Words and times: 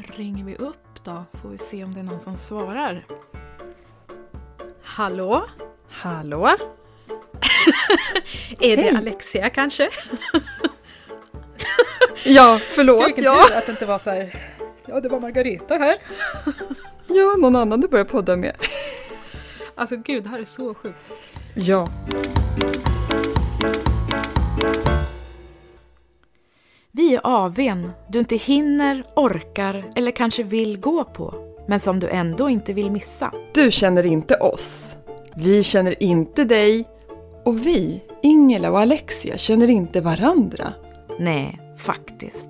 ringer 0.00 0.44
vi 0.44 0.56
upp 0.56 1.04
då, 1.04 1.24
får 1.42 1.48
vi 1.48 1.58
se 1.58 1.84
om 1.84 1.94
det 1.94 2.00
är 2.00 2.04
någon 2.04 2.20
som 2.20 2.36
svarar. 2.36 3.06
Hallå? 4.82 5.44
Hallå? 5.90 6.46
är 8.60 8.76
det 8.76 8.82
Hej. 8.82 8.96
Alexia 8.96 9.50
kanske? 9.50 9.90
Ja, 12.24 12.60
förlåt. 12.74 13.06
Vilken 13.06 13.24
Ja. 13.24 13.44
tur 13.48 13.56
att 13.56 13.66
det 13.66 13.72
inte 13.72 13.86
var 13.86 13.98
så 13.98 14.10
här. 14.10 14.34
Ja, 14.86 15.00
det 15.00 15.08
var 15.08 15.20
Margareta 15.20 15.74
här. 15.74 15.96
ja, 17.06 17.36
någon 17.38 17.56
annan 17.56 17.80
du 17.80 17.88
börjar 17.88 18.04
podda 18.04 18.36
med. 18.36 18.56
Alltså 19.74 19.96
gud, 19.96 20.22
det 20.24 20.28
här 20.28 20.38
är 20.38 20.44
så 20.44 20.74
sjukt. 20.74 21.12
Ja. 21.54 21.88
Är 27.10 27.20
AWn 27.24 27.90
du 28.08 28.18
inte 28.18 28.36
hinner, 28.36 29.02
orkar 29.16 29.90
eller 29.96 30.10
kanske 30.10 30.42
vill 30.42 30.80
gå 30.80 31.04
på, 31.04 31.34
men 31.68 31.80
som 31.80 32.00
du 32.00 32.08
ändå 32.08 32.48
inte 32.48 32.72
vill 32.72 32.90
missa. 32.90 33.32
Du 33.54 33.70
känner 33.70 34.06
inte 34.06 34.34
oss. 34.34 34.96
Vi 35.36 35.62
känner 35.62 36.02
inte 36.02 36.44
dig. 36.44 36.86
Och 37.44 37.66
vi, 37.66 38.02
Ingela 38.22 38.70
och 38.70 38.80
Alexia, 38.80 39.38
känner 39.38 39.70
inte 39.70 40.00
varandra. 40.00 40.72
Nej, 41.18 41.60
faktiskt. 41.78 42.48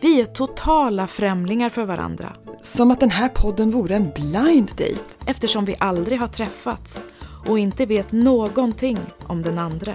Vi 0.00 0.20
är 0.20 0.24
totala 0.24 1.06
främlingar 1.06 1.68
för 1.68 1.84
varandra 1.84 2.36
Som 2.60 2.90
att 2.90 3.00
den 3.00 3.10
här 3.10 3.28
podden 3.28 3.70
vore 3.70 3.94
en 3.94 4.10
blind 4.14 4.68
date. 4.68 5.04
eftersom 5.26 5.64
vi 5.64 5.76
aldrig 5.78 6.20
har 6.20 6.28
träffats 6.28 7.06
och 7.46 7.58
inte 7.58 7.86
vet 7.86 8.12
någonting 8.12 8.98
om 9.26 9.42
den 9.42 9.58
andra. 9.58 9.94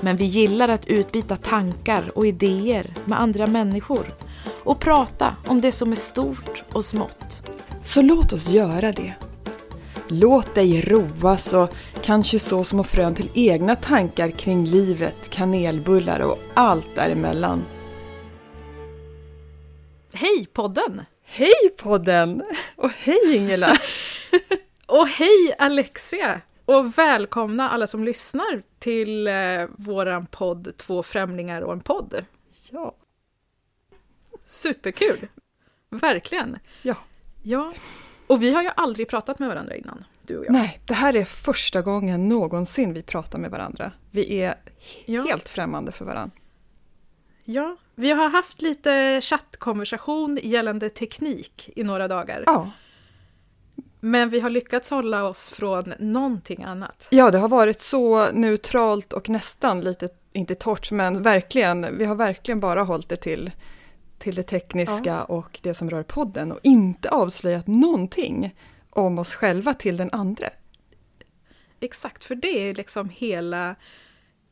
Men 0.00 0.16
vi 0.16 0.24
gillar 0.24 0.68
att 0.68 0.86
utbyta 0.86 1.36
tankar 1.36 2.10
och 2.14 2.26
idéer 2.26 2.94
med 3.04 3.20
andra 3.20 3.46
människor 3.46 4.14
och 4.64 4.80
prata 4.80 5.36
om 5.46 5.60
det 5.60 5.72
som 5.72 5.92
är 5.92 5.96
stort 5.96 6.62
och 6.72 6.84
smått. 6.84 7.42
Så 7.84 8.02
låt 8.02 8.32
oss 8.32 8.48
göra 8.48 8.92
det. 8.92 9.14
Låt 10.08 10.54
dig 10.54 10.80
roas 10.80 11.54
och 11.54 11.74
kanske 12.02 12.38
så 12.38 12.64
små 12.64 12.84
frön 12.84 13.14
till 13.14 13.30
egna 13.34 13.76
tankar 13.76 14.30
kring 14.30 14.64
livet, 14.64 15.30
kanelbullar 15.30 16.20
och 16.20 16.38
allt 16.54 16.94
däremellan. 16.94 17.64
Hej 20.12 20.46
podden! 20.52 21.02
Hej 21.24 21.70
podden! 21.76 22.42
Och 22.76 22.90
hej 22.98 23.36
Ingela! 23.36 23.78
Och 24.86 25.08
hej 25.08 25.54
Alexia! 25.58 26.40
Och 26.64 26.98
välkomna 26.98 27.70
alla 27.70 27.86
som 27.86 28.04
lyssnar 28.04 28.62
till 28.78 29.26
eh, 29.26 29.34
våran 29.76 30.26
podd 30.26 30.76
Två 30.76 31.02
främlingar 31.02 31.62
och 31.62 31.72
en 31.72 31.80
podd. 31.80 32.24
Ja. 32.70 32.94
Superkul! 34.44 35.26
Verkligen! 35.90 36.58
Ja. 36.82 36.96
Ja. 37.42 37.72
Och 38.26 38.42
vi 38.42 38.54
har 38.54 38.62
ju 38.62 38.70
aldrig 38.76 39.08
pratat 39.08 39.38
med 39.38 39.48
varandra 39.48 39.76
innan, 39.76 40.04
du 40.22 40.38
och 40.38 40.44
jag. 40.44 40.52
Nej, 40.52 40.80
det 40.84 40.94
här 40.94 41.16
är 41.16 41.24
första 41.24 41.82
gången 41.82 42.28
någonsin 42.28 42.92
vi 42.94 43.02
pratar 43.02 43.38
med 43.38 43.50
varandra. 43.50 43.92
Vi 44.10 44.40
är 44.40 44.54
Ja. 45.06 45.22
helt 45.22 45.48
främmande 45.48 45.92
för 45.92 46.04
varandra. 46.04 46.36
Ja, 47.44 47.76
vi 47.94 48.10
har 48.10 48.28
haft 48.28 48.62
lite 48.62 49.20
chattkonversation 49.20 50.38
gällande 50.42 50.90
teknik 50.90 51.70
i 51.76 51.84
några 51.84 52.08
dagar. 52.08 52.42
Ja. 52.46 52.70
Men 54.00 54.30
vi 54.30 54.40
har 54.40 54.50
lyckats 54.50 54.90
hålla 54.90 55.24
oss 55.24 55.50
från 55.50 55.94
någonting 55.98 56.62
annat. 56.62 57.08
ja, 57.10 57.30
det 57.30 57.38
har 57.38 57.48
varit 57.48 57.80
så 57.80 58.32
neutralt 58.32 59.12
och 59.12 59.28
nästan 59.28 59.80
lite, 59.80 60.08
inte 60.32 60.54
torrt, 60.54 60.90
men 60.90 61.22
verkligen, 61.22 61.98
vi 61.98 62.04
har 62.04 62.14
verkligen 62.14 62.60
bara 62.60 62.82
hållit 62.82 63.08
det 63.08 63.16
till, 63.16 63.50
till 64.18 64.34
det 64.34 64.42
tekniska 64.42 65.24
och 65.24 65.58
det 65.62 65.74
som 65.74 65.90
rör 65.90 66.02
podden 66.02 66.52
och 66.52 66.60
inte 66.62 67.10
avslöjat 67.10 67.66
någonting 67.66 68.54
om 68.90 69.18
oss 69.18 69.34
själva 69.34 69.74
till 69.74 69.96
den 69.96 70.10
andra. 70.12 70.50
Exakt, 71.80 72.24
för 72.24 72.34
det 72.34 72.68
är 72.68 72.74
liksom 72.74 73.08
hela 73.08 73.74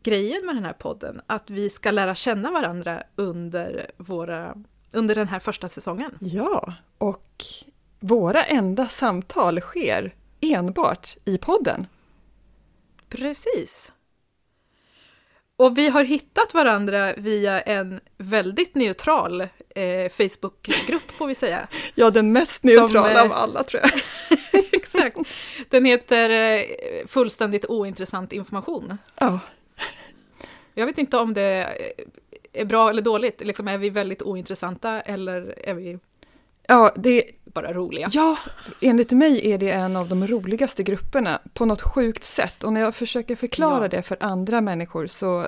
grejen 0.03 0.47
med 0.47 0.55
den 0.55 0.65
här 0.65 0.73
podden. 0.73 1.21
Att 1.27 1.51
vi 1.51 1.71
ska 1.71 1.91
lära 1.91 2.15
känna 2.15 2.51
varandra 2.51 3.03
under, 3.17 3.91
våra, 3.97 4.55
under 4.93 5.15
den 5.15 5.29
här 5.29 5.39
första 5.39 5.69
säsongen. 5.69 6.11
Ja, 6.21 6.75
och 6.99 7.45
våra 8.01 8.45
enda 8.45 8.89
samtal 8.89 9.61
sker 9.61 10.15
enbart 10.41 11.17
i 11.25 11.39
podden. 11.39 11.87
Precis. 13.09 13.93
Och 15.57 15.79
vi 15.79 15.89
har 15.89 16.05
hittat 16.05 16.55
varandra 16.55 17.15
via 17.17 17.61
en 17.61 18.01
väldigt 18.17 18.75
neutral 18.75 19.41
eh, 19.41 20.11
Facebookgrupp 20.11 21.11
får 21.11 21.27
vi 21.27 21.35
säga. 21.35 21.69
Ja, 21.95 22.11
den 22.11 22.33
mest 22.33 22.61
Som, 22.61 22.71
neutrala 22.71 23.13
eh, 23.13 23.23
av 23.23 23.33
alla 23.33 23.63
tror 23.63 23.83
jag. 23.83 23.93
Exakt. 24.73 25.17
Den 25.69 25.85
heter 25.85 26.31
eh, 26.31 27.07
Fullständigt 27.07 27.67
ointressant 27.67 28.33
information. 28.33 28.99
Ja, 29.19 29.41
Jag 30.75 30.87
vet 30.87 30.99
inte 30.99 31.17
om 31.17 31.35
det 31.35 31.67
är 32.53 32.65
bra 32.65 32.91
eller 32.91 33.03
dåligt. 33.03 33.41
Liksom, 33.41 33.69
är 33.69 33.79
vi 33.79 33.91
väldigt 33.91 34.23
ointressanta 34.23 35.01
eller 35.01 35.59
är 35.69 35.75
vi 35.75 35.99
ja, 36.67 36.93
det, 36.97 37.25
bara 37.61 37.73
roliga? 37.73 38.09
ja, 38.13 38.39
enligt 38.81 39.11
mig 39.13 39.53
är 39.53 39.59
det 39.59 39.71
en 39.71 39.97
av 39.97 40.09
de 40.09 40.27
roligaste 40.27 40.83
grupperna 40.83 41.41
på 41.55 41.65
något 41.65 41.83
sjukt 41.83 42.25
sätt. 42.25 42.65
Och 42.65 42.73
när 42.73 42.81
jag 42.81 42.95
försöker 42.95 43.37
förklara 43.37 43.85
Ja. 43.85 43.89
det 43.89 44.03
för 44.03 44.17
andra 44.21 44.61
människor 44.61 45.07
så, 45.07 45.47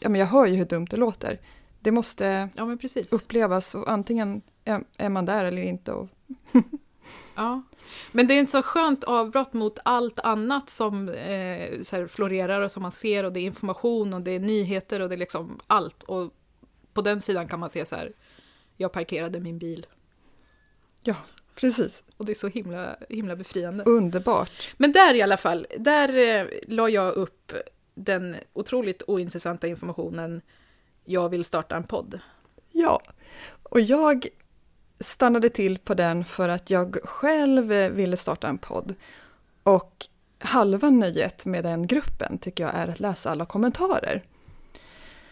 ja 0.00 0.08
men 0.08 0.20
jag 0.20 0.26
hör 0.26 0.46
ju 0.46 0.56
hur 0.56 0.64
dumt 0.64 0.86
det 0.90 0.96
låter. 0.96 1.38
Det 1.80 1.92
måste 1.92 2.48
Ja, 2.54 2.76
upplevas 3.10 3.74
och 3.74 3.90
antingen 3.90 4.42
är, 4.64 4.84
är 4.96 5.08
man 5.08 5.24
där 5.24 5.44
eller 5.44 5.62
inte. 5.62 5.92
Och, 5.92 6.08
Ja. 7.36 7.62
Men 8.12 8.26
det 8.26 8.34
är 8.34 8.42
ett 8.42 8.50
så 8.50 8.62
skönt 8.62 9.04
avbrott 9.04 9.52
mot 9.52 9.78
allt 9.84 10.20
annat 10.20 10.70
som 10.70 11.08
eh, 11.08 11.80
så 11.82 11.96
här 11.96 12.06
florerar 12.06 12.60
och 12.60 12.70
som 12.70 12.82
man 12.82 12.92
ser 12.92 13.24
och 13.24 13.32
det 13.32 13.40
är 13.40 13.44
information 13.44 14.14
och 14.14 14.22
det 14.22 14.30
är 14.30 14.40
nyheter 14.40 15.00
och 15.00 15.08
det 15.08 15.14
är 15.14 15.18
liksom 15.18 15.60
allt. 15.66 16.02
Och 16.02 16.32
på 16.92 17.00
den 17.02 17.20
sidan 17.20 17.48
kan 17.48 17.60
man 17.60 17.70
se 17.70 17.84
så 17.86 17.96
här, 17.96 18.12
jag 18.76 18.92
parkerade 18.92 19.40
min 19.40 19.58
bil 19.58 19.86
ja, 21.02 21.14
precis. 21.60 22.04
och 22.16 22.24
det 22.24 22.32
är 22.32 22.34
så 22.34 22.48
himla, 22.48 22.96
himla 23.08 23.36
befriande. 23.36 23.84
Underbart. 23.84 24.74
Men 24.76 24.92
där 24.92 25.14
i 25.14 25.22
alla 25.22 25.36
fall, 25.36 25.66
där 25.78 26.18
eh, 26.18 26.46
la 26.66 26.88
jag 26.88 27.14
upp 27.14 27.52
den 27.94 28.36
otroligt 28.52 29.02
ointressanta 29.06 29.66
informationen 29.66 30.40
jag 31.04 31.28
vill 31.28 31.44
starta 31.44 31.76
en 31.76 31.84
podd. 31.84 32.20
Ja, 32.72 33.00
och 33.62 33.80
jag 33.80 34.26
stannade 35.00 35.48
till 35.48 35.78
på 35.78 35.94
den 35.94 36.24
för 36.24 36.48
att 36.48 36.70
jag 36.70 36.96
själv 37.04 37.72
eh, 37.72 37.90
ville 37.90 38.16
starta 38.16 38.48
en 38.48 38.58
podd. 38.58 38.94
Och 39.62 40.06
halva 40.38 40.90
nöjet 40.90 41.46
med 41.46 41.64
den 41.64 41.86
gruppen 41.86 42.38
tycker 42.38 42.64
jag 42.64 42.74
är 42.74 42.88
att 42.88 43.00
läsa 43.00 43.30
alla 43.30 43.46
kommentarer. 43.46 44.22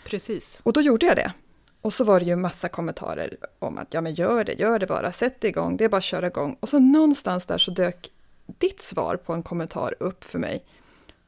Precis. 0.04 0.60
Och 0.62 0.72
då 0.72 0.80
gjorde 0.80 1.06
jag 1.06 1.16
det. 1.16 1.32
Och 1.80 1.92
så 1.92 2.04
var 2.04 2.20
det 2.20 2.26
ju 2.26 2.36
massa 2.36 2.68
kommentarer 2.68 3.36
om 3.58 3.78
att 3.78 3.94
ja 3.94 4.00
men 4.00 4.14
gör 4.14 4.44
det, 4.44 4.52
gör 4.52 4.78
det 4.78 4.86
bara, 4.86 5.12
sätt 5.12 5.36
det 5.40 5.48
igång, 5.48 5.76
det 5.76 5.84
är 5.84 5.88
bara 5.88 5.96
att 5.96 6.04
köra 6.04 6.26
igång. 6.26 6.56
Och 6.60 6.68
så 6.68 6.78
någonstans 6.78 7.46
där 7.46 7.58
så 7.58 7.70
dök 7.70 8.10
ditt 8.58 8.80
svar 8.82 9.16
på 9.16 9.32
en 9.32 9.42
kommentar 9.42 9.94
upp 10.00 10.24
för 10.24 10.38
mig. 10.38 10.64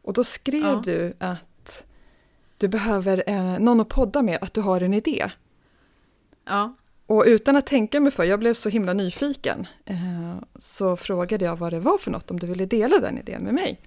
Och 0.03 0.13
då 0.13 0.25
skrev 0.25 0.63
Ja. 0.65 0.83
du 0.85 1.15
att 1.19 1.85
du 2.57 2.69
behöver 2.69 3.23
eh, 3.27 3.59
någon 3.59 3.81
att 3.81 3.89
podda 3.89 4.23
med, 4.23 4.39
att 4.43 4.55
du 4.55 4.61
har 4.61 4.81
en 4.81 4.95
idé. 4.95 5.31
Ja, 6.45 6.75
Och 7.07 7.25
utan 7.27 7.57
att 7.57 7.67
tänka 7.67 8.01
mig 8.01 8.13
för, 8.13 8.25
jag 8.25 8.39
blev 8.41 8.55
så 8.55 8.69
himla 8.69 8.93
nyfiken, 8.93 9.67
eh, 9.85 10.37
så 10.59 10.97
frågade 10.97 11.45
jag 11.45 11.57
vad 11.57 11.73
det 11.73 11.81
var 11.81 11.99
för 11.99 12.11
något, 12.11 12.31
om 12.31 12.39
du 12.41 12.47
ville 12.47 12.67
dela 12.67 12.99
den 12.99 13.19
idén 13.19 13.43
med 13.45 13.55
mig. 13.55 13.81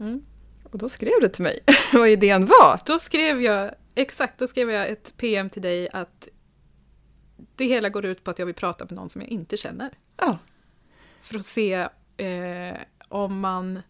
mm. 0.00 0.22
Och 0.72 0.78
då 0.78 0.88
skrev 0.88 1.12
du 1.20 1.28
till 1.28 1.42
mig 1.42 1.60
vad 1.92 2.08
idén 2.08 2.46
var. 2.46 2.80
Då 2.86 2.98
skrev 2.98 3.42
jag, 3.42 3.74
exakt, 4.00 4.38
då 4.38 4.46
skrev 4.46 4.70
jag 4.70 4.88
ett 4.88 5.16
PM 5.16 5.50
till 5.50 5.62
dig 5.62 5.88
att 5.92 6.28
det 7.56 7.64
hela 7.64 7.88
går 7.88 8.04
ut 8.04 8.24
på 8.24 8.30
att 8.30 8.38
jag 8.38 8.46
vill 8.46 8.54
prata 8.54 8.84
med 8.84 8.92
någon 8.92 9.08
som 9.08 9.20
jag 9.20 9.30
inte 9.30 9.56
känner. 9.56 9.98
Ja, 10.16 10.38
För 11.22 11.36
att 11.38 11.44
se 11.44 11.74
eh, 12.16 12.76
om 13.08 13.40
man, 13.40 13.82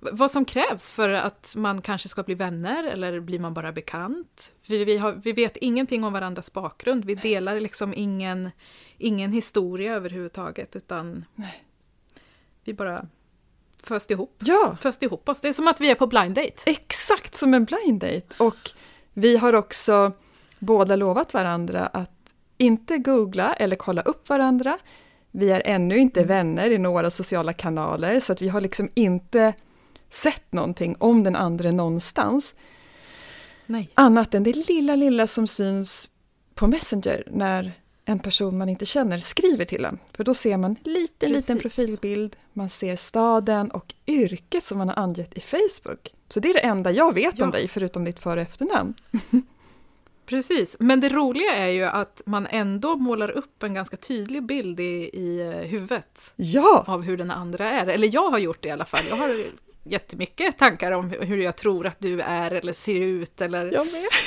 vad 0.00 0.30
som 0.30 0.44
krävs 0.44 0.92
för 0.92 1.08
att 1.08 1.54
man 1.56 1.82
kanske 1.82 2.08
ska 2.08 2.22
bli 2.22 2.34
vänner 2.34 2.84
eller 2.84 3.20
blir 3.20 3.38
man 3.38 3.54
bara 3.54 3.72
bekant. 3.72 4.52
Vi, 4.66 4.84
vi, 4.84 4.96
har, 4.96 5.12
vi 5.12 5.32
vet 5.32 5.56
ingenting 5.56 6.04
om 6.04 6.12
varandras 6.12 6.52
bakgrund, 6.52 7.04
vi 7.04 7.14
delar 7.14 7.60
liksom 7.60 7.94
ingen, 7.96 8.50
ingen 8.98 9.32
historia 9.32 9.94
överhuvudtaget 9.94 10.76
utan 10.76 11.24
Nej. 11.34 11.64
vi 12.64 12.74
bara 12.74 13.08
föst 13.82 14.10
ihop, 14.10 14.36
ja, 14.38 14.76
föst 14.80 15.02
ihop 15.02 15.28
oss. 15.28 15.40
Det 15.40 15.48
är 15.48 15.52
som 15.52 15.68
att 15.68 15.80
vi 15.80 15.90
är 15.90 15.94
på 15.94 16.06
blind 16.06 16.34
date. 16.34 16.70
exakt 16.70 17.36
som 17.36 17.54
en 17.54 17.64
blind 17.64 18.00
date. 18.00 18.26
Och 18.38 18.70
vi 19.14 19.36
har 19.36 19.52
också 19.52 20.12
båda 20.58 20.96
lovat 20.96 21.34
varandra 21.34 21.86
att 21.86 22.10
inte 22.58 22.98
googla 22.98 23.54
eller 23.54 23.76
kolla 23.76 24.02
upp 24.02 24.28
varandra. 24.28 24.78
Vi 25.30 25.50
är 25.50 25.62
ännu 25.64 25.98
inte 25.98 26.24
vänner 26.24 26.70
i 26.70 26.78
några 26.78 27.10
sociala 27.10 27.52
kanaler, 27.52 28.20
så 28.20 28.32
att 28.32 28.42
vi 28.42 28.48
har 28.48 28.60
liksom 28.60 28.88
inte 28.94 29.54
sett 30.10 30.52
någonting 30.52 30.96
om 30.98 31.24
den 31.24 31.36
andra 31.36 31.70
någonstans. 31.70 32.54
Nej. 33.66 33.90
Annat 33.94 34.34
än 34.34 34.42
det 34.42 34.68
lilla, 34.68 34.96
lilla 34.96 35.26
som 35.26 35.46
syns 35.46 36.08
på 36.54 36.66
Messenger 36.66 37.28
när 37.30 37.72
en 38.04 38.18
person 38.18 38.58
man 38.58 38.68
inte 38.68 38.86
känner 38.86 39.18
skriver 39.18 39.64
till 39.64 39.84
en. 39.84 39.98
För 40.12 40.24
då 40.24 40.34
ser 40.34 40.56
man 40.56 40.76
liten, 40.84 41.32
liten 41.32 41.58
Precis. 41.58 41.76
profilbild, 41.76 42.36
man 42.52 42.68
ser 42.68 42.96
staden 42.96 43.70
och 43.70 43.94
yrket 44.06 44.64
som 44.64 44.78
man 44.78 44.88
har 44.88 44.98
angett 44.98 45.38
i 45.38 45.40
Facebook. 45.40 46.12
Så 46.32 46.40
det 46.40 46.50
är 46.50 46.54
det 46.54 46.60
enda 46.60 46.90
jag 46.90 47.14
vet 47.14 47.38
Ja. 47.38 47.44
om 47.44 47.50
dig, 47.50 47.68
förutom 47.68 48.04
ditt 48.04 48.18
för 48.20 48.36
och 48.36 48.42
efternamn. 48.42 48.94
Precis, 50.26 50.76
men 50.80 51.00
det 51.00 51.08
roliga 51.08 51.54
är 51.54 51.68
ju 51.68 51.84
att 51.84 52.22
man 52.26 52.46
ändå 52.50 52.96
målar 52.96 53.30
upp 53.30 53.62
en 53.62 53.74
ganska 53.74 53.96
tydlig 53.96 54.42
bild 54.42 54.80
i, 54.80 55.10
i 55.12 55.40
eh, 55.40 55.68
huvudet 55.68 56.32
Ja! 56.36 56.84
av 56.86 57.02
hur 57.02 57.16
den 57.16 57.30
andra 57.30 57.70
är. 57.70 57.86
Eller 57.86 58.14
jag 58.14 58.30
har 58.30 58.38
gjort 58.38 58.62
det 58.62 58.68
i 58.68 58.72
alla 58.72 58.84
fall. 58.84 59.04
Jag 59.10 59.16
har 59.16 59.44
jättemycket 59.84 60.58
tankar 60.58 60.92
om 60.92 61.10
hur 61.20 61.38
jag 61.38 61.56
tror 61.56 61.86
att 61.86 62.00
du 62.00 62.20
är 62.20 62.50
eller 62.50 62.72
ser 62.72 63.00
ut 63.00 63.40
eller 63.40 63.64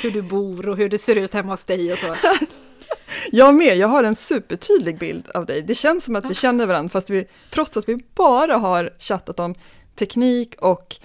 hur 0.02 0.10
du 0.10 0.22
bor 0.22 0.68
och 0.68 0.76
hur 0.76 0.88
det 0.88 0.98
ser 0.98 1.16
ut 1.16 1.34
hemma 1.34 1.52
hos 1.52 1.64
dig 1.64 1.92
och 1.92 1.98
så. 1.98 2.14
Jag 3.32 3.54
med, 3.54 3.76
jag 3.76 3.88
har 3.88 4.04
en 4.04 4.16
supertydlig 4.16 4.98
bild 4.98 5.30
av 5.34 5.46
dig. 5.46 5.62
Det 5.62 5.74
känns 5.74 6.04
som 6.04 6.16
att 6.16 6.24
vi 6.24 6.34
känner 6.34 6.66
varandra 6.66 6.88
fast 6.88 7.10
vi, 7.10 7.26
trots 7.50 7.76
att 7.76 7.88
vi 7.88 7.98
bara 8.14 8.54
har 8.56 8.90
chattat 8.98 9.40
om 9.40 9.54
teknik 9.94 10.54
och 10.60 10.96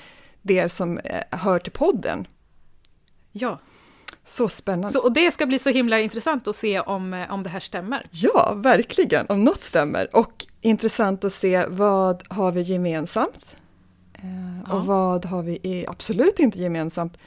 det 0.41 0.69
som 0.69 0.97
eh, 0.97 1.23
hör 1.31 1.59
till 1.59 1.71
podden. 1.71 2.27
Ja, 3.31 3.59
Så 4.25 4.47
spännande. 4.49 4.89
så, 4.89 5.03
och 5.03 5.11
det 5.13 5.31
ska 5.31 5.45
bli 5.45 5.59
så 5.59 5.69
himla 5.69 5.99
intressant 5.99 6.47
att 6.47 6.55
se 6.55 6.79
om, 6.79 7.13
eh, 7.13 7.33
om 7.33 7.43
det 7.43 7.49
här 7.49 7.59
stämmer. 7.59 8.05
Ja, 8.11 8.53
verkligen, 8.55 9.25
om 9.29 9.43
något 9.43 9.63
stämmer. 9.63 10.07
Och 10.13 10.45
intressant 10.61 11.23
att 11.23 11.33
se 11.33 11.65
vad 11.65 12.23
har 12.33 12.51
vi 12.51 12.61
gemensamt? 12.61 13.55
Eh, 14.13 14.21
Ja. 14.67 14.75
Och 14.75 14.85
vad 14.85 15.25
har 15.25 15.43
vi 15.43 15.85
absolut 15.87 16.39
inte 16.39 16.59
gemensamt? 16.61 17.17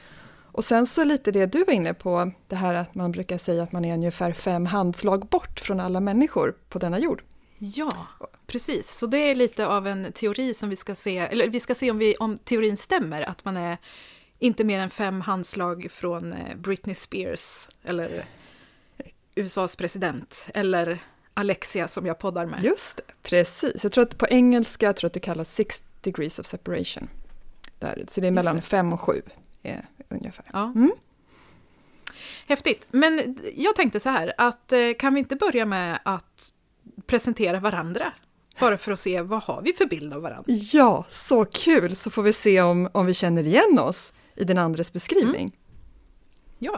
Och 0.53 0.65
sen 0.65 0.87
så 0.87 1.05
lite 1.05 1.31
det 1.31 1.47
du 1.47 1.65
var 1.65 1.73
inne 1.73 1.95
på, 1.95 2.31
det 2.49 2.57
här 2.57 2.75
att 2.75 2.95
man 2.95 3.13
brukar 3.13 3.39
säga 3.39 3.63
att 3.63 3.73
man 3.73 3.85
är 3.85 3.95
ungefär 3.95 4.33
fem 4.33 4.67
handslag 4.67 5.27
bort 5.27 5.61
från 5.61 5.81
alla 5.81 6.01
människor 6.01 6.55
på 6.69 6.79
denna 6.79 6.99
jord. 6.99 7.23
Ja, 7.59 7.91
precis. 8.47 8.91
Så 8.91 9.07
det 9.07 9.19
är 9.19 9.35
lite 9.35 9.67
av 9.67 9.87
en 9.87 10.13
teori 10.13 10.55
som 10.55 10.69
vi 10.69 10.77
ska 10.77 10.95
se, 10.95 11.19
eller 11.19 11.49
vi 11.49 11.61
ska 11.61 11.75
se 11.75 11.91
om, 11.91 11.99
vi, 11.99 12.15
om 12.15 12.39
teorin 12.39 12.77
stämmer, 12.77 13.23
att 13.23 13.45
man 13.45 13.57
är 13.57 13.79
inte 14.39 14.65
mer 14.65 14.79
än 14.79 14.91
fem 14.91 15.21
handslag 15.21 15.87
från 15.91 16.33
eh, 16.33 16.57
Britney 16.57 16.95
Spears, 16.95 17.69
eller 17.83 18.25
USAs 19.35 19.77
president, 19.77 20.49
eller 20.55 20.99
Alexia 21.35 21.89
som 21.89 22.07
jag 22.07 22.19
poddar 22.19 22.47
med. 22.47 22.65
Just 22.65 22.97
det, 22.97 23.03
precis. 23.23 23.83
Jag 23.83 23.93
tror 23.93 24.05
att 24.05 24.19
på 24.19 24.27
engelska 24.27 24.87
jag 24.87 24.97
tror 24.97 25.07
att 25.07 25.15
det 25.15 25.21
kallas 25.21 25.55
six 25.55 25.83
degrees 26.01 26.39
of 26.39 26.47
separation. 26.47 27.09
Där, 27.79 28.05
så 28.09 28.21
det 28.21 28.27
är 28.27 28.31
mellan 28.31 28.57
det. 28.57 28.63
fem 28.63 28.93
och 28.93 29.01
sju 29.01 29.23
eh, 29.63 29.79
ungefär. 30.09 30.45
Ja. 30.53 30.65
Mm. 30.65 30.93
Häftigt. 32.47 32.87
Men 32.91 33.39
jag 33.57 33.77
tänkte 33.77 34.01
så 34.01 34.09
här, 34.09 34.33
att 34.39 34.73
eh, 34.73 34.79
kan 34.99 35.15
vi 35.15 35.21
inte 35.21 35.37
börja 35.37 35.67
med 35.67 35.99
att 36.05 36.53
presentera 37.07 37.61
varandra? 37.61 38.13
Bara 38.61 38.79
för 38.79 38.93
att 38.93 39.01
se 39.01 39.21
vad 39.21 39.43
har 39.43 39.63
vi 39.63 39.73
för 39.73 39.87
bild 39.87 40.15
av 40.15 40.23
varandra? 40.23 40.45
Ja, 40.73 41.05
så 41.09 41.45
kul! 41.45 41.97
Så 41.97 42.11
får 42.11 42.23
vi 42.23 42.33
se 42.33 42.61
om, 42.63 42.89
om 42.93 43.07
vi 43.07 43.15
känner 43.15 43.47
igen 43.47 43.79
oss 43.79 44.13
i 44.37 44.45
den 44.45 44.59
andres 44.59 44.93
beskrivning. 44.93 45.57
Ja. 46.59 46.77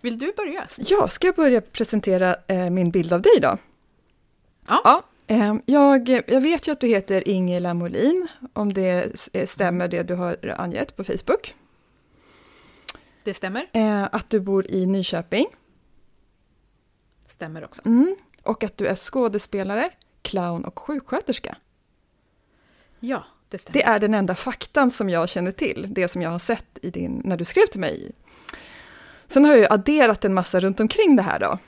Vill 0.00 0.18
du 0.18 0.32
börja? 0.36 0.66
Ja, 0.78 1.08
ska 1.08 1.26
jag 1.26 1.36
börja 1.36 1.60
presentera 1.60 2.36
eh, 2.48 2.70
min 2.70 2.90
bild 2.90 3.12
av 3.12 3.22
dig 3.22 3.40
då? 3.42 3.58
Ja. 4.68 5.02
Eh, 5.26 5.54
jag, 5.66 6.08
jag 6.08 6.40
vet 6.40 6.68
ju 6.68 6.72
att 6.72 6.80
du 6.80 6.86
heter 6.86 7.28
Ingela 7.28 7.74
Molin, 7.74 8.28
om 8.52 8.72
det 8.72 9.16
eh, 9.32 9.46
stämmer 9.46 9.88
det 9.88 10.02
du 10.02 10.14
har 10.14 10.54
angett 10.58 10.96
på 10.96 11.04
Facebook. 11.04 11.54
Det 13.24 13.34
stämmer. 13.34 13.66
Eh, 13.72 14.04
att 14.12 14.30
du 14.30 14.40
bor 14.40 14.70
i 14.70 14.86
Nyköping 14.86 15.46
Stämmer 17.26 17.64
också. 17.64 17.82
mm. 17.86 18.16
och 18.42 18.64
att 18.64 18.76
du 18.76 18.86
är 18.86 18.94
skådespelare, 18.94 19.90
clown 20.24 20.64
och 20.64 20.78
sjuksköterska. 20.78 21.56
Ja, 23.00 23.24
det 23.48 23.58
stämmer. 23.58 23.72
Det 23.72 23.84
är 23.84 23.98
den 23.98 24.14
enda 24.14 24.34
faktan 24.34 24.90
som 24.90 25.10
jag 25.10 25.28
känner 25.28 25.52
till, 25.52 25.86
det 25.90 26.08
som 26.08 26.22
jag 26.22 26.30
har 26.30 26.38
sett 26.38 26.78
i 26.82 26.90
din, 26.90 27.22
när 27.24 27.36
du 27.36 27.44
skrev 27.44 27.66
till 27.66 27.80
mig. 27.80 28.12
Sen 29.26 29.44
har 29.44 29.52
jag 29.52 29.60
ju 29.60 29.66
adderat 29.70 30.24
en 30.24 30.34
massa 30.34 30.60
runt 30.60 30.80
omkring 30.80 31.16
det 31.16 31.22
här 31.22 31.38
då. 31.38 31.58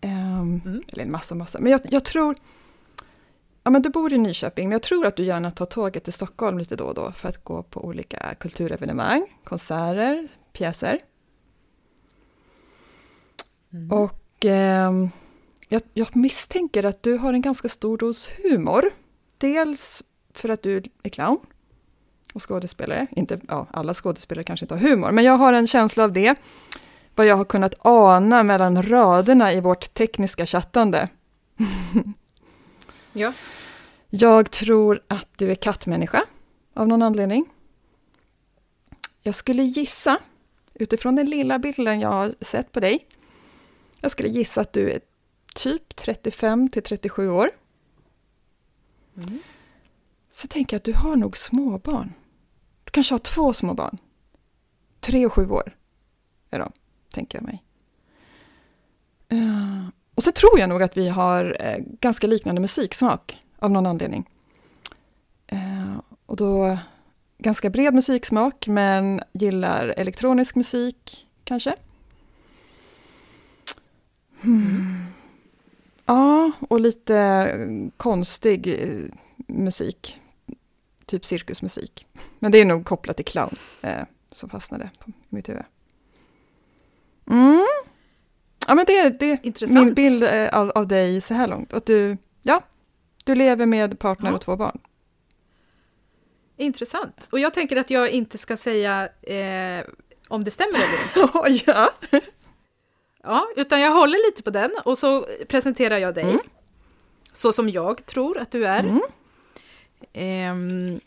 Ehm, 0.00 0.38
Mm. 0.64 0.82
Eller 0.92 1.04
en 1.04 1.12
massa, 1.12 1.34
massa. 1.34 1.60
Men 1.60 1.72
jag, 1.72 1.80
jag 1.90 2.04
tror... 2.04 2.36
Ja, 3.62 3.70
men 3.70 3.82
du 3.82 3.88
bor 3.88 4.12
i 4.12 4.18
Nyköping, 4.18 4.68
men 4.68 4.72
jag 4.72 4.82
tror 4.82 5.06
att 5.06 5.16
du 5.16 5.24
gärna 5.24 5.50
tar 5.50 5.66
tåget 5.66 6.04
till 6.04 6.12
Stockholm 6.12 6.58
lite 6.58 6.76
då 6.76 6.84
och 6.84 6.94
då 6.94 7.12
för 7.12 7.28
att 7.28 7.44
gå 7.44 7.62
på 7.62 7.84
olika 7.84 8.34
kulturevenemang, 8.34 9.26
konserter, 9.44 10.28
pjäser. 10.52 10.98
Mm. 13.72 13.92
Och 13.92 14.44
ehm, 14.44 15.10
jag, 15.68 15.82
jag 15.94 16.16
misstänker 16.16 16.84
att 16.84 17.02
du 17.02 17.16
har 17.16 17.32
en 17.32 17.42
ganska 17.42 17.68
stor 17.68 17.98
dos 17.98 18.30
humor. 18.42 18.90
Dels 19.38 20.02
för 20.34 20.48
att 20.48 20.62
du 20.62 20.82
är 21.02 21.08
clown 21.08 21.38
och 22.32 22.48
skådespelare. 22.48 23.06
Inte, 23.10 23.40
ja, 23.48 23.66
alla 23.70 23.94
skådespelare 23.94 24.44
kanske 24.44 24.64
inte 24.64 24.74
har 24.74 24.80
humor, 24.80 25.10
men 25.10 25.24
jag 25.24 25.36
har 25.36 25.52
en 25.52 25.66
känsla 25.66 26.04
av 26.04 26.12
det. 26.12 26.34
Vad 27.14 27.26
jag 27.26 27.36
har 27.36 27.44
kunnat 27.44 27.74
ana 27.78 28.42
mellan 28.42 28.82
raderna 28.82 29.52
i 29.52 29.60
vårt 29.60 29.94
tekniska 29.94 30.46
chattande. 30.46 31.08
Ja. 33.12 33.32
Jag 34.10 34.50
tror 34.50 35.00
att 35.06 35.28
du 35.36 35.50
är 35.50 35.54
kattmänniska 35.54 36.24
av 36.74 36.88
någon 36.88 37.02
anledning. 37.02 37.44
Jag 39.22 39.34
skulle 39.34 39.62
gissa, 39.62 40.18
utifrån 40.74 41.16
den 41.16 41.30
lilla 41.30 41.58
bilden 41.58 42.00
jag 42.00 42.08
har 42.08 42.34
sett 42.40 42.72
på 42.72 42.80
dig, 42.80 43.06
jag 44.00 44.10
skulle 44.10 44.28
gissa 44.28 44.60
att 44.60 44.72
du 44.72 44.90
är 44.90 45.00
typ 45.58 45.96
35 45.96 46.68
till 46.68 46.82
37 46.82 47.30
år. 47.30 47.50
Mm. 49.16 49.38
Så 50.30 50.48
tänker 50.48 50.74
jag 50.74 50.78
att 50.78 50.84
du 50.84 50.92
har 50.92 51.16
nog 51.16 51.36
småbarn. 51.36 52.12
Du 52.84 52.90
kanske 52.90 53.14
har 53.14 53.18
två 53.18 53.52
små 53.52 53.74
barn. 53.74 53.98
Tre 55.00 55.26
och 55.26 55.32
sju 55.32 55.50
år 55.50 55.76
är 56.50 56.58
de, 56.58 56.72
tänker 57.10 57.38
jag 57.38 57.44
mig. 57.44 57.62
Eh, 59.28 59.88
och 60.14 60.22
så 60.22 60.32
tror 60.32 60.58
jag 60.58 60.68
nog 60.68 60.82
att 60.82 60.96
vi 60.96 61.08
har 61.08 61.56
eh, 61.60 61.78
ganska 61.78 62.26
liknande 62.26 62.60
musiksmak 62.60 63.38
av 63.58 63.70
någon 63.70 63.86
anledning. 63.86 64.28
Eh, 65.46 65.96
och 66.26 66.36
då 66.36 66.78
ganska 67.38 67.70
bred 67.70 67.94
musiksmak, 67.94 68.66
men 68.66 69.22
gillar 69.32 69.88
elektronisk 69.88 70.54
musik 70.54 71.26
kanske. 71.44 71.74
Hmm. 74.40 75.07
Ja, 76.08 76.50
och 76.68 76.80
lite 76.80 77.16
eh, 77.16 77.90
konstig 77.96 78.66
eh, 78.82 79.04
musik. 79.46 80.20
Typ 81.06 81.24
cirkusmusik. 81.24 82.06
Men 82.38 82.52
det 82.52 82.58
är 82.58 82.64
nog 82.64 82.84
kopplat 82.84 83.16
till 83.16 83.24
clown 83.24 83.56
eh, 83.82 84.02
som 84.32 84.48
fastnade 84.50 84.90
på 84.98 85.12
mitt 85.28 85.48
huvud. 85.48 85.62
Mm. 87.30 87.66
Ja, 88.66 88.74
men 88.74 88.84
det 88.86 88.98
är, 88.98 89.10
det 89.10 89.26
är 89.26 89.74
min 89.84 89.94
bild 89.94 90.22
eh, 90.22 90.48
av, 90.48 90.70
av 90.70 90.86
dig 90.88 91.20
så 91.20 91.34
här 91.34 91.46
långt. 91.48 91.72
Att 91.72 91.86
du, 91.86 92.16
ja, 92.42 92.62
du 93.24 93.34
lever 93.34 93.66
med 93.66 93.98
partner 93.98 94.30
Ja. 94.30 94.34
och 94.36 94.42
två 94.42 94.56
barn. 94.56 94.78
Intressant. 96.56 97.28
Och 97.32 97.38
jag 97.38 97.54
tänker 97.54 97.76
att 97.76 97.90
jag 97.90 98.10
inte 98.10 98.38
ska 98.38 98.56
säga 98.56 99.08
eh, 99.22 99.84
om 100.28 100.44
det 100.44 100.50
stämmer 100.50 100.78
eller 100.78 101.48
inte. 101.48 101.64
ja. 101.70 101.90
Ja, 103.22 103.48
utan 103.56 103.80
jag 103.80 103.92
håller 103.92 104.30
lite 104.30 104.42
på 104.42 104.50
den 104.50 104.70
och 104.84 104.98
så 104.98 105.26
presenterar 105.48 105.98
jag 105.98 106.14
dig. 106.14 106.24
Mm. 106.24 106.40
Så 107.32 107.52
som 107.52 107.68
jag 107.68 108.06
tror 108.06 108.38
att 108.38 108.50
du 108.50 108.66
är. 108.66 108.80
Mm. 108.80 109.00
Ehm, 110.12 111.00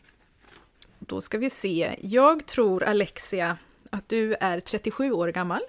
då 0.99 1.21
ska 1.21 1.37
vi 1.37 1.49
se. 1.49 1.95
Jag 2.01 2.45
tror, 2.45 2.83
Alexia, 2.83 3.57
att 3.89 4.09
du 4.09 4.35
är 4.39 4.59
37 4.59 5.11
år 5.11 5.27
gammal. 5.27 5.61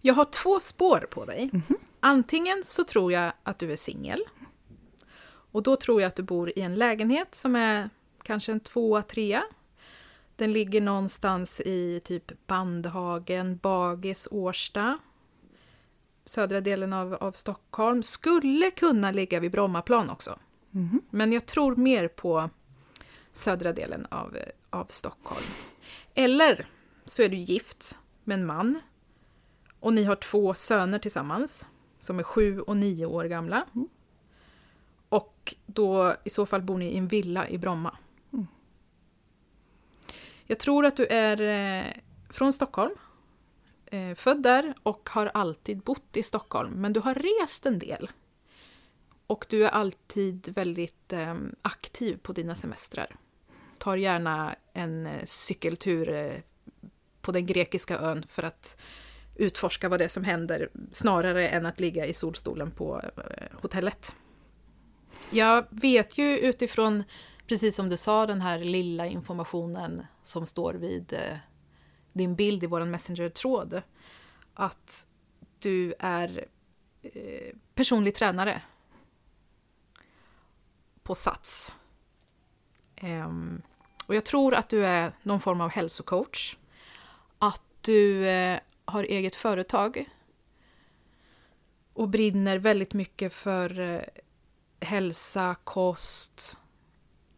Jag 0.00 0.14
har 0.14 0.24
två 0.24 0.60
spår 0.60 1.06
på 1.10 1.24
dig. 1.24 1.50
Antingen 2.00 2.64
så 2.64 2.84
tror 2.84 3.12
jag 3.12 3.32
att 3.42 3.58
du 3.58 3.72
är 3.72 3.76
singel. 3.76 4.20
Och 5.26 5.62
då 5.62 5.76
tror 5.76 6.00
jag 6.00 6.08
att 6.08 6.16
du 6.16 6.22
bor 6.22 6.58
i 6.58 6.60
en 6.60 6.74
lägenhet 6.74 7.34
som 7.34 7.56
är 7.56 7.90
kanske 8.22 8.52
en 8.52 8.60
tvåa, 8.60 9.02
trea. 9.02 9.44
Den 10.36 10.52
ligger 10.52 10.80
någonstans 10.80 11.60
i 11.60 12.00
typ 12.04 12.46
Bandhagen, 12.46 13.56
Bagis, 13.56 14.28
Årsta. 14.30 14.98
Södra 16.24 16.60
delen 16.60 16.92
av, 16.92 17.14
av 17.14 17.32
Stockholm. 17.32 18.02
Skulle 18.02 18.70
kunna 18.70 19.10
ligga 19.10 19.40
vid 19.40 19.52
Brommaplan 19.52 20.10
också. 20.10 20.38
Mhm. 20.70 21.02
Men 21.10 21.32
jag 21.32 21.46
tror 21.46 21.76
mer 21.76 22.08
på 22.08 22.50
södra 23.32 23.72
delen 23.72 24.06
av, 24.10 24.36
av 24.70 24.86
Stockholm. 24.88 25.46
Eller 26.14 26.66
så 27.04 27.22
är 27.22 27.28
du 27.28 27.36
gift 27.36 27.98
med 28.24 28.38
en 28.38 28.46
man 28.46 28.80
och 29.80 29.94
ni 29.94 30.04
har 30.04 30.16
två 30.16 30.54
söner 30.54 30.98
tillsammans 30.98 31.68
som 31.98 32.18
är 32.18 32.22
sju 32.22 32.60
och 32.60 32.76
nio 32.76 33.06
år 33.06 33.24
gamla. 33.24 33.66
Och 35.08 35.54
då 35.66 36.14
i 36.24 36.30
så 36.30 36.46
fall 36.46 36.62
bor 36.62 36.78
ni 36.78 36.86
i 36.86 36.98
en 36.98 37.08
villa 37.08 37.48
i 37.48 37.58
Bromma. 37.58 37.96
Jag 40.46 40.58
tror 40.58 40.86
att 40.86 40.96
du 40.96 41.06
är 41.06 41.40
eh, 41.40 41.92
från 42.30 42.52
Stockholm. 42.52 42.94
eh, 43.86 44.14
född 44.14 44.42
där 44.42 44.74
och 44.82 45.08
har 45.12 45.30
alltid 45.34 45.78
bott 45.82 46.16
i 46.16 46.22
Stockholm, 46.22 46.70
men 46.70 46.92
du 46.92 47.00
har 47.00 47.14
rest 47.14 47.66
en 47.66 47.78
del. 47.78 48.10
Och 49.26 49.46
du 49.48 49.64
är 49.64 49.70
alltid 49.70 50.48
väldigt 50.54 51.12
eh, 51.12 51.34
aktiv 51.62 52.18
på 52.22 52.32
dina 52.32 52.54
semestrar. 52.54 53.16
Tar 53.78 53.96
gärna 53.96 54.56
en 54.72 55.06
eh, 55.06 55.24
cykeltur 55.24 56.08
eh, 56.12 56.32
på 57.20 57.32
den 57.32 57.46
grekiska 57.46 57.98
ön 57.98 58.24
för 58.28 58.42
att 58.42 58.80
utforska 59.36 59.88
vad 59.88 60.00
det 60.00 60.04
är 60.04 60.08
som 60.08 60.24
händer, 60.24 60.68
snarare 60.92 61.48
än 61.48 61.66
att 61.66 61.80
ligga 61.80 62.06
i 62.06 62.14
solstolen 62.14 62.70
på 62.70 63.02
eh, 63.16 63.60
hotellet. 63.62 64.14
Jag 65.30 65.66
vet 65.70 66.18
ju 66.18 66.38
utifrån, 66.38 67.04
precis 67.46 67.76
som 67.76 67.88
du 67.88 67.96
sa, 67.96 68.26
den 68.26 68.40
här 68.40 68.58
lilla 68.58 69.06
informationen 69.06 70.06
som 70.22 70.46
står 70.46 70.74
vid 70.74 71.12
eh, 71.12 71.38
din 72.12 72.34
bild 72.34 72.64
i 72.64 72.66
vår 72.66 72.84
Messenger-tråd, 72.84 73.82
att 74.54 75.06
du 75.58 75.94
är 75.98 76.46
eh, 77.02 77.56
personlig 77.74 78.14
tränare 78.14 78.62
på 81.02 81.14
Sats. 81.14 81.74
Um, 83.02 83.62
och 84.06 84.14
jag 84.14 84.24
tror 84.24 84.54
att 84.54 84.68
du 84.68 84.86
är 84.86 85.12
någon 85.22 85.40
form 85.40 85.60
av 85.60 85.70
hälsocoach. 85.70 86.56
Att 87.38 87.62
du 87.80 88.28
eh, 88.28 88.60
har 88.84 89.04
eget 89.04 89.34
företag 89.34 90.10
och 91.92 92.08
brinner 92.08 92.58
väldigt 92.58 92.94
mycket 92.94 93.32
för 93.32 93.80
eh, 93.80 94.02
hälsa, 94.80 95.56
kost. 95.64 96.58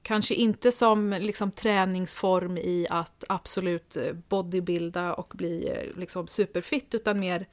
Kanske 0.06 0.34
inte 0.34 0.72
som 0.72 1.10
liksom, 1.10 1.50
träningsform 1.50 2.58
i 2.58 2.86
att 2.90 3.24
absolut 3.28 3.96
eh, 3.96 4.12
bodybuilda 4.12 5.14
och 5.14 5.32
bli 5.36 5.68
eh, 5.68 5.98
liksom, 5.98 6.26
superfit, 6.26 6.94
utan 6.94 7.20
mer 7.20 7.48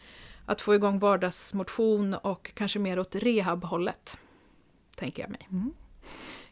att 0.45 0.61
få 0.61 0.75
igång 0.75 0.99
vardagsmotion 0.99 2.13
och 2.13 2.51
kanske 2.53 2.79
mer 2.79 2.99
åt 2.99 3.15
rehabhållet, 3.15 4.19
tänker 4.95 5.23
jag 5.23 5.29
mig. 5.29 5.47
Mm. 5.51 5.73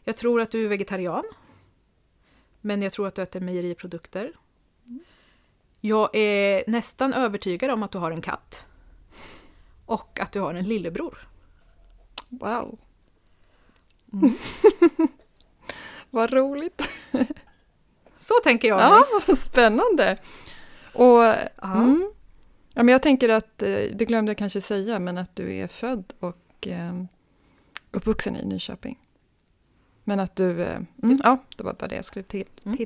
Jag 0.04 0.16
tror 0.16 0.40
att 0.40 0.50
du 0.50 0.64
är 0.64 0.68
vegetarian, 0.68 1.24
men 2.60 2.82
jag 2.82 2.92
tror 2.92 3.06
att 3.06 3.14
du 3.14 3.22
äter 3.22 3.40
mejeriprodukter. 3.40 4.32
Jag 5.80 6.16
är 6.16 6.64
nästan 6.66 7.12
övertygad 7.12 7.70
om 7.70 7.82
att 7.82 7.90
du 7.90 7.98
har 7.98 8.10
en 8.10 8.22
katt. 8.22 8.66
Och 9.86 10.20
att 10.20 10.32
du 10.32 10.40
har 10.40 10.54
en 10.54 10.64
lillebror. 10.64 11.28
Wow. 12.28 12.78
Mm. 14.12 14.34
Vad 16.14 16.32
roligt. 16.32 16.90
Så 18.18 18.34
tänker 18.44 18.68
jag. 18.68 18.80
Ja, 18.80 19.04
vad 19.26 19.38
spännande. 19.38 20.16
Och, 20.94 21.24
mm, 21.62 22.12
ja, 22.74 22.82
men 22.82 22.88
jag 22.88 23.02
tänker 23.02 23.28
att, 23.28 23.62
eh, 23.62 23.68
det 23.68 24.04
glömde 24.04 24.30
jag 24.30 24.36
kanske 24.36 24.60
säga, 24.60 24.98
men 24.98 25.18
att 25.18 25.36
du 25.36 25.54
är 25.54 25.66
född 25.66 26.12
och 26.20 26.68
eh, 26.68 27.02
uppvuxen 27.90 28.36
i 28.36 28.44
Nyköping. 28.44 28.98
Men 30.04 30.20
att 30.20 30.36
du, 30.36 30.62
eh, 30.62 30.80
mm, 31.02 31.18
ja, 31.22 31.38
det 31.56 31.62
var 31.62 31.74
bara 31.74 31.88
det 31.88 31.96
jag 31.96 32.04
skulle 32.04 32.24
till, 32.24 32.48
mm. 32.64 32.76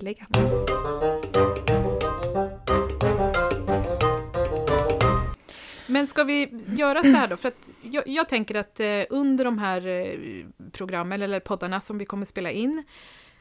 Men 5.87 6.07
ska 6.07 6.25
vi 6.25 6.53
göra 6.77 7.03
så 7.03 7.09
här 7.09 7.29
då? 7.29 7.37
För 7.37 7.49
att 7.49 7.69
jag, 7.83 8.09
jag 8.09 8.29
tänker 8.29 8.55
att 8.55 8.81
eh, 8.81 9.03
under 9.11 9.45
de 9.45 9.59
här 9.59 9.87
eh, 9.87 10.47
programmen, 10.73 11.23
eller 11.23 11.41
poddarna 11.41 11.81
som 11.81 11.99
vi 11.99 12.05
kommer 12.05 12.25
spela 12.27 12.51
in, 12.51 12.85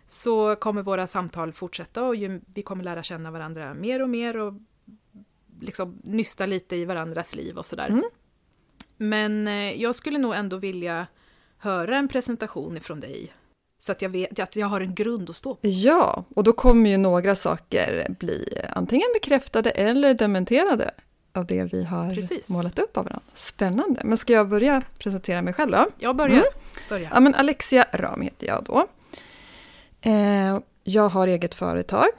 så 0.08 0.56
kommer 0.56 0.82
våra 0.82 1.08
samtal 1.08 1.54
fortsätta 1.54 2.04
och 2.04 2.16
ju, 2.16 2.42
vi 2.54 2.62
kommer 2.62 2.84
lära 2.84 3.04
känna 3.04 3.32
varandra 3.32 3.74
mer 3.74 4.02
och 4.02 4.10
mer 4.10 4.38
och 4.38 4.54
liksom 5.62 6.02
nysta 6.04 6.46
lite 6.46 6.76
i 6.76 6.86
varandras 6.86 7.36
liv 7.36 7.58
och 7.58 7.66
sådär. 7.66 7.88
Mm. 7.90 8.04
Men 8.98 9.48
eh, 9.48 9.82
jag 9.82 9.96
skulle 9.96 10.18
nog 10.18 10.36
ändå 10.36 10.58
vilja 10.58 11.08
höra 11.58 11.98
en 11.98 12.08
presentation 12.08 12.78
ifrån 12.78 13.00
dig. 13.00 13.34
Så 13.78 13.92
att 13.92 14.02
jag 14.02 14.10
vet 14.10 14.40
att 14.40 14.56
jag 14.56 14.68
har 14.68 14.82
en 14.82 14.96
grund 14.96 15.30
att 15.30 15.36
stå 15.36 15.56
på. 15.56 15.68
Ja, 15.68 16.26
och 16.36 16.44
då 16.44 16.54
kommer 16.54 16.90
ju 16.90 16.98
några 16.98 17.36
saker 17.36 18.16
bli 18.20 18.62
antingen 18.70 19.08
bekräftade 19.14 19.70
eller 19.70 20.14
dementerade 20.14 20.92
av 21.38 21.46
det 21.46 21.64
vi 21.64 21.84
har 21.84 22.14
Precis. 22.14 22.50
målat 22.50 22.80
upp 22.80 22.98
av 22.98 23.04
varandra. 23.06 23.26
Spännande. 23.34 24.02
Men 24.04 24.18
ska 24.18 24.34
jag 24.34 24.50
börja 24.50 24.82
presentera 24.98 25.42
mig 25.42 25.54
själv 25.54 25.72
då? 25.72 25.88
Jag 26.00 26.16
börjar. 26.16 26.36
Mm. 26.36 26.48
börjar. 26.90 27.10
Ja, 27.14 27.20
men 27.20 27.36
Alexia 27.36 27.86
Ram 27.94 28.22
heter 28.22 28.48
jag 28.48 28.64
då. 28.64 28.88
Eh, 30.02 30.60
jag 30.84 31.10
har 31.10 31.28
eget 31.28 31.56
företag, 31.56 32.10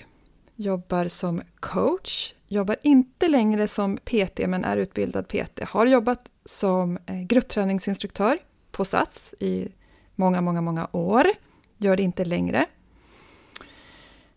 jobbar 0.56 1.08
som 1.08 1.42
coach, 1.60 2.34
jobbar 2.48 2.76
inte 2.82 3.28
längre 3.28 3.68
som 3.68 3.96
PT 3.96 4.38
men 4.46 4.64
är 4.64 4.76
utbildad 4.76 5.28
PT. 5.28 5.60
Har 5.68 5.86
jobbat 5.86 6.28
som 6.44 6.98
eh, 7.06 7.22
gruppträningsinstruktör 7.22 8.38
på 8.72 8.84
Sats 8.84 9.34
i 9.40 9.68
många, 10.14 10.40
många, 10.40 10.60
många 10.60 10.88
år. 10.92 11.26
Gör 11.78 11.96
det 11.96 12.02
inte 12.02 12.24
längre. 12.24 12.66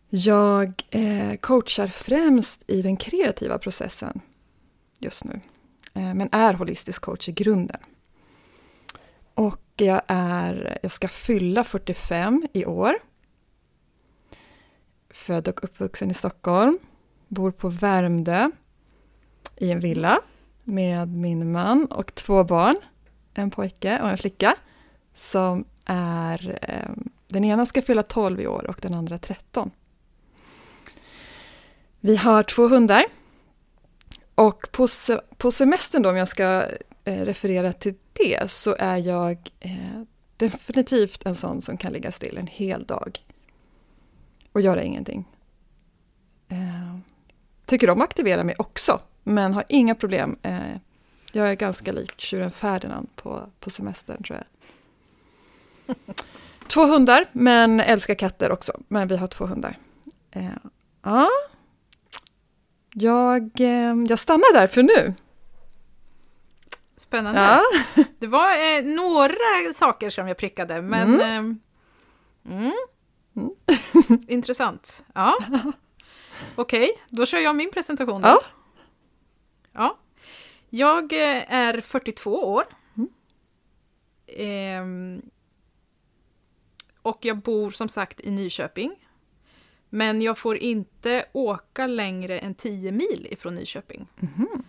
Jag 0.10 0.74
eh, 0.90 1.36
coachar 1.40 1.88
främst 1.88 2.64
i 2.68 2.82
den 2.82 2.98
kreativa 2.98 3.58
processen 3.58 4.22
just 5.00 5.26
nu. 5.26 5.40
Eh, 5.94 6.14
men 6.14 6.30
är 6.32 6.54
holistisk 6.54 7.02
coach 7.02 7.30
i 7.30 7.32
grunden. 7.32 7.82
Och 9.34 9.62
jag, 9.76 10.02
är, 10.08 10.80
jag 10.82 10.92
ska 10.92 11.08
fylla 11.08 11.64
45 11.64 12.48
i 12.54 12.66
år. 12.66 12.94
Född 15.10 15.48
och 15.48 15.64
uppvuxen 15.64 16.12
i 16.12 16.14
Stockholm. 16.14 16.80
Bor 17.28 17.52
på 17.52 17.70
Värmdö 17.70 18.52
i 19.56 19.72
en 19.72 19.80
villa 19.80 20.20
med 20.64 21.08
min 21.08 21.52
man 21.52 21.86
och 21.86 22.16
två 22.16 22.44
barn. 22.44 22.76
En 23.34 23.52
pojke 23.52 24.00
och 24.02 24.10
en 24.10 24.18
flicka. 24.18 24.56
Som 25.14 25.66
är, 25.86 26.60
eh, 26.62 27.04
den 27.28 27.44
ena 27.44 27.66
ska 27.66 27.82
fylla 27.82 28.04
12 28.04 28.42
i 28.42 28.48
år 28.48 28.68
och 28.68 28.80
den 28.82 28.96
andra 28.96 29.20
13. 29.20 29.72
Vi 32.00 32.16
har 32.16 32.44
två 32.44 32.68
hundar 32.68 33.06
och 34.40 34.72
på, 34.72 34.88
på 35.38 35.52
semestern 35.52 36.02
då, 36.02 36.10
om 36.10 36.16
jag 36.16 36.28
ska 36.28 36.66
eh, 37.04 37.26
referera 37.26 37.74
till 37.74 37.94
det, 38.14 38.52
så 38.52 38.76
är 38.80 38.98
jag 38.98 39.38
eh, 39.60 40.02
definitivt 40.38 41.26
en 41.26 41.36
sån 41.36 41.62
som 41.62 41.78
kan 41.78 41.94
ligga 41.94 42.12
still 42.12 42.38
en 42.38 42.48
hel 42.48 42.86
dag 42.86 43.20
och 44.52 44.62
göra 44.62 44.84
ingenting. 44.84 45.28
Eh, 46.50 46.98
tycker 47.66 47.90
om 47.90 48.02
att 48.02 48.04
aktivera 48.04 48.44
mig 48.44 48.56
också, 48.58 49.00
men 49.24 49.54
har 49.54 49.64
inga 49.70 49.96
problem. 49.96 50.38
Eh, 50.42 50.60
jag 51.32 51.50
är 51.50 51.54
ganska 51.54 51.92
lik 51.92 52.22
tjuren 52.22 52.52
Ferdinand 52.52 53.08
på, 53.16 53.50
på 53.60 53.70
semestern, 53.70 54.24
tror 54.24 54.44
jag. 55.86 55.96
två 56.68 56.86
hundar, 56.86 57.26
men 57.32 57.80
älskar 57.80 58.16
katter 58.16 58.52
också. 58.52 58.80
Men 58.88 59.08
vi 59.08 59.18
har 59.18 59.28
två 59.28 59.46
hundar. 59.46 59.78
Eh, 60.32 60.50
ja, 61.04 61.30
jag, 62.94 63.62
eh, 63.62 63.96
jag 64.10 64.20
stannar 64.20 64.54
där 64.54 64.68
för 64.68 64.84
nu. 64.84 65.14
Spännande. 66.98 67.42
Ja. 67.42 67.62
Det 68.20 68.28
var 68.28 68.52
eh, 68.52 68.84
några 68.84 69.74
saker 69.76 70.10
som 70.10 70.28
jag 70.28 70.38
prickade, 70.38 70.82
men... 70.82 71.22
Mm. 71.22 71.60
Eh, 72.46 72.56
mm. 72.56 72.74
Mm. 73.36 73.52
Intressant. 74.28 75.06
Ja. 75.14 75.38
Okej, 76.56 76.84
okay, 76.84 77.04
då 77.10 77.26
kör 77.26 77.40
jag 77.40 77.56
min 77.56 77.72
presentation. 77.72 78.22
Då. 78.22 78.28
Ja. 78.28 78.42
ja. 79.74 79.98
Jag 80.70 81.14
eh, 81.14 81.54
är 81.54 81.82
42 81.82 82.54
år. 82.54 82.64
Eh, 84.28 84.84
och 87.02 87.26
jag 87.26 87.38
bor 87.38 87.70
som 87.70 87.90
sagt 87.90 88.20
i 88.20 88.32
Nyköping. 88.32 88.96
Men 89.90 90.22
jag 90.22 90.38
får 90.38 90.58
inte 90.58 91.26
åka 91.32 91.88
längre 91.88 92.40
än 92.40 92.56
10 92.56 92.92
mil 92.92 93.28
ifrån 93.32 93.56
Nyköping. 93.56 94.08
Mm. 94.22 94.64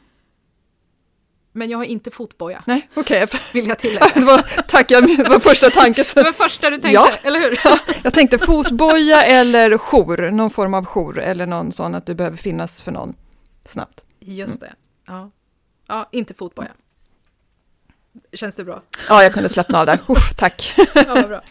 Men 1.53 1.71
jag 1.71 1.79
har 1.79 1.85
inte 1.85 2.11
fotboja. 2.11 2.65
Nej, 2.67 2.89
okej. 2.95 3.25
Okay. 3.25 3.41
Vill 3.53 3.69
jag 3.69 3.79
tillägga. 3.79 4.07
det 4.15 4.25
var, 4.25 4.63
tack, 4.63 4.91
jag, 4.91 5.07
det 5.19 5.29
var 5.29 5.41
första 5.41 5.71
tanken. 5.71 6.05
Det 6.15 6.23
var 6.23 6.33
första 6.33 6.71
du 6.71 6.77
tänkte, 6.77 6.91
ja. 6.91 7.13
eller 7.23 7.41
hur? 7.41 7.61
jag 8.03 8.15
tänkte 8.15 8.39
fotboja 8.39 9.25
eller 9.25 9.79
jour, 9.79 10.31
någon 10.31 10.51
form 10.51 10.75
av 10.75 10.85
jour 10.85 11.19
eller 11.19 11.47
någon 11.47 11.73
sån 11.73 11.95
att 11.95 12.07
du 12.07 12.15
behöver 12.15 12.37
finnas 12.37 12.81
för 12.81 12.93
någon 12.93 13.15
snabbt. 13.65 14.05
Just 14.19 14.61
det. 14.61 14.75
Ja, 15.07 15.31
ja 15.89 16.09
inte 16.13 16.35
fotboja. 16.35 16.71
Känns 18.33 18.57
det 18.57 18.65
bra? 18.65 18.83
Ja, 19.09 19.23
jag 19.23 19.35
kunde 19.35 19.49
slappna 19.49 19.81
av 19.81 19.87
där. 19.87 19.99
Uff, 20.09 20.35
tack. 20.37 20.75
Ja, 20.95 21.27
bra. 21.27 21.43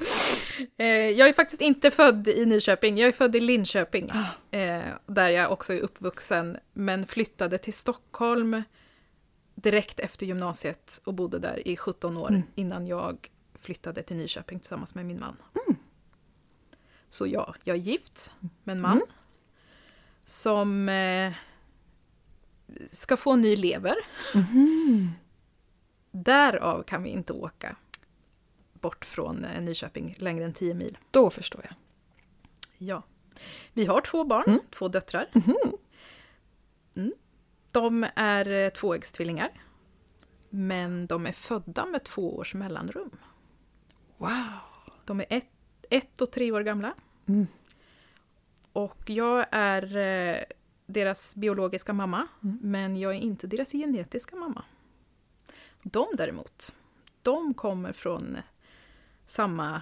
Eh, 0.78 0.88
jag 0.88 1.30
är 1.30 1.34
faktiskt 1.34 1.62
inte 1.62 1.92
född 1.92 2.28
i 2.28 2.46
Nyköping, 2.46 2.98
jag 2.98 3.08
är 3.08 3.12
född 3.12 3.36
i 3.36 3.40
Linköping. 3.40 4.12
Ah. 4.12 4.58
Eh, 4.58 4.94
där 5.06 5.30
jag 5.30 5.52
också 5.52 5.74
är 5.74 5.80
uppvuxen, 5.80 6.58
men 6.74 7.08
flyttade 7.08 7.58
till 7.58 7.74
Stockholm 7.74 8.64
direkt 9.56 10.00
efter 10.00 10.26
gymnasiet 10.26 11.02
och 11.04 11.14
bodde 11.14 11.40
där 11.40 11.68
i 11.68 11.78
17 11.78 12.18
år 12.18 12.30
mm. 12.30 12.42
innan 12.56 12.88
jag 12.88 13.30
flyttade 13.62 14.04
till 14.04 14.18
Nyköping 14.18 14.60
tillsammans 14.60 14.96
med 14.96 15.06
min 15.06 15.20
man. 15.20 15.36
Mm. 15.68 15.80
Så 17.10 17.28
ja, 17.28 17.56
jag 17.64 17.76
är 17.76 17.82
gift 17.82 18.32
med 18.64 18.76
en 18.76 18.82
man 18.82 18.92
mm. 18.92 19.08
som 20.24 20.90
eh, 20.90 21.34
ska 22.88 23.18
få 23.18 23.36
ny 23.36 23.56
lever. 23.56 23.96
Mhm. 24.34 25.12
Därav 26.12 26.84
kan 26.84 27.04
vi 27.04 27.10
inte 27.10 27.34
åka 27.34 27.76
bort 28.74 29.06
från 29.06 29.46
eh, 29.46 29.62
Nyköping 29.62 30.16
längre 30.18 30.46
än 30.46 30.54
10 30.54 30.74
mil. 30.74 30.98
Då 31.12 31.30
förstår 31.30 31.62
jag. 31.64 31.74
Ja. 32.78 33.04
Vi 33.74 33.86
har 33.86 34.02
två 34.02 34.24
barn, 34.24 34.44
Mm. 34.48 34.60
två 34.72 34.88
döttrar. 34.88 35.30
Mhm. 35.34 35.56
Mm. 36.96 37.14
De 37.72 38.06
är 38.16 38.50
eh, 38.66 38.70
tvåäggstvillingar. 38.70 39.50
Men 40.50 41.06
de 41.08 41.26
är 41.26 41.32
födda 41.32 41.86
med 41.86 42.04
två 42.04 42.38
års 42.38 42.54
mellanrum. 42.54 43.10
Wow! 44.18 44.30
De 45.06 45.20
är 45.20 45.26
ett, 45.30 45.48
ett 45.90 46.22
och 46.22 46.32
tre 46.32 46.52
år 46.52 46.62
gamla. 46.62 46.94
Mm. 47.28 47.48
Och 48.74 49.10
jag 49.10 49.46
är 49.52 49.98
eh, 49.98 50.44
deras 50.86 51.36
biologiska 51.36 51.94
mamma, 51.94 52.28
Mm. 52.44 52.60
men 52.62 52.98
jag 52.98 53.12
är 53.16 53.20
inte 53.20 53.48
deras 53.48 53.72
genetiska 53.72 54.36
mamma. 54.36 54.64
De 55.84 56.08
däremot, 56.14 56.74
de 57.22 57.54
kommer 57.54 57.94
från 57.94 58.38
samma 59.26 59.82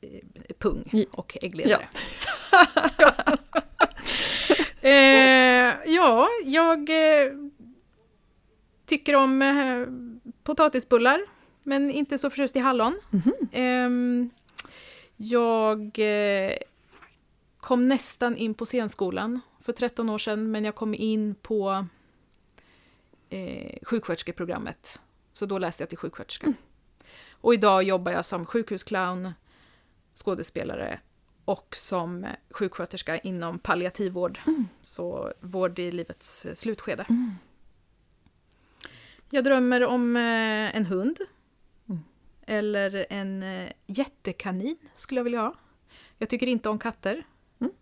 eh, 0.00 0.20
pung 0.58 1.06
och 1.10 1.36
äggledare. 1.42 1.88
Ja, 2.98 3.14
eh, 4.88 5.74
ja 5.86 6.28
jag 6.44 6.90
eh, 6.90 7.32
tycker 8.86 9.16
om 9.16 9.42
eh, 9.42 9.86
potatisbullar, 10.42 11.20
men 11.62 11.90
inte 11.90 12.18
så 12.18 12.30
förtjust 12.30 12.56
i 12.56 12.58
hallon. 12.58 13.00
Mhm. 13.10 13.32
Ehm, 13.52 14.30
jag 15.16 15.98
eh, 15.98 16.52
kom 17.60 17.88
nästan 17.88 18.36
in 18.36 18.54
på 18.54 18.66
scenskolan 18.66 19.40
för 19.60 19.72
13 19.72 20.08
år 20.08 20.18
sedan, 20.18 20.50
men 20.50 20.64
jag 20.64 20.74
kom 20.74 20.94
in 20.94 21.34
på 21.34 21.86
eh, 23.32 23.78
sjuksköterskeprogrammet. 23.82 25.00
Så 25.32 25.46
då 25.46 25.58
läste 25.58 25.82
jag 25.82 25.88
till 25.88 25.98
sjuksköterska. 25.98 26.52
Och 27.30 27.54
idag 27.54 27.82
jobbar 27.82 28.12
jag 28.12 28.24
som 28.24 28.46
sjukhusclown, 28.46 29.32
skådespelare 30.14 31.00
och 31.44 31.76
som 31.76 32.26
sjuksköterska 32.50 33.18
inom 33.18 33.58
palliativvård. 33.58 34.40
Så 34.82 35.32
vård 35.40 35.78
i 35.78 35.92
livets 35.92 36.46
slutskede. 36.54 37.06
Mm. 37.08 37.30
Jag 39.30 39.44
drömmer 39.44 39.84
om 39.86 40.16
eh, 40.16 40.76
en 40.76 40.86
hund. 40.86 41.18
Mm. 41.88 42.00
Eller 42.46 43.06
en 43.10 43.42
eh, 43.42 43.72
jättekanin 43.86 44.76
skulle 44.94 45.18
jag 45.18 45.24
vilja 45.24 45.40
ha. 45.40 45.54
Jag 46.18 46.28
tycker 46.28 46.46
inte 46.46 46.68
om 46.68 46.78
katter. 46.78 47.26
Mm. 47.60 47.72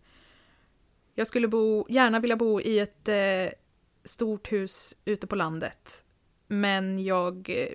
Jag 1.15 1.27
skulle 1.27 1.49
bo, 1.49 1.87
gärna 1.89 2.21
vilja 2.21 2.37
bo 2.37 2.61
i 2.61 2.79
ett 2.79 3.09
eh, 3.09 3.49
stort 4.05 4.53
hus 4.53 4.97
ute 5.05 5.27
på 5.27 5.37
landet. 5.37 6.05
Men 6.47 7.05
jag 7.05 7.51
eh, 7.51 7.69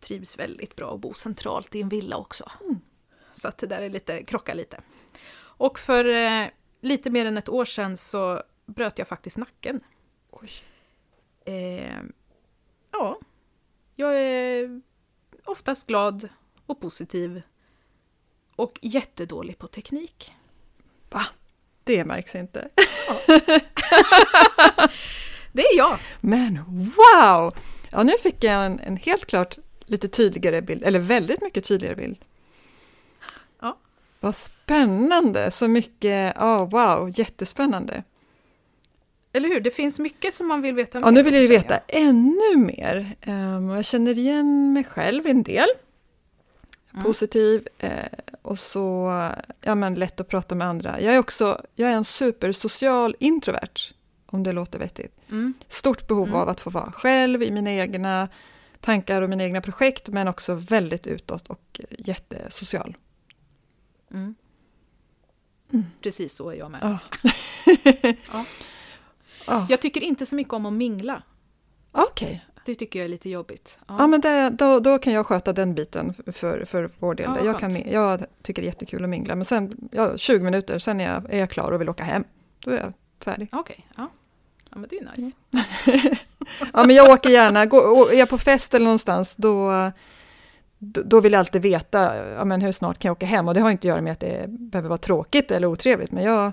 trivs 0.00 0.38
väldigt 0.38 0.76
bra 0.76 0.94
att 0.94 1.00
bo 1.00 1.14
centralt 1.14 1.74
i 1.74 1.80
en 1.80 1.88
villa 1.88 2.16
också. 2.16 2.50
Mm. 2.60 2.80
Så 3.34 3.48
att 3.48 3.58
det 3.58 3.66
där 3.66 3.82
är 3.82 3.90
lite, 3.90 4.24
krockar 4.24 4.54
lite. 4.54 4.80
Och 5.38 5.78
för 5.78 6.04
eh, 6.04 6.48
lite 6.80 7.10
mer 7.10 7.26
än 7.26 7.36
ett 7.36 7.48
år 7.48 7.64
sedan 7.64 7.96
så 7.96 8.42
bröt 8.66 8.98
jag 8.98 9.08
faktiskt 9.08 9.38
nacken. 9.38 9.80
Eh, 11.44 12.02
ja, 12.90 13.18
jag 13.94 14.20
är 14.20 14.80
oftast 15.44 15.86
glad 15.86 16.28
och 16.66 16.80
positiv. 16.80 17.42
Och 18.56 18.78
jättedålig 18.82 19.58
på 19.58 19.66
teknik. 19.66 20.34
Va? 21.10 21.26
Det 21.84 22.04
märks 22.04 22.34
inte. 22.34 22.68
Det 25.52 25.62
är 25.62 25.76
jag! 25.76 25.98
Men 26.20 26.64
wow! 26.74 27.50
Ja, 27.90 28.02
nu 28.02 28.12
fick 28.22 28.44
jag 28.44 28.66
en, 28.66 28.80
en 28.80 28.96
helt 28.96 29.26
klart 29.26 29.58
lite 29.86 30.08
tydligare 30.08 30.62
bild, 30.62 30.84
eller 30.84 30.98
väldigt 30.98 31.42
mycket 31.42 31.64
tydligare 31.64 31.96
bild. 31.96 32.18
Ja. 33.60 33.78
Vad 34.20 34.34
spännande! 34.34 35.50
Så 35.50 35.68
mycket, 35.68 36.34
ja 36.36 36.64
wow, 36.64 37.12
jättespännande. 37.18 38.02
Eller 39.32 39.48
hur? 39.48 39.60
Det 39.60 39.70
finns 39.70 39.98
mycket 39.98 40.34
som 40.34 40.48
man 40.48 40.62
vill 40.62 40.74
veta 40.74 41.00
Ja, 41.00 41.10
nu 41.10 41.22
vill 41.22 41.34
jag 41.34 41.42
ju 41.42 41.48
veta 41.48 41.78
ännu 41.88 42.56
mer. 42.56 43.14
Um, 43.26 43.70
jag 43.70 43.84
känner 43.84 44.18
igen 44.18 44.72
mig 44.72 44.84
själv 44.84 45.26
en 45.26 45.42
del. 45.42 45.68
Mm. 46.92 47.04
Positiv 47.04 47.68
eh, 47.78 47.90
och 48.42 48.58
så 48.58 49.12
ja, 49.60 49.74
men 49.74 49.94
lätt 49.94 50.20
att 50.20 50.28
prata 50.28 50.54
med 50.54 50.66
andra. 50.66 51.00
Jag 51.00 51.14
är 51.14 51.18
också 51.18 51.62
jag 51.74 51.90
är 51.90 51.94
en 51.94 52.04
supersocial 52.04 53.16
introvert, 53.18 53.92
om 54.26 54.42
det 54.42 54.52
låter 54.52 54.78
vettigt. 54.78 55.19
Mm. 55.30 55.54
Stort 55.68 56.06
behov 56.06 56.28
Mm. 56.28 56.40
av 56.40 56.48
att 56.48 56.60
få 56.60 56.70
vara 56.70 56.92
själv 56.92 57.42
i 57.42 57.50
mina 57.50 57.70
egna 57.72 58.28
tankar 58.80 59.22
och 59.22 59.30
mina 59.30 59.44
egna 59.44 59.60
projekt, 59.60 60.08
men 60.08 60.28
också 60.28 60.54
väldigt 60.54 61.06
utåt 61.06 61.48
och 61.48 61.80
jättesocial. 61.98 62.96
Mm. 64.10 64.34
Mm. 65.72 65.86
Precis 66.02 66.34
så 66.34 66.50
är 66.50 66.54
jag 66.54 66.70
med. 66.70 66.80
Ja. 66.82 66.98
Ja. 68.32 68.44
Ja, 69.46 69.66
Jag 69.70 69.80
tycker 69.80 70.00
inte 70.00 70.26
så 70.26 70.34
mycket 70.34 70.52
om 70.52 70.66
att 70.66 70.72
mingla. 70.72 71.22
Okej, 71.92 72.44
Det 72.66 72.74
tycker 72.74 72.98
jag 72.98 73.04
är 73.04 73.08
lite 73.08 73.30
jobbigt. 73.30 73.78
Ja. 73.88 73.94
ja, 73.98 74.06
men 74.06 74.20
det, 74.20 74.50
då, 74.50 74.80
då 74.80 74.98
kan 74.98 75.12
jag 75.12 75.26
sköta 75.26 75.52
den 75.52 75.74
biten 75.74 76.14
för, 76.32 76.64
för 76.64 76.90
vår 76.98 77.14
del. 77.14 77.30
Ja, 77.36 77.44
jag, 77.44 77.58
kan, 77.58 77.90
jag 77.90 78.24
tycker 78.42 78.62
det 78.62 78.66
är 78.66 78.70
jättekul 78.72 79.04
att 79.04 79.10
mingla, 79.10 79.34
men 79.34 79.44
sen 79.44 79.88
ja, 79.92 80.18
20 80.18 80.44
minuter, 80.44 80.78
sen 80.78 81.00
är 81.00 81.12
jag, 81.12 81.32
är 81.34 81.38
jag 81.38 81.50
klar 81.50 81.72
och 81.72 81.80
vill 81.80 81.88
åka 81.88 82.04
hem. 82.04 82.24
Då 82.58 82.70
är 82.70 82.76
jag 82.76 82.92
färdig. 83.24 83.48
Okej, 83.52 83.86
ja. 83.96 84.08
Ja. 84.70 84.78
men 84.78 84.86
det 84.90 84.98
är 84.98 85.10
nice. 85.16 85.36
Ja, 86.72 86.84
men 86.84 86.96
jag 86.96 87.10
åker 87.10 87.30
gärna, 87.30 87.66
gå, 87.66 87.76
och 87.78 88.12
är 88.14 88.18
jag 88.18 88.28
på 88.28 88.38
fest 88.38 88.74
eller 88.74 88.84
någonstans, 88.84 89.36
då, 89.36 89.72
då 90.78 91.20
vill 91.20 91.32
jag 91.32 91.40
alltid 91.40 91.62
veta 91.62 92.16
ja, 92.16 92.44
men 92.44 92.60
hur 92.60 92.72
snart 92.72 92.98
kan 92.98 93.08
jag 93.08 93.16
åka 93.16 93.26
hem. 93.26 93.48
Och 93.48 93.54
det 93.54 93.60
har 93.60 93.70
inte 93.70 93.80
att 93.80 93.84
göra 93.88 94.00
med 94.00 94.12
att 94.12 94.20
det 94.20 94.44
behöver 94.48 94.88
vara 94.88 94.98
tråkigt 94.98 95.50
eller 95.50 95.66
otrevligt, 95.66 96.10
men 96.12 96.24
jag, 96.24 96.52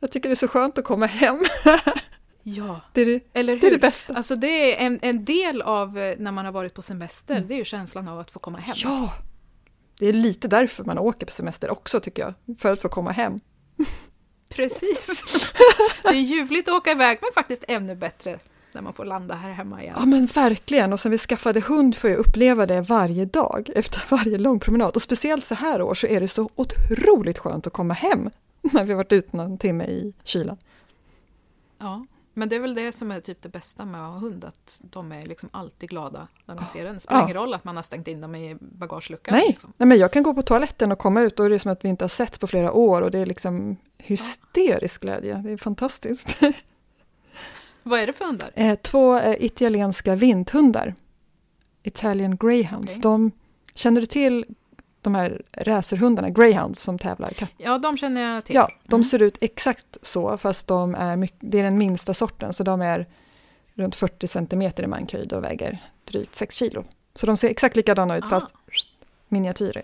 jag 0.00 0.10
tycker 0.12 0.28
det 0.28 0.32
är 0.32 0.36
så 0.36 0.48
skönt 0.48 0.78
att 0.78 0.84
komma 0.84 1.06
hem. 1.06 1.42
Ja, 2.42 2.80
Det 2.92 3.00
är 3.00 3.06
det, 3.06 3.20
eller 3.32 3.52
det, 3.56 3.58
är 3.58 3.70
det 3.70 3.74
hur? 3.74 3.78
bästa. 3.80 4.14
Alltså 4.14 4.36
det 4.36 4.76
är 4.82 4.86
en, 4.86 4.98
en 5.02 5.24
del 5.24 5.62
av 5.62 5.98
eh, 5.98 6.14
när 6.18 6.32
man 6.32 6.44
har 6.44 6.52
varit 6.52 6.74
på 6.74 6.82
semester, 6.82 7.34
Mm. 7.36 7.48
det 7.48 7.54
är 7.54 7.58
ju 7.58 7.64
känslan 7.64 8.08
av 8.08 8.18
att 8.20 8.30
få 8.30 8.38
komma 8.38 8.58
hem. 8.58 8.74
Ja! 8.78 9.12
Det 9.98 10.06
är 10.06 10.12
lite 10.12 10.48
därför 10.48 10.84
man 10.84 10.98
åker 10.98 11.26
på 11.26 11.32
semester 11.32 11.70
också, 11.70 12.00
tycker 12.00 12.22
jag. 12.22 12.58
För 12.60 12.72
att 12.72 12.82
få 12.82 12.88
komma 12.88 13.10
hem. 13.12 13.40
Precis. 14.58 15.24
det 16.02 16.08
är 16.08 16.12
ljuvligt 16.12 16.68
att 16.68 16.74
åka 16.74 16.90
iväg, 16.90 17.18
men 17.22 17.30
faktiskt 17.34 17.64
ännu 17.68 17.94
bättre 17.94 18.38
när 18.72 18.82
man 18.82 18.92
får 18.92 19.04
landa 19.04 19.34
här 19.34 19.50
hemma 19.50 19.82
igen. 19.82 19.94
Ja, 19.98 20.06
men 20.06 20.26
verkligen. 20.26 20.92
Och 20.92 21.00
sen 21.00 21.12
vi 21.12 21.18
skaffade 21.18 21.60
hund 21.60 21.96
får 21.96 22.10
jag 22.10 22.18
uppleva 22.18 22.66
det 22.66 22.80
varje 22.80 23.24
dag 23.24 23.70
efter 23.74 24.04
varje 24.16 24.38
lång 24.38 24.60
promenad. 24.60 24.94
Och 24.94 25.02
speciellt 25.02 25.46
så 25.46 25.54
här 25.54 25.82
år 25.82 25.94
så 25.94 26.06
är 26.06 26.20
det 26.20 26.28
så 26.28 26.50
otroligt 26.54 27.38
skönt 27.38 27.66
att 27.66 27.72
komma 27.72 27.94
hem 27.94 28.30
när 28.60 28.84
vi 28.84 28.94
varit 28.94 29.12
ute 29.12 29.36
någon 29.36 29.58
timme 29.58 29.84
i 29.84 30.12
kylan. 30.24 30.56
Ja, 31.78 32.06
men 32.38 32.48
det 32.48 32.56
är 32.56 32.60
väl 32.60 32.74
det 32.74 32.92
som 32.92 33.10
är 33.10 33.20
typ 33.20 33.42
det 33.42 33.48
bästa 33.48 33.84
med 33.84 34.00
att 34.06 34.12
ha 34.12 34.18
hund, 34.18 34.44
att 34.44 34.80
de 34.90 35.12
är 35.12 35.26
liksom 35.26 35.48
alltid 35.52 35.88
glada 35.90 36.28
när 36.46 36.54
de 36.54 36.60
Ja. 36.66 36.72
ser 36.72 36.84
en. 36.84 36.94
Det 36.94 37.00
spelar 37.00 37.20
Ja. 37.20 37.24
ingen 37.24 37.36
roll 37.36 37.54
att 37.54 37.64
man 37.64 37.76
har 37.76 37.82
stängt 37.82 38.08
in 38.08 38.20
dem 38.20 38.34
i 38.34 38.56
bagageluckan. 38.60 39.34
Nej, 39.34 39.48
Liksom. 39.48 39.72
nej, 39.76 39.86
men 39.86 39.98
jag 39.98 40.12
kan 40.12 40.22
gå 40.22 40.34
på 40.34 40.42
toaletten 40.42 40.92
och 40.92 40.98
komma 40.98 41.20
ut 41.20 41.40
och 41.40 41.48
det 41.48 41.54
är 41.54 41.58
som 41.58 41.72
att 41.72 41.84
vi 41.84 41.88
inte 41.88 42.04
har 42.04 42.08
setts 42.08 42.38
på 42.38 42.46
flera 42.46 42.72
år 42.72 43.02
och 43.02 43.10
det 43.10 43.18
är 43.18 43.26
liksom 43.26 43.76
hysterisk 43.98 45.02
glädje. 45.02 45.34
Det 45.44 45.50
är 45.52 45.56
fantastiskt. 45.56 46.38
Vad 47.82 48.00
är 48.00 48.06
det 48.06 48.12
för 48.12 48.24
hundar? 48.24 48.50
Eh, 48.54 48.74
Två 48.78 49.18
eh, 49.18 49.44
italienska 49.44 50.14
vinthundar, 50.14 50.94
Italian 51.82 52.36
greyhounds. 52.36 52.92
Okej. 52.92 53.02
De, 53.02 53.30
känner 53.74 54.00
du 54.00 54.06
till 54.06 54.44
de 55.02 55.14
här 55.14 55.42
racerhundarna, 55.52 56.30
greyhounds, 56.30 56.80
som 56.82 56.98
tävlar? 56.98 57.28
Ka- 57.28 57.48
Ja, 57.56 57.78
de 57.78 57.96
känner 57.96 58.20
jag 58.34 58.44
till. 58.44 58.54
Ja, 58.54 58.68
de 58.84 58.94
Mm. 58.94 59.04
ser 59.04 59.22
ut 59.22 59.38
exakt 59.40 59.96
så, 60.02 60.38
fast 60.38 60.66
de 60.66 60.94
är 60.94 61.16
mycket, 61.16 61.38
det 61.40 61.58
är 61.58 61.62
den 61.64 61.78
minsta 61.78 62.14
sorten, 62.14 62.52
så 62.52 62.62
de 62.64 62.80
är 62.82 63.06
runt 63.74 63.94
40 63.94 64.26
centimeter 64.28 64.82
i 64.82 64.86
mankhöjd 64.86 65.32
och 65.32 65.44
väger 65.44 65.78
drygt 66.04 66.34
6 66.34 66.54
kilo. 66.56 66.84
Så 67.14 67.26
de 67.26 67.36
ser 67.36 67.48
exakt 67.48 67.76
likadana 67.76 68.16
ut, 68.16 68.24
Ah. 68.24 68.28
fast 68.28 68.52
miniatyrer. 69.28 69.82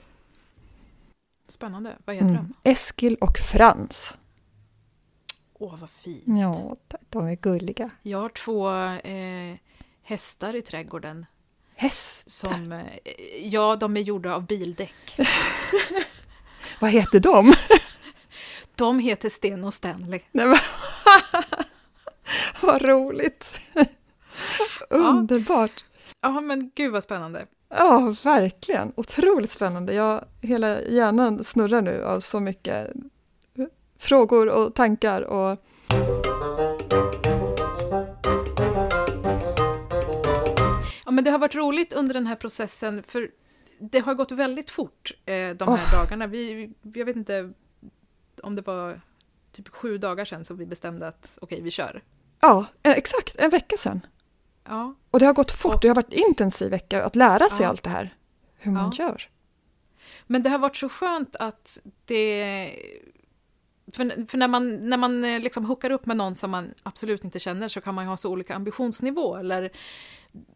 Spännande. 1.48 1.96
Vad 2.04 2.16
heter 2.16 2.28
Mm. 2.28 2.52
de? 2.62 2.70
Eskil 2.70 3.14
och 3.20 3.38
Frans. 3.38 4.16
Åh, 5.58 5.74
vad 5.80 5.90
fint. 5.90 6.22
Ja, 6.26 6.76
de 7.10 7.26
är 7.26 7.34
gulliga. 7.34 7.90
Jag 8.02 8.18
har 8.18 8.28
två 8.28 8.70
eh, 9.10 9.56
hästar 10.02 10.56
i 10.56 10.62
trädgården. 10.62 11.26
Häst. 11.84 12.30
Som, 12.30 12.72
eh, 12.72 12.80
ja, 13.42 13.76
de 13.76 13.96
är 13.96 14.00
gjorda 14.00 14.34
av 14.34 14.46
bildäck. 14.46 15.16
Vad 16.80 16.90
heter 16.90 17.20
de? 17.20 17.52
De 18.76 18.98
heter 18.98 19.28
Sten 19.28 19.64
och 19.64 19.74
Stanley. 19.74 20.20
Nej, 20.32 20.46
men, 20.46 20.58
vad 22.62 22.82
roligt! 22.82 23.60
Underbart! 24.90 25.84
Ja, 26.20 26.40
men 26.40 26.70
gud 26.74 26.92
vad 26.92 27.02
spännande. 27.02 27.46
Ja, 27.68 28.14
verkligen. 28.24 28.92
Otroligt 28.96 29.50
spännande. 29.50 29.94
Jag, 29.94 30.24
hela 30.40 30.82
hjärnan 30.82 31.44
snurrar 31.44 31.82
nu 31.82 32.04
av 32.04 32.20
så 32.20 32.40
mycket 32.40 32.90
frågor 33.98 34.48
och 34.48 34.74
tankar. 34.74 35.22
Och... 35.22 35.58
men 41.14 41.24
det 41.24 41.30
har 41.30 41.38
varit 41.38 41.54
roligt 41.54 41.92
under 41.92 42.14
den 42.14 42.26
här 42.26 42.36
processen, 42.36 43.02
för 43.02 43.30
det 43.78 43.98
har 43.98 44.14
gått 44.14 44.30
väldigt 44.32 44.70
fort 44.70 45.12
eh, 45.26 45.34
de 45.34 45.68
här 45.68 45.74
Oh. 45.76 45.92
dagarna. 45.92 46.26
Vi, 46.26 46.70
jag 46.94 47.04
vet 47.04 47.16
inte 47.16 47.52
om 48.42 48.54
det 48.54 48.62
var 48.62 49.00
typ 49.52 49.68
sju 49.68 49.98
dagar 49.98 50.24
sedan 50.24 50.44
som 50.44 50.56
vi 50.56 50.66
bestämde 50.66 51.08
att 51.08 51.38
okej, 51.42 51.60
vi 51.62 51.70
kör. 51.70 52.02
Ja, 52.40 52.66
eh, 52.82 52.92
exakt, 52.92 53.36
en 53.36 53.50
vecka 53.50 53.76
sedan. 53.76 54.06
Ja, 54.64 54.94
Och 55.10 55.20
det 55.20 55.26
har 55.26 55.32
gått 55.34 55.52
fort, 55.52 55.74
Och- 55.74 55.80
det 55.80 55.88
har 55.88 55.94
varit 55.94 56.12
intensiv 56.12 56.70
vecka 56.70 57.04
att 57.04 57.16
lära 57.16 57.48
sig 57.48 57.62
Ja. 57.64 57.68
allt 57.68 57.82
det 57.82 57.90
här. 57.90 58.14
Hur 58.56 58.72
man 58.72 58.92
Ja. 58.98 59.04
gör. 59.04 59.28
men 60.26 60.42
det 60.42 60.50
har 60.50 60.58
varit 60.58 60.76
så 60.76 60.88
skönt 60.88 61.36
att 61.36 61.78
det... 62.04 62.70
För, 63.92 64.26
för 64.26 64.38
när 64.38 64.48
man, 64.48 64.88
när 64.88 64.96
man 64.96 65.24
eh, 65.24 65.40
liksom 65.40 65.64
hookar 65.64 65.90
upp 65.90 66.06
med 66.06 66.16
någon 66.16 66.34
som 66.34 66.50
man 66.50 66.74
absolut 66.82 67.24
inte 67.24 67.38
känner 67.38 67.68
så 67.68 67.80
kan 67.80 67.94
man 67.94 68.04
ju 68.04 68.08
ha 68.08 68.16
så 68.16 68.30
olika 68.30 68.54
ambitionsnivå. 68.54 69.36
Eller 69.36 69.70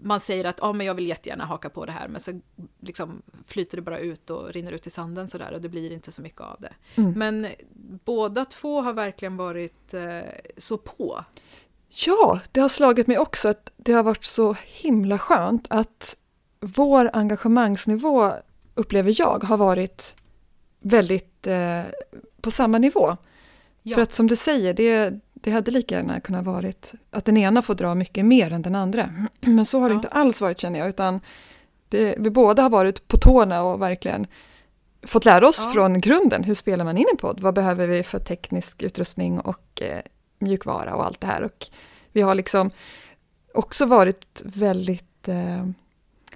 man 0.01 0.21
säger 0.21 0.45
att 0.45 0.63
ah, 0.63 0.73
men 0.73 0.87
jag 0.87 0.95
vill 0.95 1.07
jättegärna 1.07 1.45
haka 1.45 1.71
på 1.71 1.87
det 1.87 1.93
här 1.93 2.09
men 2.09 2.21
så 2.21 2.41
liksom 2.81 3.23
flyter 3.47 3.77
det 3.77 3.83
bara 3.83 3.99
ut 3.99 4.31
och 4.31 4.53
rinner 4.53 4.73
ut 4.73 4.87
i 4.87 4.91
sanden 4.91 5.29
sådär 5.29 5.53
och 5.53 5.61
det 5.61 5.69
blir 5.69 5.93
inte 5.93 6.13
så 6.13 6.23
mycket 6.23 6.41
av 6.41 6.57
det. 6.61 6.73
Mm. 6.95 7.13
Men 7.13 7.47
båda 8.05 8.45
två 8.45 8.81
har 8.81 8.93
verkligen 8.93 9.37
varit 9.37 9.95
eh, 9.95 10.21
så 10.57 10.79
på. 10.79 11.25
Ja, 11.89 12.41
det 12.53 12.61
har 12.61 12.69
slagit 12.69 13.07
mig 13.07 13.19
också 13.19 13.49
att 13.49 13.71
det 13.77 13.93
har 13.93 14.03
varit 14.03 14.25
så 14.25 14.57
himla 14.67 15.19
skönt 15.19 15.67
att 15.71 16.17
vår 16.61 17.11
engagemangsnivå, 17.13 18.33
upplever 18.75 19.15
jag, 19.21 19.45
har 19.45 19.57
varit 19.57 20.17
väldigt 20.81 21.47
eh, 21.47 21.83
på 22.41 22.51
samma 22.51 22.79
nivå. 22.79 23.17
Ja. 23.83 23.95
För 23.95 24.03
att 24.03 24.15
som 24.15 24.27
du 24.27 24.37
säger, 24.37 24.75
det, 24.75 25.21
det 25.41 25.51
hade 25.51 25.71
lika 25.71 25.95
gärna 25.95 26.21
kunnat 26.21 26.45
varit 26.45 26.93
att 27.11 27.25
den 27.25 27.37
ena 27.37 27.63
får 27.63 27.75
dra 27.75 27.95
mycket 27.95 28.25
mer 28.25 28.53
än 28.53 28.63
den 28.63 28.75
andra. 28.75 29.11
Men 29.41 29.67
så 29.67 29.81
har 29.81 29.89
det 29.89 29.93
Ja. 29.93 29.97
inte 29.99 30.09
alls 30.09 30.41
varit 30.41 30.59
känner 30.59 30.79
jag, 30.79 30.89
utan 30.89 31.21
det, 31.89 32.15
vi 32.19 32.31
båda 32.31 32.63
har 32.63 32.71
varit 32.71 33.09
på 33.09 33.17
tårna 33.17 33.63
och 33.63 33.83
verkligen 33.83 34.27
fått 35.03 35.25
lära 35.25 35.49
oss 35.49 35.63
Ja. 35.65 35.73
från 35.73 36.01
grunden. 36.01 36.45
Hur 36.45 36.55
spelar 36.55 36.85
man 36.85 36.99
in 36.99 37.07
en 37.11 37.17
podd? 37.17 37.41
Vad 37.41 37.55
behöver 37.55 37.87
vi 37.87 38.03
för 38.03 38.19
teknisk 38.19 38.83
utrustning 38.83 39.41
och 39.41 39.83
eh, 39.83 40.01
mjukvara 40.39 40.95
och 40.95 41.05
allt 41.07 41.21
det 41.21 41.27
här. 41.27 41.43
Och 41.43 41.67
vi 42.13 42.21
har 42.23 42.35
liksom 42.35 42.71
också 43.55 43.87
varit 43.87 44.43
väldigt 44.45 45.29
eh, 45.29 45.67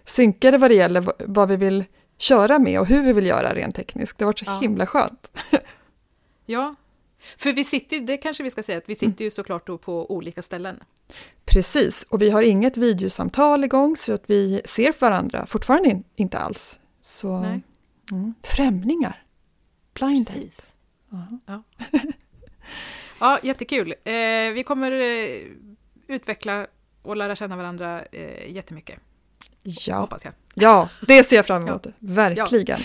synkade 0.04 0.58
vad 0.58 0.70
det 0.70 0.74
gäller 0.74 1.04
vad 1.26 1.48
vi 1.48 1.56
vill 1.56 1.84
köra 2.18 2.58
med 2.58 2.80
och 2.80 2.86
hur 2.86 3.02
vi 3.02 3.12
vill 3.12 3.26
göra 3.26 3.54
rent 3.54 3.74
tekniskt. 3.76 4.18
Det 4.18 4.24
har 4.24 4.28
varit 4.28 4.38
så 4.38 4.44
Ja. 4.44 4.58
himla 4.58 4.86
skönt. 4.86 5.38
Ja, 6.46 6.74
för 7.36 7.52
vi 7.52 7.64
sitter 7.64 7.96
ju, 7.96 8.04
det 8.04 8.16
kanske 8.16 8.42
vi 8.42 8.50
ska 8.50 8.62
säga, 8.62 8.78
att 8.78 8.88
vi 8.88 8.94
sitter 8.94 9.24
ju 9.24 9.30
såklart 9.30 9.66
då 9.66 9.78
på 9.78 10.10
olika 10.12 10.42
ställen. 10.42 10.80
Precis, 11.44 12.06
och 12.08 12.22
vi 12.22 12.30
har 12.30 12.42
inget 12.42 12.76
videosamtal 12.76 13.64
igång 13.64 13.96
så 13.96 14.12
att 14.12 14.22
vi 14.30 14.62
ser 14.64 14.94
varandra 15.00 15.46
fortfarande 15.46 15.88
in, 15.88 16.04
inte 16.16 16.38
alls. 16.38 16.80
Så, 17.02 17.40
Nej. 17.40 17.62
mm. 18.12 18.34
Främlingar. 18.42 19.22
Blind 19.94 20.26
date. 20.26 20.38
Precis. 20.38 20.74
Ja. 21.10 21.26
Ja. 21.46 21.62
ja, 23.20 23.38
jättekul. 23.42 23.94
Eh, 24.04 24.12
vi 24.54 24.64
kommer 24.66 24.92
eh, 24.92 25.40
utveckla 26.06 26.66
och 27.02 27.16
lära 27.16 27.36
känna 27.36 27.56
varandra 27.56 28.02
eh, 28.12 28.52
jättemycket, 28.54 28.98
Ja. 29.62 29.96
hoppas 29.96 30.24
jag. 30.24 30.34
ja, 30.54 30.88
det 31.06 31.24
ser 31.24 31.36
jag 31.36 31.46
fram 31.46 31.68
emot. 31.68 31.86
Verkligen. 31.98 32.80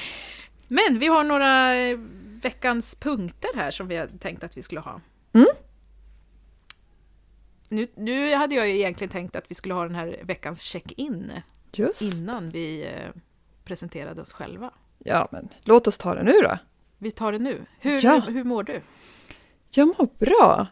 Men 0.68 1.00
vi 1.00 1.08
har 1.08 1.24
några 1.24 1.76
eh, 1.76 1.98
veckans 2.42 2.96
punkter 2.96 3.50
här 3.56 3.72
som 3.72 3.88
vi 3.88 3.96
har 3.96 4.08
tänkt 4.08 4.44
att 4.44 4.58
vi 4.58 4.62
skulle 4.62 4.82
ha. 4.82 5.02
Mm. 5.34 5.48
Nu, 7.70 7.88
nu 7.96 8.34
hade 8.36 8.56
jag 8.56 8.68
ju 8.70 8.76
egentligen 8.76 9.12
tänkt 9.12 9.36
att 9.36 9.46
vi 9.48 9.56
skulle 9.56 9.74
ha 9.74 9.84
den 9.84 9.96
här 9.96 10.20
veckans 10.24 10.62
check-in 10.62 11.32
Just. 11.72 12.02
innan 12.02 12.50
vi 12.50 12.86
eh, 12.86 13.22
presenterade 13.64 14.22
oss 14.22 14.34
själva. 14.34 14.72
Ja, 14.98 15.28
men 15.32 15.50
låt 15.64 15.88
oss 15.88 15.98
ta 15.98 16.16
det 16.16 16.24
nu 16.24 16.32
då. 16.44 16.58
Vi 16.98 17.12
tar 17.12 17.32
det 17.32 17.40
nu. 17.40 17.66
Hur, 17.80 18.06
Ja. 18.06 18.22
hur, 18.28 18.34
hur 18.34 18.44
mår 18.44 18.64
du? 18.64 18.82
Jag 19.70 19.88
mår 19.88 20.10
bra. 20.26 20.68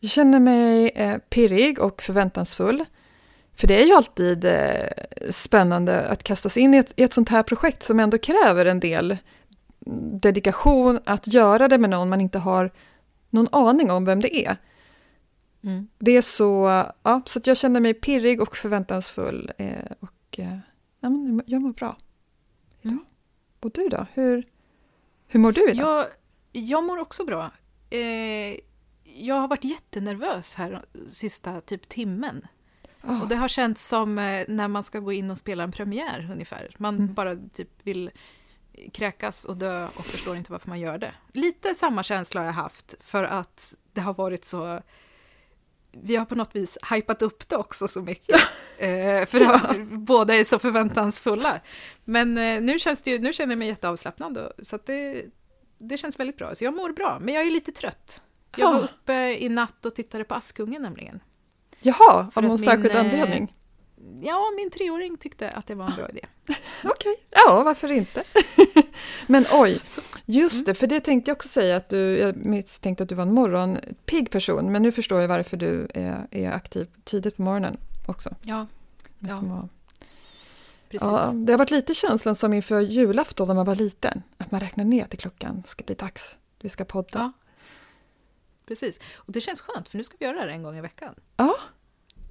Jag 0.00 0.10
känner 0.10 0.40
mig 0.40 0.88
eh, 0.88 1.18
pirrig 1.18 1.78
och 1.78 2.02
förväntansfull. 2.02 2.84
För 3.56 3.66
det 3.66 3.82
är 3.82 3.86
ju 3.86 3.92
alltid 3.92 4.44
eh, 4.44 4.88
spännande 5.30 6.08
att 6.08 6.22
kastas 6.22 6.56
in 6.56 6.74
i 6.74 6.76
ett, 6.76 6.92
i 6.96 7.02
ett 7.02 7.12
sånt 7.12 7.28
här 7.28 7.42
projekt 7.42 7.82
som 7.82 8.00
ändå 8.00 8.18
kräver 8.18 8.66
en 8.66 8.80
del 8.80 9.16
dedikation, 10.20 11.00
att 11.06 11.26
göra 11.26 11.68
det 11.68 11.78
med 11.78 11.90
någon 11.90 12.08
man 12.08 12.20
inte 12.20 12.38
har 12.38 12.70
någon 13.30 13.48
aning 13.52 13.90
om 13.90 14.04
vem 14.04 14.20
det 14.20 14.46
är. 14.46 14.56
Mm. 15.62 15.88
Det 15.98 16.16
är 16.16 16.22
så, 16.22 16.84
ja, 17.02 17.22
så 17.26 17.38
att 17.38 17.46
jag 17.46 17.56
känner 17.56 17.80
mig 17.80 17.94
pirrig 17.94 18.40
och 18.42 18.56
förväntansfull 18.56 19.52
eh, 19.58 19.74
och 20.00 20.38
eh, 20.38 20.58
ja, 21.00 21.08
men 21.10 21.42
jag 21.46 21.62
mår 21.62 21.72
bra. 21.72 21.96
idag. 22.82 22.92
Mm. 22.92 23.04
Och 23.60 23.70
du 23.70 23.88
då? 23.88 24.06
Hur, 24.14 24.44
hur 25.26 25.40
mår 25.40 25.52
du 25.52 25.70
idag? 25.70 25.86
Jag, 25.88 26.06
jag 26.52 26.84
mår 26.84 26.98
också 26.98 27.24
bra. 27.24 27.50
Eh, 27.90 28.56
jag 29.04 29.34
har 29.34 29.48
varit 29.48 29.64
jättenervös 29.64 30.54
här 30.54 30.84
sista 31.08 31.60
typ 31.60 31.88
timmen. 31.88 32.46
Ah, 33.00 33.22
Och 33.22 33.28
det 33.28 33.36
har 33.36 33.48
känts 33.48 33.88
som 33.88 34.18
eh, 34.18 34.44
när 34.48 34.68
man 34.68 34.82
ska 34.82 34.98
gå 35.00 35.12
in 35.12 35.30
och 35.30 35.38
spela 35.38 35.64
en 35.64 35.72
premiär 35.72 36.28
ungefär. 36.32 36.74
Man 36.78 36.94
Mm. 36.96 37.14
bara 37.14 37.36
typ 37.52 37.70
vill 37.82 38.10
kräkas 38.92 39.44
och 39.44 39.56
dö 39.56 39.84
och 39.84 40.06
förstår 40.06 40.36
inte 40.36 40.52
varför 40.52 40.68
man 40.68 40.80
gör 40.80 40.98
det. 40.98 41.14
Lite 41.32 41.74
samma 41.74 42.02
känsla 42.02 42.40
har 42.40 42.46
jag 42.46 42.52
haft 42.52 42.94
för 43.00 43.24
att 43.24 43.74
det 43.92 44.00
har 44.00 44.14
varit 44.14 44.44
så... 44.44 44.80
Vi 45.92 46.16
har 46.16 46.24
på 46.24 46.34
något 46.34 46.56
vis 46.56 46.78
hypat 46.90 47.22
upp 47.22 47.48
det 47.48 47.56
också 47.56 47.88
så 47.88 48.02
mycket. 48.02 48.40
Eh, 48.78 49.26
för 49.26 49.40
har, 49.40 49.96
båda 49.96 50.34
är 50.34 50.44
så 50.44 50.58
förväntansfulla. 50.58 51.60
Men 52.04 52.38
eh, 52.38 52.60
nu, 52.60 52.78
känns 52.78 53.02
det 53.02 53.10
ju, 53.10 53.18
nu 53.18 53.32
känner 53.32 53.52
jag 53.52 53.58
mig 53.58 53.68
jätteavslappnad. 53.68 54.38
Och, 54.38 54.52
så 54.62 54.78
det, 54.86 55.24
det 55.78 55.98
känns 55.98 56.18
väldigt 56.18 56.38
bra. 56.38 56.54
Så 56.54 56.64
jag 56.64 56.74
mår 56.74 56.90
bra, 56.90 57.18
men 57.20 57.34
jag 57.34 57.46
är 57.46 57.50
lite 57.50 57.72
trött. 57.72 58.22
Jag 58.56 58.72
var 58.72 58.84
uppe 58.84 59.36
i 59.38 59.48
natt 59.48 59.86
och 59.86 59.94
tittade 59.94 60.24
på 60.24 60.34
Askungen 60.34 60.82
nämligen. 60.82 61.20
Jaha, 61.80 62.30
av 62.34 62.42
någon 62.42 62.50
min, 62.50 62.58
särskild 62.58 62.94
eh, 62.94 63.00
anledning? 63.00 63.54
Ja, 64.22 64.52
min 64.56 64.70
treåring 64.70 65.16
tyckte 65.16 65.50
att 65.50 65.66
det 65.66 65.74
var 65.74 65.86
en 65.86 65.96
bra 65.96 66.08
idé. 66.08 66.20
Okej, 66.84 67.16
ja 67.30 67.62
varför 67.64 67.92
inte? 67.92 68.24
Men 69.26 69.46
oj, 69.52 69.80
just 70.26 70.54
Mm. 70.54 70.64
det, 70.64 70.74
för 70.74 70.86
det 70.86 71.00
tänkte 71.00 71.30
jag 71.30 71.36
också 71.36 71.48
säga 71.48 71.76
att 71.76 71.88
du, 71.88 72.18
jag 72.18 72.36
misstänkte 72.36 73.02
att 73.02 73.08
du 73.08 73.14
var 73.14 73.22
en 73.22 73.34
morgonpigg 73.34 74.30
person, 74.30 74.72
men 74.72 74.82
nu 74.82 74.92
förstår 74.92 75.20
jag 75.20 75.28
varför 75.28 75.56
du 75.56 75.88
är, 75.94 76.26
är 76.30 76.50
aktiv 76.52 76.88
tidigt 77.04 77.36
på 77.36 77.42
morgonen 77.42 77.76
också. 78.08 78.34
Ja, 78.42 78.66
Ja, 79.18 79.36
små- 79.36 79.68
precis. 80.88 81.06
ja, 81.08 81.32
det 81.34 81.52
har 81.52 81.58
varit 81.58 81.70
lite 81.70 81.94
känslan 81.94 82.34
som 82.34 82.52
inför 82.52 82.80
julafton 82.80 83.48
när 83.48 83.54
man 83.54 83.66
var 83.66 83.74
liten, 83.76 84.22
att 84.38 84.50
man 84.50 84.60
räknar 84.60 84.84
ner 84.84 85.04
till 85.04 85.18
klockan, 85.18 85.60
det 85.62 85.68
ska 85.68 85.84
bli 85.84 85.94
dags, 85.94 86.36
vi 86.60 86.68
ska 86.68 86.84
podda. 86.84 87.18
Ja. 87.18 87.32
Precis. 88.66 89.00
Och 89.16 89.32
det 89.32 89.40
känns 89.40 89.60
skönt, 89.60 89.88
för 89.88 89.98
nu 89.98 90.04
ska 90.04 90.16
vi 90.18 90.24
göra 90.26 90.46
det 90.46 90.52
en 90.52 90.62
gång 90.62 90.76
i 90.76 90.80
veckan. 90.80 91.14
Ja, 91.36 91.56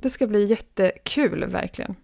det 0.03 0.09
ska 0.09 0.27
bli 0.27 0.45
jättekul 0.45 1.45
verkligen. 1.45 1.95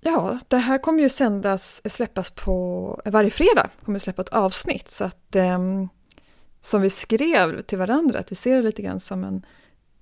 Ja, 0.00 0.38
det 0.48 0.56
här 0.56 0.78
kommer 0.78 1.02
ju 1.02 1.08
sändas, 1.08 1.82
släppas 1.92 2.30
på, 2.30 3.00
varje 3.04 3.30
fredag 3.30 3.70
kommer 3.84 3.98
släppa 3.98 4.22
ett 4.22 4.28
avsnitt 4.28 4.88
så 4.88 5.04
att 5.04 5.36
ehm, 5.36 5.88
som 6.60 6.82
vi 6.82 6.90
skrev 6.90 7.62
till 7.62 7.78
varandra, 7.78 8.18
att 8.18 8.32
vi 8.32 8.36
ser 8.36 8.56
det 8.56 8.62
lite 8.62 8.82
grann 8.82 9.00
som 9.00 9.24
en, 9.24 9.46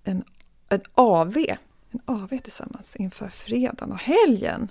en, 0.05 0.25
en 0.69 0.81
AV, 0.95 1.37
en 1.91 2.01
AV 2.05 2.39
tillsammans 2.39 2.97
inför 2.97 3.29
fredagen 3.29 3.93
och 3.93 4.03
helgen. 4.03 4.71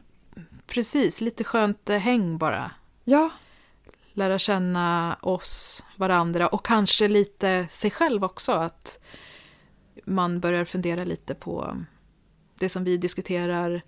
Precis, 0.68 1.22
lite 1.22 1.44
skönt 1.44 1.90
eh, 1.90 1.98
häng 1.98 2.38
bara. 2.38 2.72
Ja, 3.04 3.30
Lära 4.14 4.40
känna 4.40 5.18
oss, 5.22 5.84
varandra 5.96 6.48
och 6.48 6.66
kanske 6.66 7.08
lite 7.08 7.68
sig 7.72 7.92
själv 7.92 8.24
också. 8.24 8.52
Att 8.52 9.00
man 10.06 10.40
börjar 10.40 10.66
fundera 10.66 11.04
lite 11.04 11.36
på 11.36 11.78
det 12.62 12.70
som 12.70 12.84
vi 12.84 12.98
diskuterar 12.98 13.82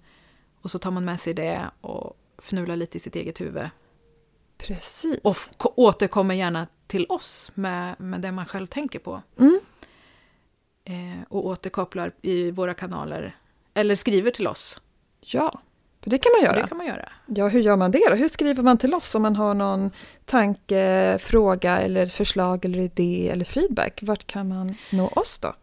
och 0.62 0.72
så 0.72 0.80
tar 0.80 0.92
man 0.92 1.06
med 1.06 1.20
sig 1.20 1.34
det 1.34 1.62
och 1.82 2.18
fnular 2.38 2.76
lite 2.76 2.98
i 2.98 3.00
sitt 3.00 3.16
eget 3.16 3.42
huvud. 3.42 3.70
precis. 4.58 5.20
Och 5.24 5.80
återkommer 5.80 6.36
gärna 6.36 6.68
till 6.88 7.06
oss 7.10 7.52
med, 7.56 7.96
med 8.00 8.22
det 8.22 8.32
man 8.32 8.46
själv 8.46 8.66
tänker 8.68 9.00
på. 9.00 9.22
Mm. 9.40 9.60
Eh, 10.86 11.24
och 11.30 11.46
återkopplar 11.46 12.12
i 12.22 12.52
våra 12.52 12.74
kanaler. 12.74 13.36
Eller 13.74 13.96
skriver 13.96 14.32
till 14.32 14.48
oss. 14.48 14.82
Ja, 15.20 15.62
för 16.02 16.10
det 16.10 16.18
kan 16.18 16.32
man 16.32 16.40
För 16.40 16.46
göra. 16.54 16.62
det 16.62 16.68
kan 16.68 16.78
man 16.78 16.88
göra. 16.88 17.10
Ja, 17.26 17.48
hur 17.48 17.60
gör 17.60 17.78
man 17.78 17.92
det 17.92 18.10
då? 18.10 18.16
Hur 18.16 18.28
skriver 18.28 18.64
man 18.64 18.78
till 18.78 18.94
oss 18.94 19.16
om 19.16 19.22
man 19.22 19.36
har 19.36 19.54
någon 19.54 19.92
tanke, 20.26 21.18
fråga 21.22 21.80
eller 21.80 22.06
förslag 22.06 22.66
eller 22.66 22.80
idé 22.80 23.30
eller 23.30 23.46
feedback? 23.46 24.00
Vart 24.04 24.28
kan 24.28 24.48
man 24.48 24.76
nå 24.92 25.08
oss 25.08 25.40
då? 25.40 25.54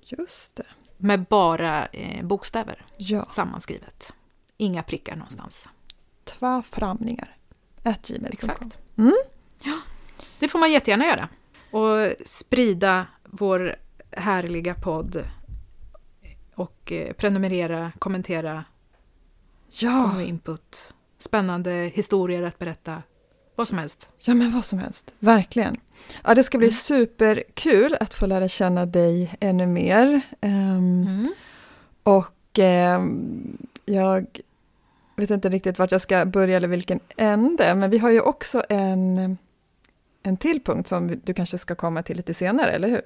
Just 0.00 0.56
det. 0.56 0.66
med 0.96 1.24
bara 1.24 1.86
eh, 1.86 2.24
bokstäver 2.26 2.86
Ja, 2.96 3.26
sammanskrivet. 3.30 4.12
Inga 4.56 4.82
prickar 4.82 5.16
någonstans. 5.16 5.68
två 6.24 6.62
framningar. 6.70 7.36
At 7.82 8.06
gmail.com. 8.08 8.32
Exakt. 8.32 8.78
Mm. 8.98 9.14
Ja, 9.62 9.78
det 10.38 10.48
får 10.48 10.58
man 10.58 10.72
jättegärna 10.72 11.06
göra. 11.06 11.28
Och 11.70 12.12
sprida 12.26 13.06
vår 13.24 13.76
härliga 14.10 14.74
podd. 14.74 15.24
Och 16.54 16.92
eh, 16.92 17.12
prenumerera, 17.12 17.92
kommentera, 17.98 18.64
Ja, 19.70 19.90
komma 20.02 20.14
med 20.14 20.28
input. 20.28 20.94
Spännande 21.18 21.70
historier 21.94 22.42
att 22.42 22.58
berätta. 22.58 23.02
Vad 23.54 23.68
som 23.68 23.78
helst. 23.78 24.08
ja 24.18 24.34
men 24.34 24.50
vad 24.54 24.64
som 24.64 24.78
helst. 24.78 25.14
Verkligen. 25.18 25.76
Ja, 26.24 26.34
det 26.34 26.42
ska 26.42 26.58
bli 26.58 26.66
Mm. 26.66 26.72
superkul 26.74 27.96
att 28.00 28.14
få 28.14 28.26
lära 28.26 28.48
känna 28.48 28.86
dig 28.86 29.34
ännu 29.40 29.66
mer. 29.66 30.20
Ehm, 30.40 31.02
Mm. 31.06 31.28
Och 32.02 32.58
ehm, 32.58 33.56
jag 33.84 34.26
vet 35.16 35.30
inte 35.30 35.48
riktigt 35.48 35.78
vart 35.78 35.92
jag 35.92 36.00
ska 36.00 36.24
börja 36.24 36.56
eller 36.56 36.68
vilken 36.68 37.00
ände, 37.16 37.74
men 37.74 37.90
vi 37.90 37.98
har 37.98 38.10
ju 38.10 38.20
också 38.20 38.64
en, 38.68 39.38
en 40.22 40.36
till 40.36 40.60
punkt 40.64 40.88
som 40.88 41.20
du 41.24 41.34
kanske 41.34 41.58
ska 41.58 41.74
komma 41.74 42.02
till 42.02 42.16
lite 42.16 42.34
senare, 42.34 42.72
eller 42.72 42.88
hur? 42.88 43.02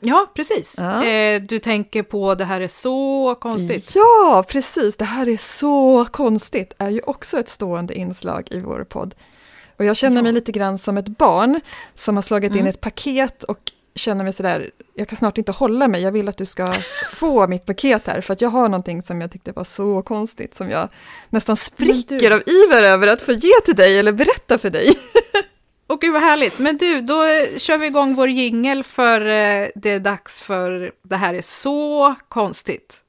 Ja, 0.00 0.30
precis. 0.34 0.74
Ja. 0.78 1.04
Eh, 1.04 1.42
du 1.42 1.58
tänker 1.58 2.02
på 2.02 2.34
det 2.34 2.44
här 2.44 2.60
är 2.60 2.66
så 2.68 3.34
konstigt. 3.40 3.92
Ja, 3.94 4.44
precis! 4.48 4.96
Det 4.96 5.04
här 5.04 5.28
är 5.28 5.36
så 5.36 6.06
konstigt, 6.10 6.72
är 6.78 6.88
ju 6.88 7.00
också 7.06 7.38
ett 7.38 7.48
stående 7.48 7.94
inslag 7.94 8.48
i 8.50 8.60
vår 8.60 8.84
podd. 8.88 9.14
Och 9.78 9.84
jag 9.84 9.96
känner 9.96 10.22
mig 10.22 10.30
Ja. 10.32 10.34
lite 10.34 10.52
grann 10.52 10.78
som 10.78 10.98
ett 10.98 11.08
barn 11.08 11.60
som 11.94 12.16
har 12.16 12.22
slagit 12.22 12.52
in 12.52 12.58
Mm. 12.58 12.70
ett 12.70 12.80
paket 12.80 13.42
och 13.42 13.58
känner 13.94 14.24
mig 14.24 14.32
sådär, 14.32 14.70
jag 14.94 15.08
kan 15.08 15.16
snart 15.18 15.38
inte 15.38 15.52
hålla 15.52 15.88
mig, 15.88 16.02
jag 16.02 16.12
vill 16.12 16.28
att 16.28 16.36
du 16.36 16.46
ska 16.46 16.74
få 17.12 17.46
mitt 17.46 17.66
paket 17.66 18.06
här, 18.06 18.20
för 18.20 18.32
att 18.32 18.40
jag 18.40 18.50
har 18.50 18.68
någonting 18.68 19.02
som 19.02 19.20
jag 19.20 19.32
tyckte 19.32 19.52
var 19.52 19.64
så 19.64 20.02
konstigt, 20.02 20.54
som 20.54 20.70
jag 20.70 20.88
nästan 21.30 21.56
spricker 21.56 22.18
du- 22.30 22.34
av 22.34 22.42
iver 22.46 22.82
över 22.82 23.06
att 23.08 23.22
få 23.22 23.32
ge 23.32 23.60
till 23.64 23.74
dig 23.76 23.98
eller 23.98 24.12
berätta 24.12 24.58
för 24.58 24.70
dig. 24.70 24.98
Och 25.88 26.00
gud 26.00 26.12
vad 26.12 26.22
härligt. 26.22 26.58
Men 26.58 26.76
du, 26.76 27.00
då 27.00 27.22
kör 27.58 27.78
vi 27.78 27.86
igång 27.86 28.14
vår 28.14 28.28
jingel 28.28 28.84
för 28.84 29.20
eh, 29.20 29.68
det 29.74 29.90
är 29.90 30.00
dags 30.00 30.40
för 30.40 30.92
det 31.02 31.16
här 31.16 31.34
är 31.34 31.42
så 31.42 32.14
konstigt. 32.28 33.02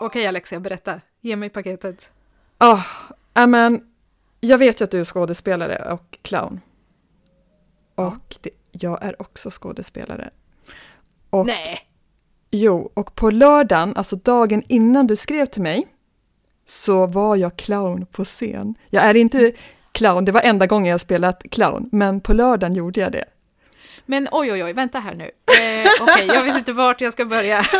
Okej 0.00 0.26
Alexia, 0.26 0.60
berätta. 0.60 1.00
Ge 1.20 1.36
mig 1.36 1.48
paketet. 1.48 2.10
Ah, 2.58 2.82
ja, 3.34 3.46
men 3.46 3.80
jag 4.40 4.58
vet 4.58 4.80
ju 4.80 4.84
att 4.84 4.90
du 4.90 5.00
är 5.00 5.04
skådespelare 5.04 5.92
och 5.92 6.18
clown. 6.22 6.60
Och 7.94 8.36
det, 8.40 8.50
jag 8.70 9.04
är 9.04 9.22
också 9.22 9.50
skådespelare. 9.50 10.30
Och 11.30 11.46
Nej! 11.46 11.80
Jo, 12.50 12.90
och 12.94 13.14
på 13.14 13.30
lördagen, 13.30 13.96
alltså 13.96 14.16
dagen 14.16 14.62
innan 14.68 15.06
du 15.06 15.16
skrev 15.16 15.46
till 15.46 15.62
mig, 15.62 15.86
så 16.66 17.06
var 17.06 17.36
jag 17.36 17.56
clown 17.56 18.06
på 18.06 18.24
scen. 18.24 18.74
Jag 18.90 19.04
är 19.04 19.16
inte 19.16 19.52
clown, 19.92 20.24
det 20.24 20.32
var 20.32 20.40
enda 20.40 20.66
gången 20.66 20.90
jag 20.90 21.00
spelat 21.00 21.42
clown, 21.50 21.88
men 21.92 22.20
på 22.20 22.32
lördagen 22.32 22.74
gjorde 22.74 23.00
jag 23.00 23.12
det. 23.12 23.24
Men 24.06 24.28
oj, 24.32 24.52
oj, 24.52 24.64
oj, 24.64 24.72
vänta 24.72 24.98
här 24.98 25.14
nu. 25.14 25.24
Eh, 25.24 25.90
Okej, 26.00 26.26
jag 26.34 26.44
vet 26.44 26.56
inte 26.56 26.72
vart 26.72 27.00
jag 27.00 27.12
ska 27.12 27.24
börja. 27.24 27.64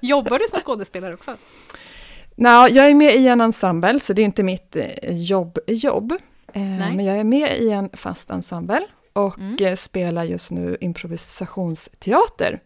Jobbar 0.00 0.38
du 0.38 0.44
som 0.48 0.60
skådespelare 0.60 1.14
också? 1.14 1.36
Nå, 2.34 2.68
jag 2.70 2.86
är 2.90 2.94
med 2.94 3.14
i 3.16 3.26
en 3.28 3.40
ensemble, 3.40 4.00
så 4.00 4.12
det 4.12 4.22
är 4.22 4.24
inte 4.24 4.42
mitt 4.42 4.76
eh, 4.76 4.86
jobb, 5.22 5.58
jobb. 5.66 6.12
Eh, 6.52 6.62
Nej. 6.62 6.96
men 6.96 7.04
jag 7.04 7.16
är 7.16 7.24
med 7.24 7.58
i 7.58 7.70
en 7.70 7.90
fast 7.92 8.30
ensemble 8.30 8.82
och 9.12 9.38
Mm. 9.38 9.56
eh, 9.60 9.74
spelar 9.74 10.24
just 10.24 10.50
nu 10.50 10.76
improvisationsteater. 10.80 12.60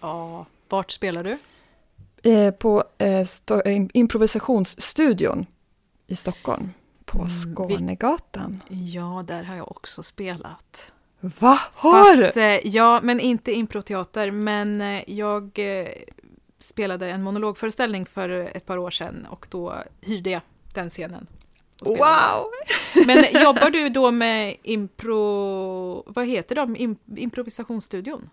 Ja. 0.00 0.46
Vart 0.68 0.90
spelar 0.90 1.24
du? 1.24 1.38
Eh, 2.22 2.50
på 2.54 2.84
eh, 2.98 3.18
eh, 3.18 3.86
improvisationsstudion 3.94 5.46
i 6.06 6.16
Stockholm, 6.16 6.70
på 7.04 7.18
Mm, 7.18 7.30
Skånegatan. 7.30 8.62
Ja, 8.68 9.24
där 9.26 9.42
har 9.44 9.56
jag 9.56 9.70
också 9.70 10.02
spelat. 10.02 10.92
Va? 11.20 11.58
Har 11.74 12.16
du? 12.16 12.40
Eh, 12.40 12.60
ja, 12.66 13.00
men 13.02 13.20
inte 13.20 13.52
improteater, 13.52 14.30
men 14.30 14.80
eh, 14.80 15.10
jag 15.10 15.58
spelade 16.58 17.10
en 17.10 17.22
monologföreställning 17.22 18.06
för 18.06 18.28
ett 18.28 18.66
par 18.66 18.78
år 18.78 18.90
sedan 18.90 19.26
och 19.30 19.46
då 19.50 19.74
hyrde 20.00 20.30
jag 20.30 20.42
den 20.74 20.90
scenen. 20.90 21.26
Wow! 21.84 21.96
Men 23.06 23.24
jobbar 23.42 23.70
du 23.70 23.88
då 23.88 24.10
med 24.10 24.56
impro... 24.62 26.02
Vad 26.12 26.26
heter 26.26 26.54
de? 26.54 26.76
Im, 26.76 26.96
improvisationsstudion? 27.16 28.30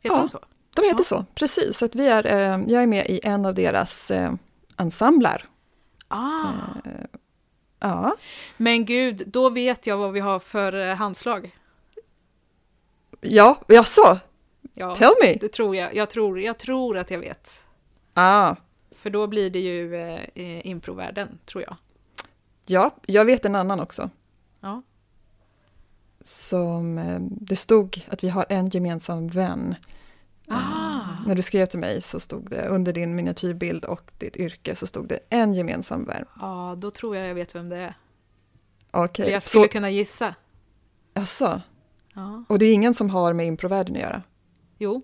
Heter 0.00 0.16
Ja. 0.16 0.20
de 0.20 0.28
så? 0.28 0.38
De 0.74 0.82
heter 0.84 0.98
Ja. 0.98 1.04
så, 1.04 1.24
precis. 1.34 1.82
Att 1.82 1.94
vi 1.94 2.06
är, 2.06 2.26
eh, 2.26 2.64
jag 2.68 2.82
är 2.82 2.86
med 2.86 3.06
i 3.06 3.20
en 3.22 3.46
av 3.46 3.54
deras 3.54 4.10
eh, 4.10 4.32
ensembler. 4.78 5.44
Ah. 6.08 6.42
Ja, 7.80 8.16
Men 8.56 8.84
gud, 8.84 9.22
då 9.26 9.50
vet 9.50 9.86
jag 9.86 9.96
vad 9.98 10.12
vi 10.12 10.20
har 10.20 10.38
för 10.38 10.88
eh, 10.88 10.94
handslag. 10.94 11.56
ja 13.20 13.60
jag 13.68 13.86
så. 13.86 14.18
Ja, 14.74 14.94
Tell 14.94 15.12
me! 15.22 15.34
det 15.40 15.48
tror 15.52 15.76
jag. 15.76 15.94
Jag 15.94 16.10
tror, 16.10 16.40
jag 16.40 16.58
tror 16.58 16.98
att 16.98 17.10
jag 17.10 17.18
vet. 17.18 17.64
Ah, 18.14 18.56
För 18.96 19.10
då 19.10 19.26
blir 19.26 19.50
det 19.50 19.58
ju 19.60 19.94
eh, 19.96 20.20
eh, 20.34 20.66
improvärlden, 20.66 21.38
tror 21.46 21.62
jag. 21.62 21.76
ja, 22.66 22.90
jag 23.06 23.24
vet 23.24 23.44
en 23.44 23.54
annan 23.54 23.80
också. 23.80 24.10
Ja. 24.60 24.82
Som, 26.24 26.98
eh, 26.98 27.18
det 27.20 27.56
stod 27.56 28.04
att 28.10 28.24
vi 28.24 28.28
har 28.28 28.46
en 28.48 28.68
gemensam 28.68 29.28
vän. 29.28 29.74
Ah. 30.48 31.00
När 31.26 31.34
du 31.34 31.42
skrev 31.42 31.66
till 31.66 31.78
mig 31.78 32.00
så 32.02 32.20
stod 32.20 32.50
det 32.50 32.68
under 32.68 32.92
din 32.92 33.14
miniatyrbild 33.14 33.84
och 33.84 34.10
ditt 34.18 34.36
yrke 34.36 34.74
så 34.74 34.86
stod 34.86 35.08
det 35.08 35.18
en 35.30 35.54
gemensam 35.54 36.04
vän. 36.04 36.24
Ja, 36.40 36.74
då 36.78 36.90
tror 36.90 37.16
jag 37.16 37.28
jag 37.28 37.34
vet 37.34 37.54
vem 37.54 37.68
det 37.68 37.76
är. 37.76 37.94
Okej, 38.90 39.22
Eller 39.22 39.32
jag 39.32 39.42
skulle 39.42 39.64
så, 39.66 39.72
kunna 39.72 39.90
gissa. 39.90 40.34
alltså, 41.14 41.60
Ja. 42.14 42.44
och 42.48 42.58
det 42.58 42.66
är 42.66 42.74
ingen 42.74 42.94
som 42.94 43.10
har 43.10 43.32
med 43.32 43.46
improvärlden 43.46 43.94
att 43.96 44.02
göra? 44.02 44.22
Jo. 44.78 45.02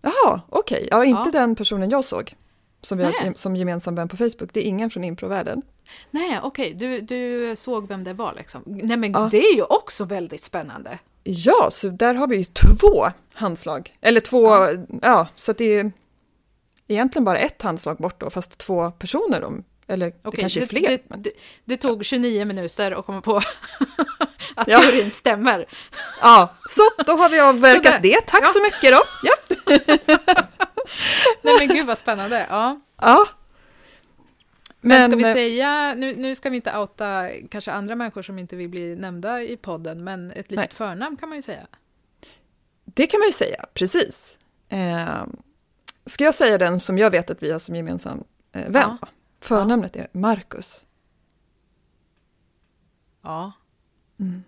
Jaha, 0.00 0.40
okej. 0.48 0.88
Ja, 0.90 1.04
inte 1.04 1.30
den 1.30 1.54
personen 1.54 1.90
jag 1.90 2.04
såg. 2.04 2.36
Som, 2.82 2.98
vi 2.98 3.04
har, 3.04 3.14
Nej. 3.22 3.32
som 3.36 3.56
gemensam 3.56 3.94
vän 3.94 4.08
på 4.08 4.16
Facebook. 4.16 4.52
Det 4.52 4.60
är 4.60 4.64
ingen 4.64 4.90
från 4.90 5.04
improvärlden. 5.04 5.62
Nej, 6.10 6.40
okej, 6.42 6.74
du, 6.74 7.00
du 7.00 7.52
såg 7.56 7.88
vem 7.88 8.04
det 8.04 8.12
var 8.12 8.34
liksom. 8.34 8.62
Nej, 8.66 8.96
men 8.96 9.12
Ja. 9.12 9.28
det 9.30 9.38
är 9.46 9.54
ju 9.56 9.62
också 9.62 10.04
väldigt 10.04 10.44
spännande. 10.44 10.98
Ja, 11.24 11.68
så 11.72 11.88
där 11.88 12.14
har 12.14 12.26
vi 12.26 12.36
ju 12.36 12.44
två 12.44 13.06
handslag. 13.32 13.96
Eller 14.00 14.20
två, 14.20 14.48
ja, 15.02 15.28
så 15.34 15.50
att 15.50 15.58
det 15.58 15.64
är 15.76 15.92
egentligen 16.88 17.24
bara 17.24 17.38
ett 17.38 17.62
handslag 17.62 17.96
bort 17.96 18.20
då, 18.20 18.30
fast 18.30 18.58
två 18.58 18.90
personer. 18.90 19.44
Om, 19.44 19.64
eller 19.86 20.06
det 20.06 20.16
Okej, 20.22 20.40
kanske 20.40 20.58
är 20.60 20.62
det, 20.62 20.66
fler. 20.66 20.88
det, 20.88 20.98
men, 21.08 21.22
det, 21.22 21.30
det 21.64 21.76
tog 21.76 22.04
29 22.04 22.44
minuter 22.44 22.92
att 22.92 23.06
komma 23.06 23.20
på 23.20 23.40
att 24.54 24.68
Ja. 24.68 24.80
teorin 24.80 25.10
stämmer. 25.10 25.66
ja, 26.20 26.54
så 26.68 26.82
då 27.06 27.12
har 27.12 27.28
vi 27.28 27.40
avverkat 27.40 27.84
Sådär. 27.84 28.00
det. 28.02 28.20
Tack 28.26 28.42
Ja. 28.42 28.46
så 28.46 28.62
mycket 28.62 28.92
då. 28.92 29.02
Ja. 29.22 29.34
Nej 31.42 31.54
men 31.58 31.68
gud 31.68 31.86
vad 31.86 31.98
spännande. 31.98 32.46
Ja. 32.50 32.80
ja. 32.96 33.26
Men, 34.80 35.10
ska 35.10 35.16
vi 35.18 35.24
eh, 35.28 35.34
säga, 35.34 35.94
nu, 35.94 36.16
nu 36.16 36.34
ska 36.34 36.50
vi 36.50 36.56
inte 36.56 36.78
outa 36.78 37.28
kanske 37.50 37.72
andra 37.72 37.94
människor 37.94 38.22
som 38.22 38.38
inte 38.38 38.56
vill 38.56 38.68
bli 38.68 38.96
nämnda 38.96 39.42
i 39.42 39.56
podden, 39.56 40.04
men 40.04 40.30
ett 40.30 40.36
litet 40.36 40.56
Nej. 40.56 40.68
förnamn 40.72 41.16
kan 41.16 41.28
man 41.28 41.38
ju 41.38 41.42
säga. 41.42 41.66
Det 42.84 43.06
kan 43.06 43.20
man 43.20 43.28
ju 43.28 43.32
säga, 43.32 43.64
precis. 43.74 44.38
Eh, 44.68 45.24
ska 46.06 46.24
jag 46.24 46.34
säga 46.34 46.58
den 46.58 46.80
som 46.80 46.98
jag 46.98 47.10
vet 47.10 47.30
att 47.30 47.42
vi 47.42 47.50
har 47.52 47.58
som 47.58 47.76
gemensam 47.76 48.24
eh, 48.52 48.68
vän? 48.70 48.98
Ja. 49.00 49.08
Förnamnet 49.40 49.96
är 49.96 50.08
Marcus. 50.12 50.84
Ja. 53.22 53.52
Mm. 54.20 54.42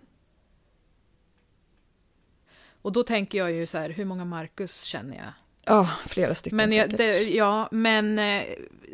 Och 2.81 2.91
då 2.91 3.03
tänker 3.03 3.37
jag 3.37 3.51
ju 3.51 3.65
så 3.65 3.77
här, 3.77 3.89
hur 3.89 4.05
många 4.05 4.25
Marcus 4.25 4.83
känner 4.83 5.17
jag? 5.17 5.33
Ja, 5.65 5.89
flera 6.05 6.35
stycken 6.35 6.57
Men, 6.57 6.71
jag, 6.71 6.89
det, 6.89 7.23
ja, 7.23 7.67
men 7.71 8.19
eh, 8.19 8.43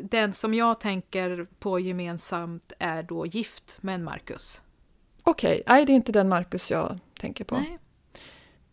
den 0.02 0.32
som 0.32 0.54
jag 0.54 0.80
tänker 0.80 1.46
på 1.58 1.80
gemensamt 1.80 2.72
är 2.78 3.02
då 3.02 3.26
gift 3.26 3.78
med 3.80 3.94
en 3.94 4.04
Marcus. 4.04 4.60
Okej, 5.22 5.62
nej 5.66 5.86
det 5.86 5.92
är 5.92 5.94
inte 5.94 6.12
den 6.12 6.28
Marcus 6.28 6.70
jag 6.70 6.98
tänker 7.20 7.44
på. 7.44 7.54
Nej. 7.54 7.78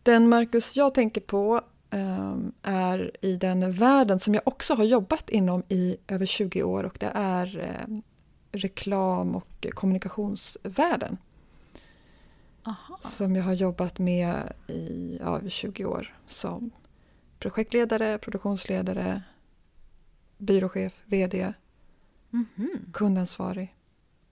Den 0.03 0.29
Marcus 0.29 0.75
jag 0.75 0.93
tänker 0.93 1.21
på 1.21 1.61
ehm, 1.89 2.51
är 2.61 3.11
i 3.21 3.35
den 3.35 3.71
världen 3.71 4.19
som 4.19 4.33
jag 4.33 4.43
också 4.45 4.73
har 4.73 4.83
jobbat 4.83 5.29
inom 5.29 5.63
i 5.69 5.97
över 6.07 6.25
20 6.25 6.63
år 6.63 6.83
och 6.83 6.97
det 6.99 7.11
är 7.13 7.59
ehm, 7.59 8.01
reklam 8.51 9.35
och 9.35 9.67
kommunikationsvärlden 9.73 11.17
Aha. 12.67 12.99
som 13.01 13.35
jag 13.35 13.43
har 13.43 13.53
jobbat 13.53 13.99
med 13.99 14.53
i 14.67 15.17
ja, 15.21 15.37
över 15.37 15.49
20 15.49 15.85
år 15.85 16.15
som 16.27 16.71
projektledare, 17.39 18.17
produktionsledare, 18.17 19.21
byråchef, 20.37 20.93
VD, 21.05 21.53
Mhm. 22.29 22.69
kundansvarig. 22.93 23.75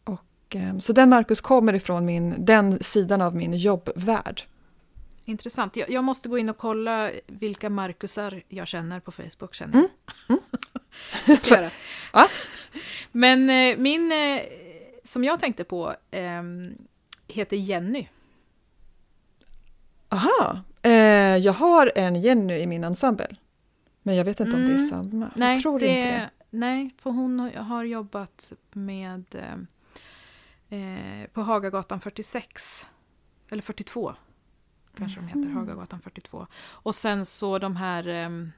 Och, 0.03 0.25
ehm, 0.55 0.81
så 0.81 0.93
den 0.93 1.09
Marcus 1.09 1.41
kommer 1.41 1.73
ifrån 1.73 2.05
min, 2.05 2.35
den 2.45 2.83
sidan 2.83 3.21
av 3.21 3.35
min 3.35 3.53
jobbvärld. 3.53 4.41
Intressant. 5.25 5.75
Jag, 5.75 5.89
jag 5.89 6.03
måste 6.03 6.29
gå 6.29 6.37
in 6.37 6.49
och 6.49 6.57
kolla 6.57 7.11
vilka 7.27 7.69
Marcusar 7.69 8.43
jag 8.49 8.67
känner 8.67 8.99
på 8.99 9.11
Facebook. 9.11 9.53
Känner 9.55 9.73
jag. 9.77 9.89
Mm. 10.29 10.41
Jag 11.27 11.39
göra. 11.59 11.71
Ja. 12.13 12.27
Men 13.11 13.49
eh, 13.49 13.77
min, 13.77 14.11
eh, 14.11 14.41
som 15.03 15.23
jag 15.23 15.39
tänkte 15.39 15.63
på, 15.63 15.95
ehm, 16.11 16.73
heter 17.27 17.57
Jenny. 17.57 18.07
Aha, 20.15 20.61
eh, 20.81 20.91
jag 21.37 21.53
har 21.53 21.91
en 21.95 22.15
Jenny 22.21 22.53
i 22.53 22.67
min 22.67 22.83
ensemble. 22.83 23.35
Men 24.03 24.15
jag 24.15 24.25
vet 24.25 24.39
inte 24.39 24.53
om 24.55 24.61
det 24.61 24.71
är 24.73 24.77
Mm. 24.77 24.87
samma. 24.89 25.31
Nej, 25.35 25.53
jag 25.53 25.61
tror 25.61 25.79
det, 25.79 25.87
inte 25.87 26.11
det. 26.11 26.29
nej, 26.49 26.89
för 26.97 27.09
hon 27.09 27.39
har- 27.39 27.83
jobbat 27.83 28.53
med 28.73 29.23
eh, 29.35 30.79
eh, 30.79 31.27
på 31.27 31.41
Hagagatan 31.41 31.99
46. 31.99 32.87
Eller 33.49 33.61
42. 33.61 34.15
Kanske 34.97 35.19
de 35.19 35.27
heter, 35.27 35.39
Mhm. 35.39 35.55
Hagagatan 35.57 35.99
42. 36.01 36.47
Och 36.71 36.95
sen 36.95 37.25
så 37.25 37.59
de 37.59 37.75
här... 37.75 38.07
ehm, 38.07 38.51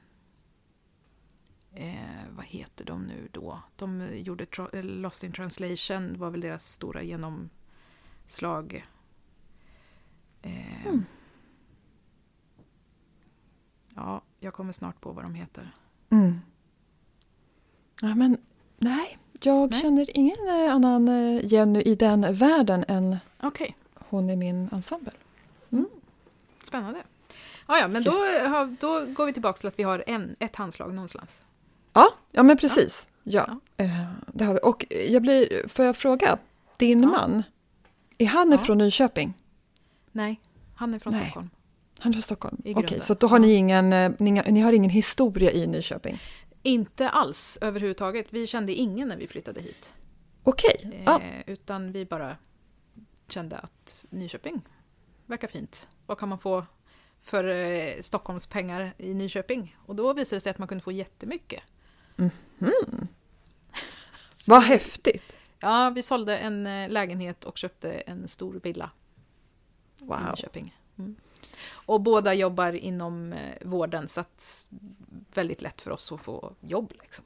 Eh, 1.73 2.23
vad 2.35 2.45
heter 2.45 2.85
de 2.85 3.03
nu 3.03 3.29
då? 3.31 3.59
De 3.75 4.07
gjorde 4.13 4.45
eh, 4.73 4.83
Lost 4.83 5.23
in 5.23 5.31
translation, 5.31 6.13
det 6.13 6.19
var 6.19 6.29
väl 6.29 6.41
deras 6.41 6.71
stora 6.71 7.01
genomslag. 7.03 8.85
Eh, 10.41 10.85
Mm. 10.87 11.05
Ja, 13.97 14.21
jag 14.39 14.53
kommer 14.53 14.71
snart 14.71 15.01
på 15.01 15.11
vad 15.11 15.25
de 15.25 15.35
heter. 15.35 15.71
Mm. 16.09 16.39
Ja, 18.01 18.15
men 18.15 18.37
nej, 18.77 19.17
jag 19.41 19.71
Nej. 19.71 19.81
känner 19.81 20.17
ingen 20.17 20.47
eh, 20.47 20.73
annan 20.75 21.07
eh, 21.07 21.45
Jenny 21.45 21.81
i 21.81 21.95
den 21.95 22.33
världen 22.33 22.85
än 22.87 23.17
Okej. 23.41 23.77
hon 24.09 24.29
i 24.29 24.35
min 24.35 24.69
ensemble. 24.71 25.11
Spännande. 26.63 27.03
Ja, 27.67 27.77
ja, 27.79 27.87
men 27.87 28.03
då, 28.03 28.11
då 28.79 29.05
går 29.05 29.25
vi 29.25 29.33
tillbaka 29.33 29.57
till 29.59 29.67
att 29.67 29.79
vi 29.79 29.83
har 29.83 30.03
en, 30.07 30.35
ett 30.39 30.55
handslag 30.55 30.93
någonstans. 30.93 31.41
Ja, 31.93 32.09
ja 32.31 32.43
men 32.43 32.57
precis. 32.57 33.09
Ja, 33.23 33.45
Ja. 33.77 33.83
Eh, 33.85 34.03
det 34.33 34.45
har 34.45 34.53
vi. 34.53 34.59
Och 34.63 34.85
jag 35.09 35.21
blir, 35.21 35.67
får 35.67 35.85
jag 35.85 35.95
fråga, 35.95 36.37
din 36.79 37.03
Ja. 37.03 37.09
man, 37.09 37.43
är 38.17 38.25
han 38.25 38.51
Ja. 38.51 38.57
från 38.57 38.77
Nyköping? 38.77 39.33
Nej, 40.11 40.39
han 40.75 40.93
är 40.93 40.99
från 40.99 41.13
Nej. 41.13 41.21
Stockholm. 41.21 41.49
Han 41.99 42.11
är 42.11 42.13
från 42.13 42.21
Stockholm? 42.21 42.57
I 42.65 42.71
Okej, 42.71 42.73
grunden. 42.73 43.01
så 43.01 43.13
då 43.13 43.27
har 43.27 43.39
ni 43.39 43.53
ingen, 43.53 43.93
eh, 43.93 44.11
ni, 44.19 44.31
ni 44.31 44.59
har 44.59 44.73
ingen 44.73 44.91
historia 44.91 45.51
i 45.51 45.67
Nyköping? 45.67 46.19
Inte 46.63 47.09
alls 47.09 47.57
överhuvudtaget. 47.61 48.27
Vi 48.29 48.47
kände 48.47 48.73
ingen 48.73 49.07
när 49.07 49.17
vi 49.17 49.27
flyttade 49.27 49.61
hit. 49.61 49.93
Okej, 50.43 50.89
Eh, 50.93 51.01
ja, 51.05 51.21
Utan 51.47 51.91
vi 51.91 52.05
bara 52.05 52.37
kände 53.29 53.57
att 53.57 54.05
Nyköping 54.09 54.61
verkar 55.25 55.47
fint. 55.47 55.87
Vad 56.05 56.17
kan 56.17 56.29
man 56.29 56.39
få 56.39 56.65
för 57.21 57.43
eh, 57.43 58.01
Stockholms 58.01 58.47
pengar 58.47 58.93
i 58.97 59.13
Nyköping? 59.13 59.77
Och 59.85 59.95
då 59.95 60.13
visade 60.13 60.35
det 60.37 60.41
sig 60.41 60.49
att 60.49 60.57
man 60.57 60.67
kunde 60.67 60.83
få 60.83 60.91
jättemycket. 60.91 61.63
vad 64.47 64.63
häftigt! 64.63 65.23
Ja, 65.59 65.91
vi 65.95 66.03
sålde 66.03 66.37
en 66.37 66.67
eh, 66.67 66.89
lägenhet 66.89 67.43
och 67.43 67.57
köpte 67.57 67.91
en 67.91 68.27
stor 68.27 68.59
villa 68.63 68.91
i 70.01 70.03
Wow. 70.05 70.19
Nyköping. 70.29 70.76
Och 71.87 72.01
båda 72.01 72.33
jobbar 72.33 72.73
inom 72.73 73.33
eh, 73.33 73.39
vården 73.61 74.07
så 74.07 74.21
att 74.21 74.67
väldigt 75.33 75.61
lätt 75.61 75.81
för 75.81 75.91
oss 75.91 76.11
att 76.11 76.21
få 76.21 76.53
jobb. 76.61 76.93
Liksom. 77.01 77.25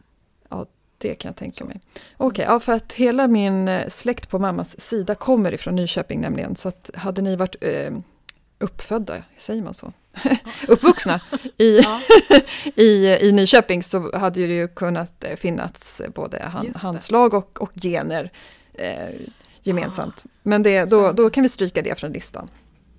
Det 1.02 1.16
kan 1.16 1.30
jag 1.30 1.36
tänka 1.36 1.66
mig. 1.66 1.82
Okej, 2.18 2.46
ja, 2.48 2.60
för 2.60 2.74
att 2.74 2.94
hela 2.94 3.28
min 3.28 3.68
eh, 3.68 3.88
släkt 3.88 4.30
på 4.30 4.40
mammas 4.40 4.80
sida 4.80 5.16
kommer 5.16 5.54
ifrån 5.54 5.76
Nyköping 5.76 6.22
nämligen. 6.22 6.56
Så 6.56 6.68
att 6.68 6.90
hade 6.96 7.22
ni 7.22 7.36
varit 7.36 7.56
eh, 7.62 7.94
uppfödda, 8.60 9.24
säger 9.38 9.62
man 9.62 9.74
så? 9.74 9.94
Uppvuxna 10.68 11.22
i, 11.58 11.80
Ja, 11.80 12.02
i, 12.76 13.08
i 13.08 13.32
Nyköping 13.32 13.84
så 13.84 14.18
hade 14.18 14.48
det 14.48 14.54
ju 14.54 14.68
kunnat 14.68 15.24
eh, 15.24 15.36
finnas 15.36 16.02
både 16.16 16.44
han, 16.44 16.74
handslag 16.76 17.34
och, 17.34 17.62
och 17.62 17.72
gener 17.76 18.32
eh, 18.74 19.10
gemensamt. 19.62 20.26
Men 20.44 20.64
det, 20.64 20.86
då, 20.86 21.12
då 21.12 21.30
kan 21.30 21.44
vi 21.44 21.50
stryka 21.50 21.82
det 21.82 22.00
från 22.00 22.12
listan. 22.12 22.50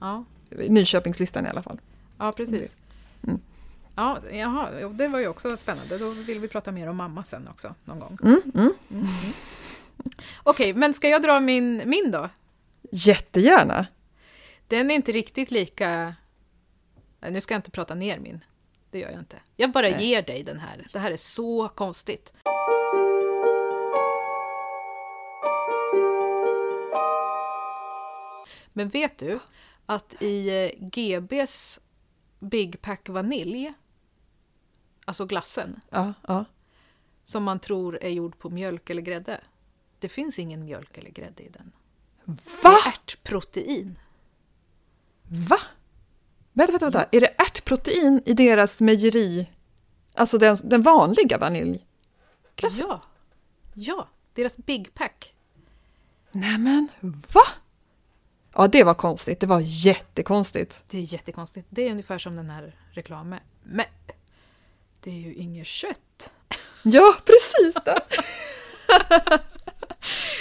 ja, 0.00 0.24
Nyköpingslistan 0.68 1.46
i 1.46 1.48
alla 1.48 1.62
fall. 1.62 1.80
ja 2.18 2.32
precis. 2.32 2.76
Mm. 3.26 3.40
Ja, 3.96 4.18
jaha, 4.32 4.88
det 4.90 5.08
var 5.08 5.18
ju 5.18 5.28
också 5.28 5.56
spännande. 5.56 5.98
Då 5.98 6.10
vill 6.10 6.38
vi 6.38 6.48
prata 6.48 6.72
mer 6.72 6.88
om 6.88 6.96
mamma 6.96 7.24
sen 7.24 7.48
också, 7.48 7.74
någon 7.84 8.00
gång. 8.00 8.18
Mm, 8.22 8.40
mm. 8.54 9.06
Okej, 10.42 10.74
men 10.74 10.94
ska 10.94 11.08
jag 11.08 11.22
dra 11.22 11.40
min, 11.40 11.82
min 11.86 12.10
då? 12.10 12.28
Jättegärna! 12.90 13.86
Den 14.68 14.90
är 14.90 14.94
inte 14.94 15.12
riktigt 15.12 15.50
lika... 15.50 16.14
Nej, 17.20 17.30
nu 17.30 17.40
ska 17.40 17.54
jag 17.54 17.58
inte 17.58 17.70
prata 17.70 17.94
ner 17.94 18.18
min. 18.18 18.40
Det 18.90 18.98
gör 18.98 19.10
jag 19.10 19.18
inte. 19.18 19.36
Jag 19.56 19.70
bara 19.72 19.88
Nej. 19.88 20.06
ger 20.06 20.22
dig 20.22 20.42
den 20.42 20.58
här. 20.58 20.86
Det 20.92 20.98
här 20.98 21.10
är 21.10 21.16
så 21.16 21.68
konstigt. 21.68 22.32
Men 28.72 28.88
vet 28.88 29.18
du 29.18 29.38
att 29.86 30.22
i 30.22 30.48
eh, 30.64 30.70
GBs 30.88 31.80
Big 32.38 32.82
Pack 32.82 33.08
Vanilj, 33.08 33.72
alltså 35.04 35.26
glassen, 35.26 35.80
Ja, 35.90 36.14
ja. 36.28 36.44
som 37.24 37.42
man 37.44 37.58
tror 37.58 37.98
är 38.02 38.08
gjord 38.08 38.38
på 38.38 38.50
mjölk 38.50 38.90
eller 38.90 39.02
grädde, 39.02 39.40
det 39.98 40.08
finns 40.08 40.38
ingen 40.38 40.64
mjölk 40.64 40.98
eller 40.98 41.10
grädde 41.10 41.42
i 41.42 41.48
den. 41.48 41.72
Det 42.24 42.62
Va? 42.62 42.78
är 42.84 42.88
ärtprotein. 42.88 43.98
Va? 45.48 45.58
Vänta, 46.52 46.72
vänta, 46.72 46.86
vänta. 46.86 47.08
Är 47.12 47.20
det 47.20 47.26
ärtprotein 47.26 48.22
i 48.26 48.32
deras 48.32 48.80
mejeri? 48.80 49.50
Alltså 50.14 50.38
den, 50.38 50.56
den 50.64 50.82
vanliga 50.82 51.38
vanilj? 51.38 51.86
Glassen? 52.56 52.86
Ja. 52.88 53.02
ja, 53.74 54.08
deras 54.34 54.56
Big 54.56 54.94
Pack. 54.94 55.34
Nämen, 56.32 56.88
va? 57.32 57.42
Ja, 58.54 58.68
det 58.68 58.84
var 58.84 58.94
konstigt. 58.94 59.40
Det 59.40 59.46
var 59.46 59.60
jättekonstigt. 59.64 60.82
Det 60.90 60.98
är 60.98 61.02
jättekonstigt. 61.12 61.66
Det 61.70 61.82
är 61.86 61.90
ungefär 61.90 62.18
som 62.18 62.36
den 62.36 62.50
här 62.50 62.76
reklamen. 62.90 63.38
Men 63.62 63.86
det 65.00 65.10
är 65.10 65.14
ju 65.14 65.34
inget 65.34 65.66
kött. 65.66 66.30
Ja, 66.82 67.14
precis 67.24 67.74
det. 67.84 68.00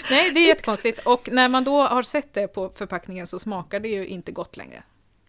Nej, 0.09 0.31
det 0.31 0.39
är 0.39 0.47
jättekonstigt. 0.47 1.05
Och 1.05 1.29
när 1.31 1.49
man 1.49 1.63
då 1.63 1.81
har 1.81 2.03
sett 2.03 2.33
det 2.33 2.47
på 2.47 2.71
förpackningen 2.75 3.27
så 3.27 3.39
smakar 3.39 3.79
det 3.79 3.87
ju 3.89 4.07
inte 4.07 4.31
gott 4.31 4.57
längre. 4.57 4.83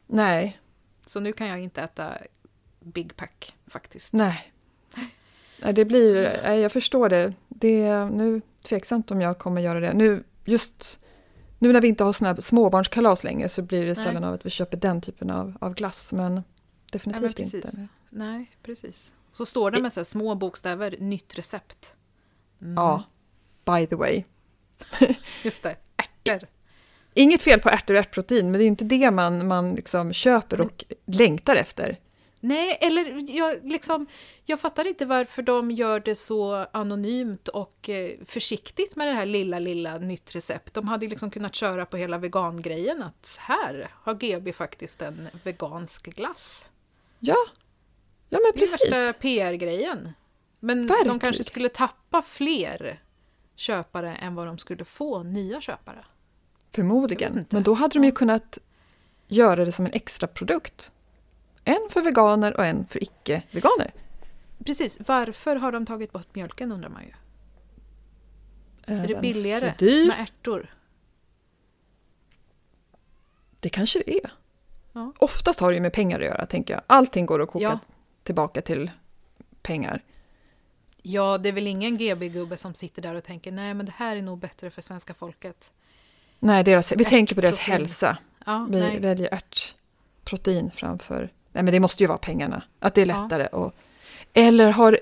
Nej, 0.06 0.60
Så 1.06 1.20
nu 1.20 1.32
kan 1.32 1.46
jag 1.46 1.60
inte 1.60 1.82
äta 1.82 2.12
Big 2.80 3.16
Pack 3.16 3.54
faktiskt. 3.66 4.12
nej. 4.12 4.48
Nej, 5.64 5.72
det 5.72 5.84
blir, 5.84 6.40
nej, 6.42 6.60
jag 6.60 6.72
förstår 6.72 7.08
det. 7.08 7.32
Det 7.48 7.82
är 7.82 8.06
nu 8.06 8.40
tveksamt 8.62 9.10
om 9.10 9.20
jag 9.20 9.38
kommer 9.38 9.60
göra 9.60 9.80
det. 9.80 9.92
Nu, 9.92 10.24
just 10.44 11.00
nu 11.62 11.72
när 11.72 11.80
vi 11.80 11.88
inte 11.88 12.04
har 12.04 12.12
såna 12.12 12.32
här 12.32 12.40
småbarnskalas 12.40 13.24
längre 13.24 13.48
så 13.48 13.62
blir 13.62 13.80
det 13.80 13.86
Nej. 13.86 14.04
sällan 14.04 14.24
av 14.24 14.34
att 14.34 14.46
vi 14.46 14.50
köper 14.50 14.76
den 14.76 15.00
typen 15.00 15.30
av, 15.30 15.56
av 15.60 15.74
glass, 15.74 16.12
men 16.12 16.42
definitivt 16.92 17.38
Ja, 17.38 17.44
men 17.44 17.54
inte. 17.54 17.88
Nej, 18.10 18.50
precis. 18.62 19.14
Så 19.32 19.46
står 19.46 19.70
det 19.70 19.82
med 19.82 19.92
så 19.92 20.00
här 20.00 20.04
små 20.04 20.34
bokstäver, 20.34 20.96
nytt 20.98 21.38
recept. 21.38 21.96
Mm, 22.62 22.74
Ja, 22.74 23.02
by 23.64 23.86
the 23.86 23.96
way. 23.96 24.24
Just 25.44 25.62
det, 25.62 25.76
ärtor. 25.96 26.48
Inget 27.14 27.42
fel 27.42 27.60
på 27.60 27.68
ärtor 27.68 27.94
och 27.94 28.00
ärtprotein, 28.00 28.50
men 28.50 28.52
det 28.52 28.58
är 28.58 28.64
ju 28.64 28.68
inte 28.68 28.84
det 28.84 29.10
man, 29.10 29.46
man 29.46 29.74
liksom 29.74 30.12
köper 30.12 30.60
och 30.60 30.84
längtar 31.06 31.56
efter. 31.56 31.98
Nej, 32.44 32.78
eller 32.80 33.36
jag, 33.36 33.70
liksom, 33.70 34.06
jag 34.44 34.60
fattar 34.60 34.86
inte 34.86 35.06
varför 35.06 35.42
de 35.42 35.70
gör 35.70 36.00
det 36.00 36.14
så 36.14 36.66
anonymt 36.72 37.48
och 37.48 37.88
eh, 37.88 38.12
försiktigt 38.26 38.96
med 38.96 39.06
det 39.08 39.12
här 39.12 39.26
lilla, 39.26 39.58
lilla 39.58 39.98
nytt 39.98 40.34
recept. 40.34 40.74
De 40.74 40.88
hade 40.88 41.06
liksom 41.08 41.30
kunnat 41.30 41.54
köra 41.54 41.86
på 41.86 41.96
hela 41.96 42.18
vegangrejen, 42.18 43.02
att 43.02 43.36
här 43.40 43.90
har 43.94 44.14
GB 44.14 44.52
faktiskt 44.52 45.02
en 45.02 45.28
vegansk 45.44 46.06
glass. 46.14 46.70
Ja, 47.18 47.36
ja 48.28 48.38
men 48.38 48.40
Det 48.42 48.48
är 48.48 48.52
precis. 48.60 48.92
värsta 48.92 49.20
PR-grejen. 49.20 50.12
Men 50.60 50.82
de 50.82 50.88
Verkligen. 50.88 51.18
kanske 51.18 51.44
skulle 51.44 51.68
tappa 51.68 52.22
fler 52.22 53.02
köpare 53.56 54.14
än 54.14 54.34
vad 54.34 54.46
de 54.46 54.58
skulle 54.58 54.84
få 54.84 55.22
nya 55.22 55.60
köpare. 55.60 56.04
Förmodligen. 56.74 57.46
Men 57.50 57.62
då 57.62 57.74
hade 57.74 57.94
de 57.98 58.04
ju 58.04 58.12
kunnat 58.12 58.58
göra 59.28 59.64
det 59.64 59.72
som 59.72 59.86
en 59.86 59.92
extra 59.92 60.26
produkt. 60.28 60.92
En 61.64 61.88
för 61.90 62.02
veganer 62.02 62.56
och 62.56 62.66
en 62.66 62.86
för 62.86 63.02
icke-veganer. 63.02 63.92
Precis, 64.66 64.98
varför 65.06 65.56
har 65.56 65.72
de 65.72 65.86
tagit 65.86 66.12
bort 66.12 66.34
mjölken 66.34 66.72
undrar 66.72 66.88
man 66.88 67.02
ju. 67.02 67.12
Är 68.94 69.06
det 69.06 69.20
billigare 69.20 69.74
med 69.80 70.14
ärtor? 70.20 70.74
Det 73.60 73.68
kanske 73.68 73.98
det 74.06 74.14
är. 74.24 74.32
Ja. 74.92 75.12
Oftast 75.18 75.60
har 75.60 75.68
det 75.70 75.74
ju 75.74 75.80
med 75.80 75.92
pengar 75.92 76.20
att 76.20 76.26
göra, 76.26 76.46
tänker 76.46 76.74
jag. 76.74 76.82
Allting 76.86 77.26
går 77.26 77.42
att 77.42 77.48
koka 77.50 77.62
Ja. 77.64 77.78
tillbaka 78.22 78.62
till 78.62 78.90
pengar. 79.62 80.04
Ja, 81.02 81.38
det 81.38 81.48
är 81.48 81.52
väl 81.52 81.66
ingen 81.66 81.96
GB-gubbe 81.96 82.56
som 82.56 82.74
sitter 82.74 83.02
där 83.02 83.14
och 83.14 83.24
tänker 83.24 83.52
nej 83.52 83.74
men 83.74 83.86
det 83.86 83.92
här 83.96 84.16
är 84.16 84.22
nog 84.22 84.38
bättre 84.38 84.70
för 84.70 84.82
svenska 84.82 85.14
folket. 85.14 85.72
Nej, 86.38 86.64
deras, 86.64 86.92
vi 86.92 87.04
tänker 87.04 87.34
på 87.34 87.40
deras 87.40 87.58
hälsa. 87.58 88.18
Ja, 88.46 88.66
Vi 88.70 88.80
nej. 88.80 89.00
väljer 89.00 89.28
ärtprotein 89.34 90.70
framför... 90.74 91.30
Nej, 91.52 91.64
men 91.64 91.72
det 91.72 91.80
måste 91.80 92.02
ju 92.02 92.06
vara 92.06 92.18
pengarna. 92.18 92.62
Att 92.78 92.94
det 92.94 93.02
är 93.02 93.06
Ja. 93.06 93.22
lättare. 93.22 93.46
Och, 93.46 93.74
eller 94.32 94.70
har, 94.70 94.98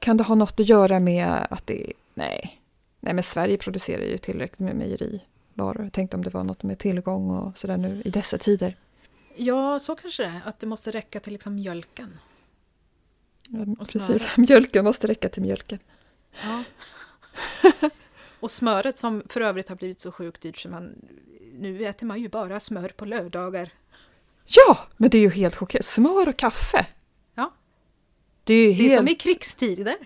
kan 0.00 0.16
det 0.16 0.24
ha 0.24 0.34
något 0.34 0.60
att 0.60 0.68
göra 0.68 1.00
med 1.00 1.46
att 1.50 1.66
det 1.66 1.92
Nej. 2.14 2.60
Nej, 3.00 3.14
men 3.14 3.24
Sverige 3.24 3.56
producerar 3.56 4.02
ju 4.02 4.18
tillräckligt 4.18 4.58
med 4.60 4.76
mejerivaror. 4.76 5.82
Jag 5.82 5.92
tänkte 5.92 6.16
om 6.16 6.24
det 6.24 6.30
var 6.30 6.44
något 6.44 6.62
med 6.62 6.78
tillgång 6.78 7.30
och 7.30 7.58
sådär 7.58 7.76
nu 7.76 8.02
i 8.04 8.10
dessa 8.10 8.38
tider. 8.38 8.76
Ja, 9.36 9.78
så 9.78 9.94
kanske 9.96 10.22
det 10.22 10.28
är. 10.28 10.40
Att 10.44 10.60
det 10.60 10.66
måste 10.66 10.90
räcka 10.90 11.20
till 11.20 11.32
liksom 11.32 11.54
mjölken. 11.54 12.18
Ja, 13.48 13.84
precis, 13.92 14.28
mjölken 14.36 14.84
måste 14.84 15.06
räcka 15.06 15.28
till 15.28 15.42
mjölken. 15.42 15.78
Ja. 16.42 16.64
Och 18.40 18.50
smöret 18.50 18.98
som 18.98 19.22
för 19.28 19.40
övrigt 19.40 19.68
har 19.68 19.76
blivit 19.76 20.00
så 20.00 20.12
sjukt 20.12 20.40
dyrt 20.42 20.56
så 20.58 20.68
man... 20.68 20.94
Nu 21.58 21.84
äter 21.86 22.06
man 22.06 22.20
ju 22.20 22.28
bara 22.28 22.60
smör 22.60 22.88
på 22.88 23.04
lördagar. 23.04 23.70
Ja, 24.44 24.78
men 24.96 25.10
det 25.10 25.18
är 25.18 25.22
ju 25.22 25.30
helt 25.30 25.54
chockerande. 25.56 25.84
Smör 25.84 26.28
och 26.28 26.36
kaffe. 26.36 26.86
Ja. 27.34 27.52
Det 28.44 28.54
är 28.54 28.72
ju 28.72 28.88
Det 28.88 28.92
är 28.94 28.96
som 28.96 29.08
i 29.08 29.14
krigstider. 29.14 29.96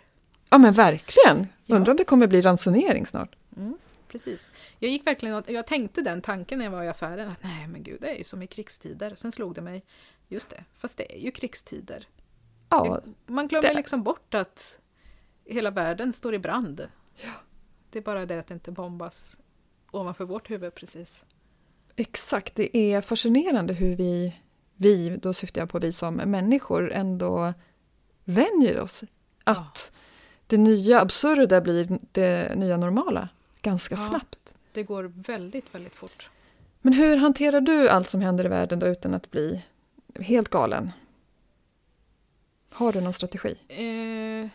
Ja, 0.51 0.59
men 0.59 0.73
verkligen. 0.75 1.47
Ja. 1.67 1.77
Undrar 1.77 1.91
om 1.91 1.97
det 1.97 2.05
kommer 2.05 2.27
bli 2.27 2.43
ransonering 2.43 3.07
snart. 3.07 3.37
Mm, 3.57 3.79
precis. 4.09 4.53
Jag 4.79 4.91
gick 4.91 5.07
verkligen 5.07 5.35
och, 5.35 5.51
jag 5.51 5.67
tänkte 5.67 6.03
den 6.03 6.23
tanken 6.23 6.59
när 6.59 6.65
jag 6.67 6.73
var 6.73 6.83
i 6.83 6.89
affären 6.89 7.29
att 7.29 7.43
nej 7.43 7.69
men 7.69 7.83
gud 7.83 8.01
det 8.01 8.09
är 8.11 8.15
ju 8.17 8.25
som 8.25 8.43
i 8.43 8.47
krigstider. 8.47 9.15
Sen 9.15 9.33
slog 9.33 9.55
det 9.55 9.61
mig, 9.61 9.85
just 10.29 10.51
det, 10.51 10.65
fast 10.79 10.97
det 10.99 11.15
är 11.15 11.19
ju 11.19 11.31
krigstider. 11.31 12.09
Ja, 12.69 13.01
Man 13.27 13.49
glömmer 13.49 13.69
det- 13.69 13.75
liksom 13.75 14.03
bort 14.03 14.35
att 14.35 14.79
hela 15.45 15.71
världen 15.71 16.13
står 16.13 16.35
i 16.35 16.39
brand. 16.39 16.89
Det 17.91 17.99
är 17.99 18.03
bara 18.03 18.27
det 18.27 18.39
att 18.39 18.47
det 18.47 18.55
inte 18.55 18.73
bombas 18.73 19.39
ovanför 19.91 20.25
vårt 20.25 20.51
huvud 20.51 20.75
precis. 20.75 21.25
Exakt. 22.01 22.55
Det 22.55 22.77
är 22.77 23.01
fascinerande 23.01 23.73
hur 23.75 23.97
vi, 23.97 24.37
vi, 24.77 25.17
då 25.23 25.33
syftar 25.33 25.61
jag 25.61 25.71
på 25.71 25.79
vi 25.79 25.93
som 25.93 26.15
människor, 26.15 26.93
ändå 26.93 27.55
vänjer 28.25 28.81
oss. 28.81 29.05
Att 29.45 29.93
det 30.47 30.57
nya 30.57 31.01
absurda 31.01 31.61
blir 31.61 31.99
det 32.13 32.55
nya 32.57 32.77
normala 32.77 33.29
ganska 33.63 33.95
Ja. 33.95 34.09
snabbt. 34.09 34.55
Det 34.73 34.83
går 34.83 35.03
väldigt, 35.15 35.75
väldigt 35.75 35.95
fort. 35.95 36.31
Men 36.81 36.93
hur 36.93 37.17
hanterar 37.17 37.61
du 37.61 37.89
allt 37.89 38.11
som 38.11 38.21
händer 38.21 38.45
i 38.45 38.49
världen 38.49 38.79
då 38.79 38.87
utan 38.87 39.15
att 39.15 39.31
bli 39.31 39.63
helt 40.21 40.49
galen? 40.49 40.91
Har 42.71 42.93
du 42.93 43.01
någon 43.01 43.13
strategi? 43.13 43.55
Eh, 43.69 44.49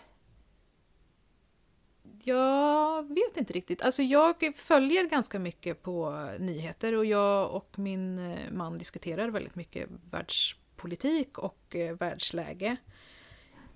jag 2.23 3.11
vet 3.33 3.39
inte 3.39 3.53
riktigt. 3.53 3.81
Alltså 3.81 4.01
jag 4.01 4.53
följer 4.55 5.03
ganska 5.03 5.39
mycket 5.39 5.83
på 5.83 6.27
nyheter 6.39 6.93
och 6.93 7.05
jag 7.05 7.51
och 7.51 7.79
min 7.79 8.19
eh, 8.19 8.51
man 8.51 8.77
diskuterar 8.77 9.27
väldigt 9.27 9.55
mycket 9.55 9.89
världspolitik 10.11 11.37
och 11.37 11.75
eh, 11.75 11.95
världsläge 11.95 12.77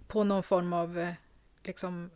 på 0.08 0.24
någon 0.24 0.44
form 0.44 0.74
av 0.74 1.00
eh, 1.00 1.14
liksom 1.64 2.10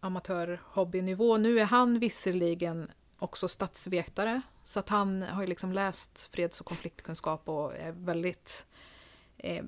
amatörhobbynivå. 0.00 1.36
Nu 1.36 1.60
är 1.60 1.64
han 1.64 1.98
visserligen 1.98 2.90
också 3.18 3.48
statsvetare 3.48 4.42
så 4.64 4.80
att 4.80 4.88
han 4.88 5.22
har 5.22 5.42
ju 5.42 5.46
liksom 5.46 5.72
läst 5.72 6.34
freds 6.34 6.60
och 6.60 6.66
konfliktkunskap 6.66 7.48
och 7.48 7.76
är 7.76 7.92
väldigt 7.92 8.66
eh, 9.36 9.64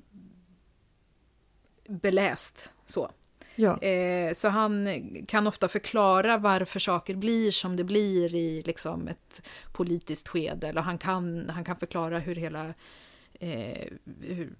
beläst 1.87 2.73
så. 2.85 3.11
Ja, 3.55 3.81
Eh, 3.81 4.33
så 4.33 4.49
han 4.49 4.87
kan 5.27 5.47
ofta 5.47 5.67
förklara 5.67 6.37
varför 6.37 6.79
saker 6.79 7.15
blir 7.15 7.51
som 7.51 7.75
det 7.75 7.83
blir 7.83 8.35
i 8.35 8.61
liksom 8.65 9.07
ett 9.07 9.41
politiskt 9.73 10.27
skede. 10.27 10.67
Eller 10.67 10.81
han 10.81 10.97
kan, 10.97 11.49
han 11.49 11.63
kan 11.63 11.75
förklara 11.75 12.19
hur 12.19 12.35
hela 12.35 12.65
eh, 13.39 13.87
hur, 14.21 14.53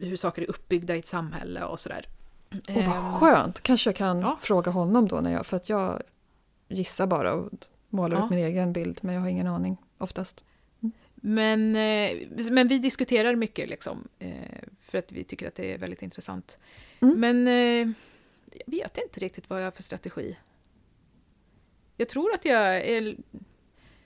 hur 0.00 0.16
saker 0.16 0.42
är 0.42 0.46
uppbyggda 0.50 0.96
i 0.96 0.98
ett 0.98 1.06
samhälle 1.06 1.64
och 1.64 1.80
sådär. 1.80 2.06
och 2.50 2.70
Ehm, 2.70 2.90
vad 2.90 3.20
skönt. 3.20 3.60
Kanske 3.62 3.90
jag 3.90 3.96
kan 3.96 4.20
ja. 4.20 4.38
fråga 4.40 4.70
honom 4.70 5.08
då, 5.08 5.20
när 5.20 5.32
jag, 5.32 5.46
för 5.46 5.56
att 5.56 5.68
jag 5.68 6.02
gissar 6.68 7.06
bara 7.06 7.32
och 7.34 7.50
målar 7.88 8.16
Ja. 8.18 8.24
ut 8.24 8.30
min 8.30 8.38
egen 8.38 8.72
bild, 8.72 8.98
men 9.02 9.14
jag 9.14 9.22
har 9.22 9.28
ingen 9.28 9.46
aning 9.46 9.76
oftast. 9.98 10.42
Men, 11.28 11.76
eh, 11.76 12.28
men 12.50 12.68
vi 12.68 12.78
diskuterar 12.78 13.34
mycket 13.34 13.68
liksom, 13.68 14.08
eh, 14.18 14.62
för 14.80 14.98
att 14.98 15.12
vi 15.12 15.24
tycker 15.24 15.48
att 15.48 15.54
det 15.54 15.74
är 15.74 15.78
väldigt 15.78 16.02
intressant. 16.02 16.58
Mm. 17.00 17.20
Men 17.20 17.48
eh, 17.48 17.94
jag 18.52 18.66
vet 18.66 18.98
inte 18.98 19.20
riktigt 19.20 19.50
vad 19.50 19.60
jag 19.60 19.66
har 19.66 19.70
för 19.70 19.82
strategi. 19.82 20.36
Jag 21.96 22.08
tror 22.08 22.34
att 22.34 22.44
jag 22.44 22.76
är... 22.76 23.16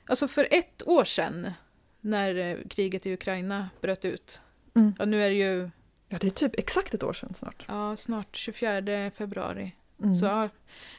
Alltså 0.04 0.28
för 0.28 0.48
ett 0.50 0.88
år 0.88 1.04
sedan, 1.04 1.52
när 2.00 2.62
kriget 2.68 3.06
i 3.06 3.12
Ukraina 3.12 3.68
bröt 3.80 4.04
ut. 4.04 4.40
Mm. 4.74 4.94
Ja, 4.98 5.04
nu 5.04 5.22
är 5.22 5.28
det 5.28 5.36
ju 5.36 5.70
Ja, 6.08 6.18
det 6.20 6.26
är 6.26 6.30
typ 6.30 6.58
exakt 6.58 6.94
ett 6.94 7.02
år 7.02 7.12
sedan 7.12 7.34
snart. 7.34 7.64
ja, 7.68 7.96
snart 7.96 8.36
24 8.36 9.10
februari. 9.10 9.74
Mm. 10.02 10.14
Så 10.14 10.26
ja, 10.26 10.48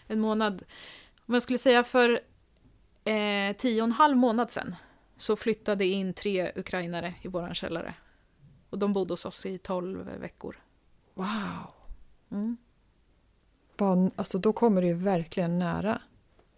en 0.07 0.19
månad. 0.19 0.63
Om 1.26 1.34
jag 1.34 1.43
skulle 1.43 1.59
säga 1.59 1.84
för 1.84 2.19
eh, 3.03 3.55
tio 3.57 3.82
och 3.82 3.88
en 3.88 3.91
halv 3.91 4.17
månad 4.17 4.51
sedan 4.51 4.76
så 5.22 5.36
flyttade 5.36 5.86
in 5.86 6.13
tre 6.13 6.51
ukrainare 6.55 7.13
i 7.22 7.28
våran 7.28 7.55
källare. 7.55 7.93
Och 8.69 8.80
de 8.80 8.93
bodde 8.93 9.13
hos 9.13 9.26
oss 9.26 9.45
i 9.45 9.57
12 9.57 10.03
veckor. 10.19 10.59
Wow! 11.13 11.28
Mm. 12.32 12.57
Vad- 13.78 14.11
Alltså, 14.15 14.38
då 14.38 14.53
kommer 14.53 14.82
det 14.82 14.88
ju 14.88 14.93
verkligen 14.93 15.59
nära 15.59 16.01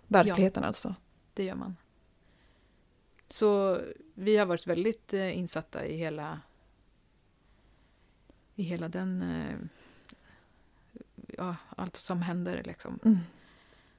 verkligheten 0.07 0.63
alltså. 0.63 0.95
Det 1.33 1.43
gör 1.43 1.55
man. 1.55 1.77
Så 3.27 3.79
vi 4.13 4.37
har 4.37 4.45
varit 4.45 4.67
väldigt 4.67 5.13
eh, 5.13 5.37
insatta 5.37 5.85
i 5.85 5.97
hela 5.97 6.41
i 8.55 8.63
hela 8.63 8.89
den 8.89 9.21
eh, 9.21 9.55
ja, 11.37 11.55
allt 11.69 11.95
som 11.95 12.21
händer 12.21 12.63
liksom. 12.63 12.99
Mm. 13.05 13.17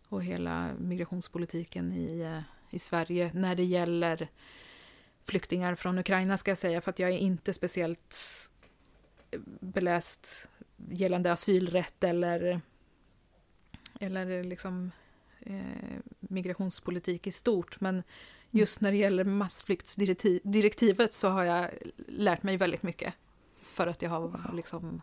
och 0.09 0.25
hela 0.25 0.71
migrationspolitiken 0.79 1.93
i, 1.93 2.21
eh, 2.21 2.41
i 2.75 2.79
Sverige 2.79 3.31
när 3.35 3.55
det 3.55 3.65
gäller 3.65 4.29
flyktingar 5.25 5.75
från 5.75 5.99
Ukraina 5.99 6.39
ska 6.39 6.51
jag 6.51 6.59
säga, 6.59 6.81
för 6.81 6.91
att 6.91 6.99
jag 6.99 7.11
är 7.11 7.19
inte 7.19 7.53
speciellt 7.53 8.17
beläst 9.61 10.49
gällande 10.91 11.33
asylrätt 11.33 12.05
eller, 12.05 12.61
eller 14.01 14.45
liksom, 14.45 14.91
eh, 15.41 15.99
migrationspolitik 16.21 17.27
i 17.27 17.31
stort. 17.31 17.81
Men 17.81 18.03
just 18.51 18.81
när 18.81 18.91
det 18.91 18.97
gäller 18.97 19.25
massflyktsdirektivet 19.25 21.13
så 21.13 21.29
har 21.29 21.45
jag 21.45 21.71
lärt 22.09 22.43
mig 22.43 22.57
väldigt 22.57 22.83
mycket. 22.83 23.15
För 23.63 23.87
att 23.87 24.03
jag 24.03 24.11
har 24.11 24.21
Wow. 24.21 24.55
liksom 24.55 25.03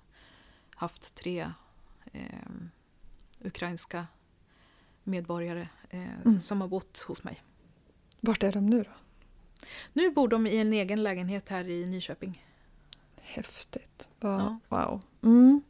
haft 0.76 1.16
tre 1.16 1.52
eh, 2.14 2.50
ukrainska 3.44 4.08
medborgare 5.04 5.68
eh, 5.90 6.20
Mm. 6.26 6.42
som 6.42 6.62
har 6.62 6.68
bott 6.68 7.00
hos 7.08 7.24
mig. 7.24 7.44
Vart 8.24 8.44
är 8.44 8.52
de 8.52 8.66
nu 8.66 8.84
då? 8.84 8.90
Nu 9.94 10.12
bor 10.12 10.28
de 10.28 10.48
i 10.48 10.58
en 10.58 10.74
egen 10.74 11.04
lägenhet 11.04 11.50
här 11.50 11.68
i 11.70 11.86
Nyköping. 11.86 12.46
Häftigt. 13.22 14.10
Vad- 14.20 14.42
Ja. 14.42 14.60
Wow. 14.70 15.02
Mm. 15.24 15.62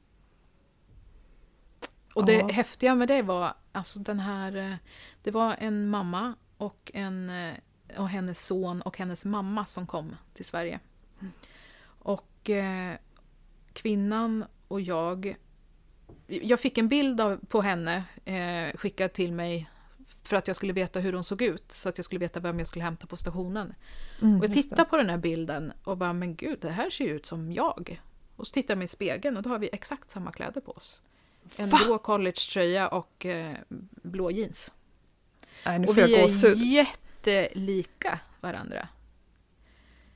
Och 2.14 2.26
det 2.26 2.34
Ja. 2.34 2.47
häftiga 2.47 2.95
med 2.95 3.08
det 3.08 3.22
var 3.22 3.54
alltså 3.72 3.99
den 3.99 4.20
här... 4.20 4.56
eh, 4.56 4.76
Det 5.24 5.32
var 5.32 5.56
en 5.60 5.89
mamma 5.89 6.36
och, 6.58 6.91
en, 6.93 7.30
eh, 7.30 7.54
och 7.97 8.10
hennes 8.10 8.45
son 8.45 8.82
och 8.82 8.97
hennes 8.97 9.26
mamma 9.26 9.66
som 9.66 9.88
kom 9.88 10.16
till 10.34 10.45
Sverige. 10.45 10.80
Och 11.84 12.49
eh, 12.49 12.95
kvinnan 13.74 14.45
och 14.68 14.82
jag... 14.82 15.36
Jag 16.28 16.60
fick 16.60 16.78
en 16.78 16.88
bild 16.88 17.22
av, 17.22 17.38
på 17.47 17.62
henne 17.62 18.04
eh, 18.26 18.78
skickad 18.78 19.14
till 19.14 19.34
mig 19.34 19.70
för 20.24 20.36
att 20.36 20.47
jag 20.47 20.55
skulle 20.55 20.74
veta 20.74 20.99
hur 20.99 21.13
hon 21.13 21.24
såg 21.24 21.41
ut, 21.41 21.72
så 21.72 21.89
att 21.89 21.97
jag 21.97 22.05
skulle 22.05 22.19
veta 22.19 22.39
vem 22.39 22.59
jag 22.59 22.67
skulle 22.67 22.84
hämta 22.86 23.07
på 23.07 23.17
stationen. 23.17 23.74
Mm, 24.22 24.39
Och 24.39 24.45
jag 24.45 24.51
det. 24.51 24.86
på 24.86 24.97
den 24.97 25.09
här 25.09 25.17
bilden 25.17 25.74
och 25.84 25.97
bara, 25.97 26.13
men 26.13 26.36
gud, 26.36 26.59
det 26.61 26.69
här 26.69 26.89
ser 26.89 27.05
ju 27.05 27.11
ut 27.15 27.26
som 27.26 27.51
jag. 27.51 28.01
Och 28.36 28.47
så 28.47 28.53
tittar 28.53 28.72
jag 28.72 28.78
mig 28.78 28.86
i 28.86 28.88
spegeln 28.88 29.38
och 29.38 29.43
då 29.43 29.49
har 29.49 29.59
vi 29.59 29.69
exakt 29.74 30.11
samma 30.11 30.32
kläder 30.32 30.61
på 30.61 30.72
oss. 30.72 31.01
En 31.57 31.69
Va? 31.69 31.80
blå 31.86 31.97
collegetröja 31.97 32.88
och 32.88 33.26
eh, 33.26 33.55
blå 34.03 34.32
jeans. 34.32 34.74
Nej, 35.65 35.80
nu 35.80 35.88
och 35.88 35.93
får 35.93 36.01
jag 36.01 36.07
vi 36.07 36.15
är 36.15 36.24
gåshud. 36.24 36.57
jättelika 36.57 38.19
varandra. 38.41 38.88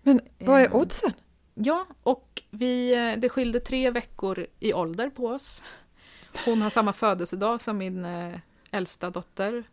Men 0.01 0.21
vad 0.39 0.61
är 0.61 0.65
Ehm, 0.65 0.73
oddsen? 0.73 1.13
Ja, 1.53 1.85
och 2.03 2.43
vi, 2.49 2.93
eh, 2.93 3.19
det 3.19 3.29
skilde 3.29 3.59
tre 3.59 3.91
veckor 3.91 4.47
i 4.59 4.73
ålder 4.73 5.09
på 5.09 5.27
oss. 5.27 5.63
Hon 6.45 6.61
har 6.61 6.69
samma 6.69 6.93
födelsedag 6.93 7.61
som 7.61 7.77
min 7.77 8.05
eh, 8.05 8.39
äldsta 8.71 9.09
dotter. 9.09 9.63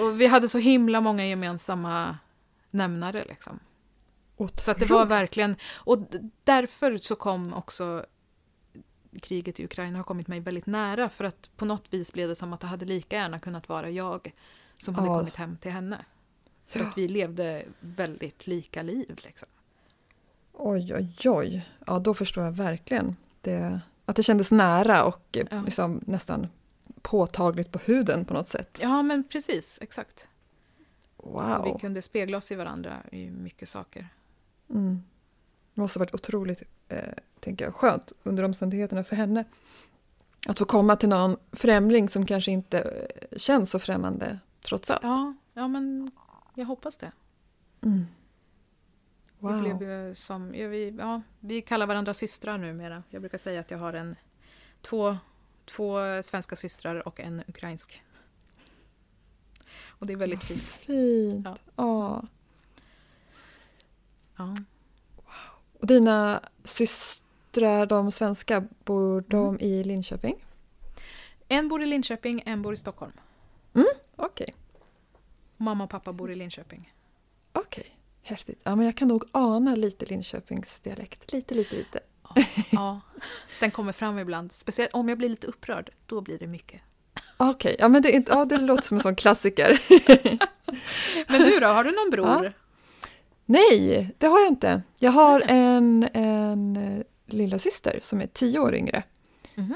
Och 0.00 0.20
vi 0.20 0.26
hade 0.26 0.48
så 0.48 0.58
himla 0.58 1.00
många 1.00 1.26
gemensamma 1.26 2.18
nämnare 2.70 3.24
liksom. 3.28 3.60
Så 4.60 4.70
att 4.70 4.78
det 4.78 4.86
var 4.86 5.06
verkligen, 5.06 5.56
och 5.84 5.98
därför 6.44 6.96
så 6.98 7.14
kom 7.14 7.54
också 7.54 8.06
kriget 9.22 9.60
i 9.60 9.64
Ukraina 9.64 9.98
har 9.98 10.04
kommit 10.04 10.28
mig 10.28 10.40
väldigt 10.40 10.66
nära 10.66 11.08
för 11.08 11.24
att 11.24 11.50
på 11.56 11.64
något 11.64 11.84
vis 11.90 12.12
blev 12.12 12.28
det 12.28 12.36
som 12.36 12.52
att 12.52 12.60
det 12.60 12.66
hade 12.66 12.84
lika 12.84 13.16
gärna 13.16 13.38
kunnat 13.38 13.68
vara 13.68 13.90
jag 13.90 14.32
som 14.78 14.94
hade 14.94 15.06
Ja. 15.08 15.18
kommit 15.18 15.36
hem 15.36 15.56
till 15.56 15.70
henne. 15.70 16.04
För 16.66 16.80
Ja. 16.80 16.86
att 16.86 16.98
vi 16.98 17.08
levde 17.08 17.64
väldigt 17.80 18.46
lika 18.46 18.82
liv. 18.82 19.20
Liksom. 19.24 19.48
Oj, 20.52 20.94
oj, 20.94 21.16
oj. 21.30 21.68
Ja, 21.86 21.98
då 21.98 22.14
förstår 22.14 22.44
jag 22.44 22.52
verkligen 22.52 23.16
det, 23.40 23.80
att 24.04 24.16
det 24.16 24.22
kändes 24.22 24.50
nära 24.50 25.04
och 25.04 25.38
Ja. 25.50 25.62
liksom 25.64 26.00
nästan 26.06 26.48
påtagligt 27.06 27.72
på 27.72 27.78
huden 27.84 28.24
på 28.24 28.34
något 28.34 28.48
sätt. 28.48 28.78
Ja, 28.82 29.02
men 29.02 29.24
precis, 29.24 29.78
exakt. 29.82 30.28
Wow. 31.16 31.64
Vi 31.64 31.80
kunde 31.80 32.02
spegla 32.02 32.38
oss 32.38 32.52
i 32.52 32.54
varandra 32.54 33.02
i 33.12 33.30
mycket 33.30 33.68
saker. 33.68 34.08
Mm. 34.70 35.02
Det 35.74 35.80
måste 35.80 35.98
ha 35.98 36.04
varit 36.04 36.14
otroligt 36.14 36.62
eh, 36.88 36.98
tänker 37.40 37.64
jag, 37.64 37.74
skönt 37.74 38.12
under 38.22 38.42
omständigheterna 38.42 39.04
för 39.04 39.16
henne. 39.16 39.44
Att 40.48 40.58
få 40.58 40.64
komma 40.64 40.96
till 40.96 41.08
någon 41.08 41.36
främling 41.52 42.08
som 42.08 42.26
kanske 42.26 42.52
inte 42.52 42.80
eh, 42.80 43.38
känns 43.38 43.70
så 43.70 43.78
främmande 43.78 44.38
trots 44.62 44.90
allt. 44.90 45.02
Ja, 45.02 45.34
ja 45.54 45.68
men 45.68 46.10
jag 46.54 46.66
hoppas 46.66 46.96
det. 46.96 47.12
Mm. 47.84 48.06
Vi, 49.38 49.46
Wow. 49.46 49.60
blev 49.60 49.82
ju 49.82 50.14
som, 50.14 50.54
ja, 50.54 50.68
vi, 50.68 50.96
ja, 50.98 51.22
vi 51.40 51.62
kallar 51.62 51.86
varandra 51.86 52.14
systrar 52.14 52.58
numera. 52.58 53.02
Jag 53.10 53.22
brukar 53.22 53.38
säga 53.38 53.60
att 53.60 53.70
jag 53.70 53.78
har 53.78 53.92
en, 53.92 54.16
två, 54.82 55.16
två 55.66 55.98
svenska 56.22 56.56
systrar 56.56 57.08
och 57.08 57.20
en 57.20 57.42
ukrainsk. 57.48 58.02
Och 59.86 60.06
det 60.06 60.12
är 60.12 60.16
väldigt 60.16 60.44
fint. 60.44 60.62
Fint. 60.62 61.46
Ja. 61.76 62.24
Ja. 64.36 64.54
Och 65.80 65.86
dina 65.86 66.40
systrar, 66.64 67.86
de 67.86 68.12
svenska, 68.12 68.64
bor 68.84 69.24
de 69.28 69.48
Mm. 69.48 69.60
i 69.60 69.84
Linköping? 69.84 70.44
En 71.48 71.68
bor 71.68 71.82
i 71.82 71.86
Linköping, 71.86 72.42
en 72.46 72.62
bor 72.62 72.72
i 72.72 72.76
Stockholm. 72.76 73.12
Okej, 74.16 74.54
Mamma 75.56 75.84
och 75.84 75.90
pappa 75.90 76.12
bor 76.12 76.30
i 76.32 76.34
Linköping. 76.34 76.92
okej. 77.52 77.98
Häftigt. 78.22 78.60
Ja, 78.64 78.76
men 78.76 78.86
jag 78.86 78.96
kan 78.96 79.08
nog 79.08 79.24
ana 79.32 79.74
lite 79.74 80.06
Linköpings 80.06 80.80
dialekt. 80.80 81.32
Lite, 81.32 81.54
lite, 81.54 81.76
lite. 81.76 82.00
Ja, 82.72 83.00
den 83.60 83.70
kommer 83.70 83.92
fram 83.92 84.18
ibland. 84.18 84.52
Speciellt 84.52 84.94
om 84.94 85.08
jag 85.08 85.18
blir 85.18 85.28
lite 85.28 85.46
upprörd, 85.46 85.90
då 86.06 86.20
blir 86.20 86.38
det 86.38 86.46
mycket. 86.46 86.80
Okej, 87.36 87.76
ja 87.78 87.88
men 87.88 88.02
det, 88.02 88.08
är 88.12 88.16
inte, 88.16 88.32
ja, 88.32 88.44
det 88.44 88.58
låter 88.58 88.84
som 88.84 88.96
en 88.96 89.02
sån 89.02 89.16
klassiker. 89.16 89.80
Men 91.28 91.40
du 91.42 91.60
då, 91.60 91.66
har 91.66 91.84
du 91.84 91.90
någon 91.92 92.10
bror? 92.10 92.44
Ja. 92.44 92.52
Nej, 93.44 94.14
det 94.18 94.26
har 94.26 94.38
jag 94.40 94.48
inte. 94.48 94.82
Jag 94.98 95.10
har 95.12 95.40
en, 95.46 96.08
en 96.12 96.76
eh, 96.76 97.02
lilla 97.26 97.58
syster 97.58 98.00
som 98.02 98.20
är 98.20 98.26
tio 98.26 98.58
år 98.58 98.74
yngre. 98.74 99.02
Mhm. 99.54 99.74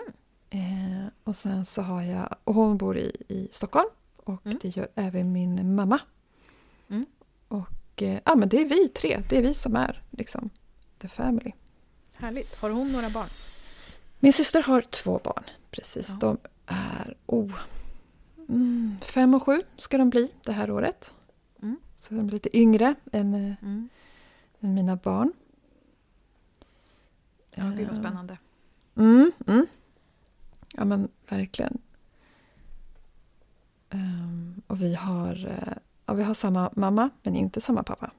Eh, 0.50 1.06
och 1.24 1.36
sen 1.36 1.64
så 1.64 1.82
har 1.82 2.02
jag, 2.02 2.36
och 2.44 2.54
hon 2.54 2.78
bor 2.78 2.96
i, 2.98 3.16
i 3.28 3.48
Stockholm 3.52 3.88
och 4.16 4.46
Mm. 4.46 4.58
det 4.62 4.68
gör 4.76 4.88
även 4.94 5.32
min 5.32 5.74
mamma. 5.74 5.98
Mm. 6.90 7.06
Och 7.48 8.02
eh, 8.02 8.18
ja 8.24 8.34
men 8.34 8.48
det 8.48 8.60
är 8.60 8.64
vi 8.68 8.88
tre, 8.88 9.22
det 9.28 9.38
är 9.38 9.42
vi 9.42 9.54
som 9.54 9.76
är 9.76 10.02
liksom 10.10 10.50
the 10.98 11.08
family. 11.08 11.52
Härligt. 12.20 12.56
Har 12.56 12.70
hon 12.70 12.92
några 12.92 13.10
barn? 13.10 13.28
Min 14.20 14.32
syster 14.32 14.62
har 14.62 14.82
två 14.82 15.20
barn, 15.24 15.44
precis. 15.70 16.08
Ja. 16.08 16.16
De 16.20 16.38
är 16.66 17.14
oh, 17.26 17.52
mm, 18.48 18.96
fem 19.02 19.34
och 19.34 19.42
sju 19.42 19.60
ska 19.76 19.98
de 19.98 20.10
bli 20.10 20.32
det 20.44 20.52
här 20.52 20.70
året. 20.70 21.14
Mm. 21.62 21.76
Så 22.00 22.14
de 22.14 22.26
är 22.26 22.30
lite 22.32 22.56
yngre 22.58 22.94
än, 23.12 23.34
eh, 23.34 23.54
Mm. 23.62 23.88
än 24.60 24.74
mina 24.74 24.96
barn. 24.96 25.32
Ja, 27.54 27.64
gud 27.64 27.88
vad 27.88 27.96
Eh, 27.96 28.02
spännande. 28.02 28.38
Mm, 28.96 29.32
mm. 29.46 29.66
Ja 30.74 30.84
men 30.84 31.08
verkligen. 31.28 31.78
Ehm, 33.90 34.62
och 34.66 34.82
vi 34.82 34.94
har, 34.94 35.46
eh, 35.46 35.72
ja, 36.06 36.14
vi 36.14 36.22
har 36.22 36.34
samma 36.34 36.70
mamma 36.76 37.10
men 37.22 37.36
inte 37.36 37.60
samma 37.60 37.82
pappa. 37.82 38.10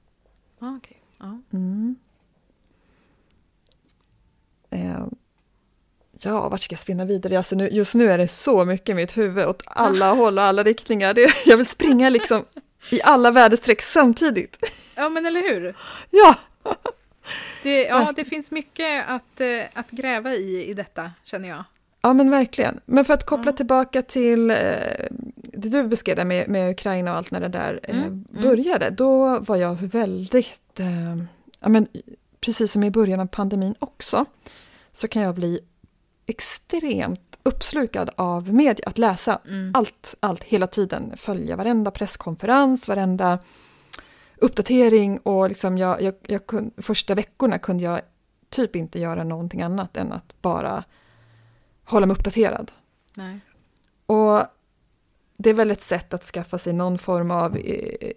Ja, 0.59 0.75
okej. 0.77 1.01
Ja. 1.19 1.39
Mm. 1.51 1.95
Ehm, 4.71 5.09
ja, 6.19 6.49
vart 6.49 6.61
ska 6.61 6.73
jag 6.73 6.79
spinna 6.79 7.05
vidare? 7.05 7.37
Alltså 7.37 7.55
nu, 7.55 7.69
just 7.71 7.93
nu 7.93 8.11
är 8.11 8.17
det 8.17 8.27
så 8.27 8.65
mycket 8.65 8.89
i 8.89 8.93
mitt 8.93 9.17
huvud 9.17 9.45
åt 9.47 9.63
alla 9.65 10.13
håll 10.13 10.37
och 10.37 10.43
alla 10.43 10.63
riktningar. 10.63 11.13
Det, 11.13 11.33
jag 11.45 11.57
vill 11.57 11.65
springa 11.65 12.09
liksom 12.09 12.45
i 12.91 13.01
alla 13.01 13.31
väderstreck 13.31 13.81
samtidigt. 13.81 14.57
ja, 14.95 15.09
men 15.09 15.25
eller 15.25 15.41
hur? 15.41 15.75
Ja! 16.09 16.35
Det, 17.63 17.83
ja, 17.83 18.13
det 18.15 18.25
finns 18.25 18.51
mycket 18.51 19.05
att, 19.07 19.41
eh, 19.41 19.61
att 19.73 19.91
gräva 19.91 20.33
i 20.33 20.65
i 20.69 20.73
detta, 20.73 21.11
känner 21.23 21.49
jag. 21.49 21.63
Ja 22.01 22.13
men 22.13 22.29
verkligen. 22.29 22.79
Men 22.85 23.05
för 23.05 23.13
att 23.13 23.25
koppla 23.25 23.51
Ja. 23.51 23.55
tillbaka 23.57 24.01
till 24.01 24.49
eh, 24.51 24.55
det 25.53 25.69
du 25.69 25.83
beskrev 25.83 26.15
där 26.15 26.25
med, 26.25 26.49
med 26.49 26.71
Ukraina 26.71 27.11
och 27.11 27.17
allt 27.17 27.31
när 27.31 27.39
det 27.39 27.47
där 27.47 27.79
eh, 27.83 27.95
Mm, 27.95 28.03
mm. 28.07 28.25
började, 28.41 28.89
då 28.89 29.39
var 29.39 29.55
jag 29.55 29.75
väldigt, 29.81 30.79
eh, 30.79 31.17
ja 31.59 31.69
men 31.69 31.87
precis 32.45 32.71
som 32.71 32.83
i 32.83 32.91
början 32.91 33.19
av 33.19 33.25
pandemin 33.27 33.75
också, 33.79 34.25
så 34.91 35.07
kan 35.07 35.21
jag 35.21 35.35
bli 35.35 35.59
extremt 36.25 37.39
uppslukad 37.43 38.09
av 38.15 38.53
media, 38.53 38.83
att 38.87 38.97
läsa 38.97 39.39
Mm. 39.47 39.71
allt, 39.75 40.15
allt 40.19 40.43
hela 40.43 40.67
tiden, 40.67 41.13
följa 41.17 41.55
varenda 41.55 41.91
presskonferens, 41.91 42.87
varenda 42.87 43.39
uppdatering 44.37 45.17
och 45.19 45.49
liksom 45.49 45.77
jag, 45.77 46.01
jag, 46.01 46.15
jag 46.27 46.47
kun, 46.47 46.71
första 46.77 47.15
veckorna 47.15 47.57
kunde 47.59 47.83
jag 47.83 48.01
typ 48.49 48.75
inte 48.75 48.99
göra 48.99 49.23
någonting 49.23 49.61
annat 49.61 49.97
än 49.97 50.11
att 50.11 50.41
bara 50.41 50.83
hålla 51.83 52.05
mig 52.05 52.13
uppdaterad. 52.15 52.71
Nej. 53.15 53.39
Och 54.05 54.41
det 55.37 55.49
är 55.49 55.53
väl 55.53 55.71
ett 55.71 55.81
sätt 55.83 56.13
att 56.13 56.23
skaffa 56.23 56.57
sig 56.57 56.73
någon 56.73 56.97
form 56.97 57.31
av 57.31 57.57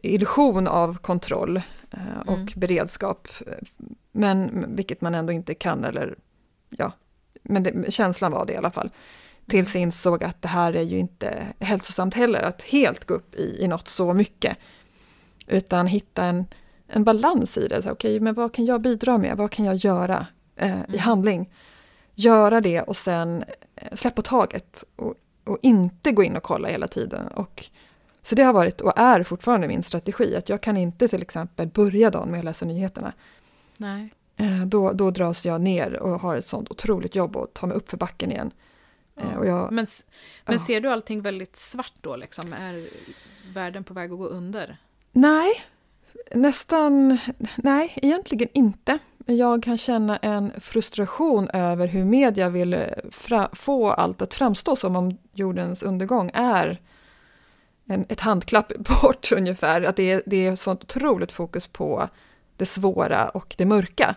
illusion 0.02 0.66
av 0.68 0.98
kontroll 0.98 1.56
eh, 1.90 2.20
och 2.26 2.32
Mm. 2.36 2.48
beredskap. 2.56 3.28
Men 4.12 4.66
vilket 4.76 5.00
man 5.00 5.14
ändå 5.14 5.32
inte 5.32 5.54
kan 5.54 5.84
eller 5.84 6.16
ja, 6.78 6.92
men 7.42 7.62
det, 7.62 7.92
känslan 7.92 8.32
var 8.32 8.46
det 8.46 8.52
i 8.52 8.56
alla 8.56 8.70
fall. 8.70 8.90
Tills 9.46 9.74
jag 9.74 9.82
insåg 9.82 10.24
att 10.24 10.42
det 10.42 10.48
här 10.48 10.72
är 10.76 10.82
ju 10.82 10.98
inte 10.98 11.46
hälsosamt 11.58 12.14
heller, 12.14 12.42
att 12.42 12.62
helt 12.62 13.04
gå 13.04 13.14
upp 13.14 13.34
i, 13.34 13.64
i 13.64 13.68
något 13.68 13.88
så 13.88 14.14
mycket. 14.14 14.56
Utan 15.46 15.86
hitta 15.86 16.24
en, 16.24 16.46
en 16.86 17.04
balans 17.04 17.58
i 17.58 17.68
det. 17.68 17.90
Okej, 17.90 18.20
men 18.20 18.34
vad 18.34 18.54
kan 18.54 18.64
jag 18.64 18.80
bidra 18.80 19.18
med? 19.18 19.36
Vad 19.36 19.50
kan 19.50 19.64
jag 19.64 19.74
göra 19.74 20.26
eh, 20.56 20.68
i 20.68 20.72
Mm. 20.72 20.98
handling? 20.98 21.50
Göra 22.14 22.60
det 22.60 22.80
och 22.82 22.96
sen 22.96 23.44
eh, 23.76 23.94
släppa 23.94 24.22
taget 24.22 24.84
och, 24.96 25.14
och 25.44 25.58
inte 25.62 26.12
gå 26.12 26.22
in 26.22 26.36
och 26.36 26.42
kolla 26.42 26.68
hela 26.68 26.88
tiden. 26.88 27.26
Och, 27.26 27.66
så 28.22 28.34
det 28.34 28.42
har 28.42 28.52
varit 28.52 28.80
och 28.80 28.98
är 28.98 29.22
fortfarande 29.22 29.68
min 29.68 29.82
strategi, 29.82 30.36
att 30.36 30.48
jag 30.48 30.60
kan 30.60 30.76
inte 30.76 31.08
till 31.08 31.22
exempel 31.22 31.68
börja 31.68 32.10
dagen 32.10 32.30
med 32.30 32.38
att 32.38 32.44
läsa 32.44 32.64
nyheterna. 32.66 33.12
Nej. 33.76 34.12
Eh, 34.36 34.60
då, 34.66 34.92
då 34.92 35.10
dras 35.10 35.46
jag 35.46 35.60
ner 35.60 35.92
och 35.92 36.20
har 36.20 36.36
ett 36.36 36.46
sånt 36.46 36.70
otroligt 36.70 37.14
jobb 37.14 37.36
och 37.36 37.54
tar 37.54 37.66
mig 37.68 37.76
upp 37.76 37.90
för 37.90 37.96
backen 37.96 38.30
igen. 38.32 38.50
Eh, 39.16 39.24
Ja. 39.34 39.44
jag, 39.44 39.72
Men, 39.72 39.86
men 40.44 40.52
Ja. 40.54 40.58
ser 40.58 40.80
du 40.80 40.88
allting 40.88 41.22
väldigt 41.22 41.56
svart 41.56 41.92
då? 42.00 42.16
Liksom? 42.16 42.52
Är 42.52 42.86
världen 43.54 43.84
på 43.84 43.94
väg 43.94 44.12
att 44.12 44.18
gå 44.18 44.26
under? 44.26 44.76
Nej, 45.12 45.52
nästan, 46.34 47.18
nej, 47.56 47.92
egentligen 48.02 48.48
inte. 48.52 48.98
Men 49.18 49.36
Jag 49.36 49.62
kan 49.62 49.78
känna 49.78 50.16
en 50.16 50.52
frustration 50.60 51.48
över 51.48 51.86
hur 51.86 52.04
media 52.04 52.48
vill 52.48 52.74
eh, 52.74 52.80
få 53.52 53.90
allt 53.90 54.22
att 54.22 54.34
framstå 54.34 54.76
som 54.76 54.96
om 54.96 55.18
jordens 55.32 55.82
undergång 55.82 56.30
är 56.34 56.80
en, 57.86 58.06
ett 58.08 58.20
handklapp 58.20 58.72
bort 59.02 59.32
ungefär. 59.32 59.82
Att 59.82 59.96
det 59.96 60.12
är, 60.12 60.22
det 60.26 60.46
är 60.46 60.56
sånt 60.56 60.82
otroligt 60.82 61.32
fokus 61.32 61.66
på 61.66 62.08
det 62.56 62.66
svåra 62.66 63.28
och 63.28 63.54
det 63.58 63.64
mörka. 63.66 64.14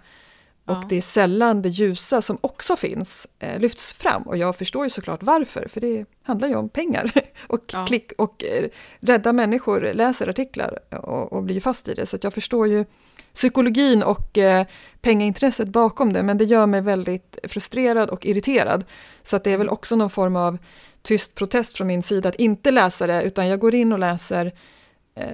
Och 0.66 0.74
Ja. 0.74 0.84
det 0.90 0.96
är 0.98 1.02
sällan 1.02 1.62
det 1.62 1.70
ljusa 1.70 2.22
som 2.22 2.38
också 2.42 2.76
finns 2.76 3.28
eh, 3.40 3.60
lyfts 3.60 3.94
fram. 3.94 4.22
Och 4.24 4.38
jag 4.38 4.56
förstår 4.56 4.84
ju 4.84 4.90
såklart 4.90 5.24
varför, 5.24 5.68
för 5.68 5.82
det 5.82 6.06
handlar 6.24 6.48
ju 6.48 6.56
om 6.56 6.70
pengar 6.70 7.12
och 7.48 7.60
Ja. 7.74 7.86
klick 7.86 8.12
och 8.18 8.44
eh, 8.44 8.70
rädda 9.00 9.34
människor 9.34 9.92
läser 9.94 10.28
artiklar 10.30 10.80
och, 10.92 11.34
och 11.34 11.44
blir 11.44 11.60
fast 11.62 11.88
i 11.88 11.94
det. 11.94 12.06
Så 12.06 12.18
jag 12.22 12.34
förstår 12.34 12.68
ju 12.68 12.86
psykologin 13.34 14.04
och 14.04 14.38
eh, 14.38 14.66
pengaintresset 15.02 15.68
bakom 15.68 16.14
det, 16.14 16.24
men 16.24 16.38
det 16.38 16.46
gör 16.46 16.66
mig 16.66 16.82
väldigt 16.82 17.38
frustrerad 17.44 18.10
och 18.10 18.26
irriterad. 18.26 18.86
Så 19.24 19.36
att 19.36 19.44
det 19.44 19.52
är 19.52 19.58
väl 19.58 19.70
också 19.70 19.96
någon 19.96 20.10
form 20.10 20.36
av 20.36 20.58
tyst 21.02 21.36
protest 21.36 21.78
från 21.78 21.88
min 21.88 22.04
sida 22.04 22.30
att 22.30 22.36
inte 22.36 22.72
läsa 22.72 23.08
det, 23.08 23.24
utan 23.24 23.48
jag 23.48 23.60
går 23.60 23.76
in 23.76 23.94
och 23.94 24.00
läser 24.00 24.52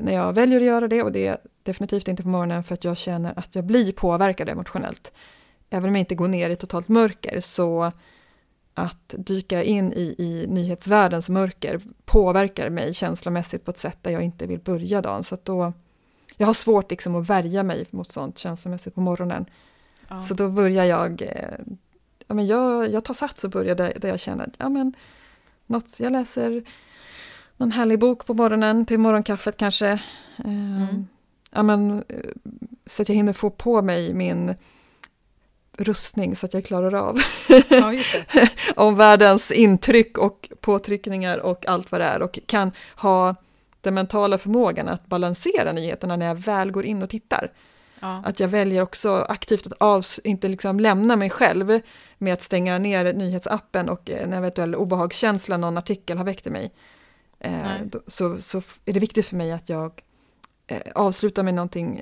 när 0.01 0.13
jag 0.13 0.33
väljer 0.33 0.59
att 0.59 0.65
göra 0.65 0.87
det 0.87 1.03
och 1.03 1.11
det 1.11 1.27
är 1.27 1.37
definitivt 1.63 2.07
inte 2.07 2.23
på 2.23 2.29
morgonen 2.29 2.63
för 2.63 2.73
att 2.73 2.83
jag 2.83 2.97
känner 2.97 3.39
att 3.39 3.55
jag 3.55 3.63
blir 3.63 3.91
påverkad 3.91 4.49
emotionellt. 4.49 5.13
Även 5.69 5.89
om 5.89 5.95
jag 5.95 5.99
inte 5.99 6.15
går 6.15 6.27
ner 6.27 6.49
i 6.49 6.55
totalt 6.55 6.87
mörker 6.87 7.39
så 7.39 7.91
att 8.73 9.15
dyka 9.17 9.63
in 9.63 9.93
i, 9.93 10.15
i 10.17 10.45
nyhetsvärldens 10.49 11.29
mörker 11.29 11.81
påverkar 12.05 12.69
mig 12.69 12.93
känslomässigt 12.93 13.65
på 13.65 13.71
ett 13.71 13.77
sätt 13.77 13.97
där 14.01 14.11
jag 14.11 14.21
inte 14.21 14.47
vill 14.47 14.59
börja 14.59 15.01
dagen. 15.01 15.23
Så 15.23 15.37
då, 15.43 15.73
jag 16.37 16.47
har 16.47 16.53
svårt 16.53 16.91
liksom 16.91 17.15
att 17.15 17.29
värja 17.29 17.63
mig 17.63 17.85
mot 17.89 18.11
sånt 18.11 18.37
känslomässigt 18.37 18.95
på 18.95 19.01
morgonen. 19.01 19.45
Ja. 20.07 20.21
Så 20.21 20.33
då 20.33 20.49
börjar 20.49 20.85
jag, 20.85 21.21
eh, 21.21 21.59
ja, 22.27 22.33
men 22.35 22.47
jag, 22.47 22.93
jag 22.93 23.03
tar 23.03 23.13
sats 23.13 23.43
och 23.43 23.49
börjar 23.49 23.75
där, 23.75 23.93
där 23.97 24.09
jag 24.09 24.19
känner 24.19 24.43
att 24.47 24.55
ja, 24.57 24.69
men, 24.69 24.93
något, 25.65 25.99
jag 25.99 26.11
läser 26.11 26.63
någon 27.63 27.71
härlig 27.71 27.99
bok 27.99 28.25
på 28.25 28.33
morgonen 28.33 28.85
till 28.85 28.99
morgonkaffet 28.99 29.57
kanske. 29.57 29.87
Eh, 29.87 29.99
Mm. 30.45 31.07
ja, 31.51 31.63
men, 31.63 32.03
eh, 32.09 32.17
så 32.85 33.01
att 33.01 33.09
jag 33.09 33.15
hinner 33.15 33.33
få 33.33 33.49
på 33.49 33.81
mig 33.81 34.13
min 34.13 34.55
rustning 35.77 36.35
så 36.35 36.45
att 36.45 36.53
jag 36.53 36.65
klarar 36.65 36.93
av 36.93 37.19
Ja, 37.69 37.93
om 38.75 38.95
världens 38.95 39.51
intryck 39.51 40.17
och 40.17 40.49
påtryckningar 40.61 41.37
och 41.37 41.67
allt 41.67 41.91
vad 41.91 42.01
det 42.01 42.05
är 42.05 42.21
och 42.21 42.39
kan 42.45 42.71
ha 42.95 43.35
den 43.81 43.93
mentala 43.93 44.37
förmågan 44.37 44.87
att 44.87 45.07
balansera 45.07 45.71
nyheterna 45.71 46.15
när 46.15 46.25
jag 46.25 46.35
väl 46.35 46.71
går 46.71 46.85
in 46.85 47.03
och 47.03 47.09
tittar. 47.09 47.51
Ja. 47.99 48.23
Att 48.25 48.39
jag 48.39 48.47
väljer 48.47 48.81
också 48.81 49.25
aktivt 49.29 49.67
att 49.67 49.73
avs 49.79 50.19
inte 50.23 50.47
liksom 50.47 50.79
lämna 50.79 51.15
mig 51.15 51.29
själv 51.29 51.79
med 52.17 52.33
att 52.33 52.41
stänga 52.41 52.77
ner 52.77 53.13
nyhetsappen 53.13 53.89
och 53.89 54.09
en 54.09 54.33
eventuell 54.33 54.75
obehagskänsla 54.75 55.57
någon 55.57 55.77
artikel 55.77 56.17
har 56.17 56.25
väckt 56.25 56.47
i 56.47 56.49
mig. 56.49 56.71
Eh, 57.43 57.81
då, 57.85 58.01
så, 58.07 58.41
så 58.41 58.61
är 58.85 58.93
det 58.93 58.99
viktigt 58.99 59.25
för 59.25 59.35
mig 59.35 59.51
att 59.51 59.69
jag 59.69 60.01
eh, 60.67 60.81
avslutar 60.95 61.43
med 61.43 61.53
någonting 61.53 62.01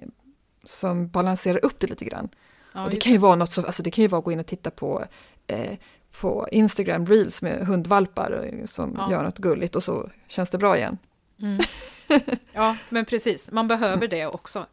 som 0.64 1.08
balanserar 1.10 1.66
upp 1.66 1.80
det 1.80 1.88
lite 1.88 2.06
grann. 2.06 2.30
Ja, 2.74 2.84
och 2.86 2.90
det 2.90 2.96
kan 2.98 3.12
ju 3.12 3.18
vara 3.18 3.36
något 3.36 3.54
så, 3.54 3.66
alltså 3.66 3.84
det 3.84 3.92
kan 3.92 4.02
ju 4.02 4.08
vara 4.08 4.20
att 4.20 4.26
gå 4.26 4.32
in 4.32 4.40
och 4.40 4.46
titta 4.46 4.72
på, 4.72 5.06
eh, 5.48 5.78
på 6.22 6.48
Instagram 6.52 7.06
Reels 7.06 7.42
med 7.42 7.68
hundvalpar 7.68 8.50
eh, 8.54 8.66
som 8.66 8.96
Ja. 8.98 9.12
gör 9.12 9.24
något 9.24 9.38
gulligt 9.38 9.76
och 9.76 9.84
så 9.84 10.10
känns 10.28 10.50
det 10.50 10.58
bra 10.58 10.78
igen. 10.78 10.98
Mm. 11.42 11.60
Ja, 12.54 12.78
men 12.90 13.06
precis. 13.06 13.52
Man 13.52 13.68
behöver 13.68 14.08
det 14.08 14.26
också. 14.26 14.66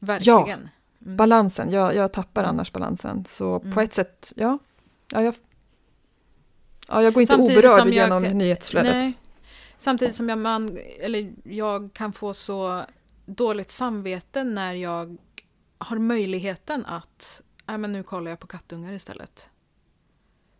Verkligen. 0.00 0.68
Mm. 1.04 1.16
Balansen, 1.16 1.70
jag, 1.70 1.94
jag 1.94 2.12
tappar 2.12 2.44
annars 2.44 2.72
balansen. 2.72 3.24
Så 3.24 3.60
Mm. 3.60 3.74
på 3.74 3.80
ett 3.80 3.94
sätt, 3.94 4.32
ja. 4.36 4.58
ja, 5.10 5.22
jag, 5.22 5.34
ja 6.88 7.02
jag 7.02 7.12
går 7.14 7.20
inte 7.20 7.32
Samtidigt 7.34 7.58
oberörd 7.64 7.78
som 7.80 7.92
jag 7.92 8.04
genom 8.04 8.22
nyhetsflödet. 8.22 8.94
Nej. 8.94 9.18
Samtidigt 9.82 10.14
som 10.14 10.28
jag, 10.28 10.38
man, 10.38 10.78
eller 11.00 11.32
jag 11.44 11.90
kan 11.92 12.12
få 12.12 12.34
så 12.34 12.84
dåligt 13.26 13.70
samvete 13.70 14.44
när 14.44 14.74
jag 14.74 15.16
har 15.78 15.98
möjligheten 15.98 16.86
att 16.86 17.42
Nej, 17.66 17.78
men 17.78 17.92
nu 17.92 18.02
kollar 18.02 18.30
jag 18.30 18.38
på 18.38 18.46
kattungar 18.46 18.92
istället. 18.92 19.48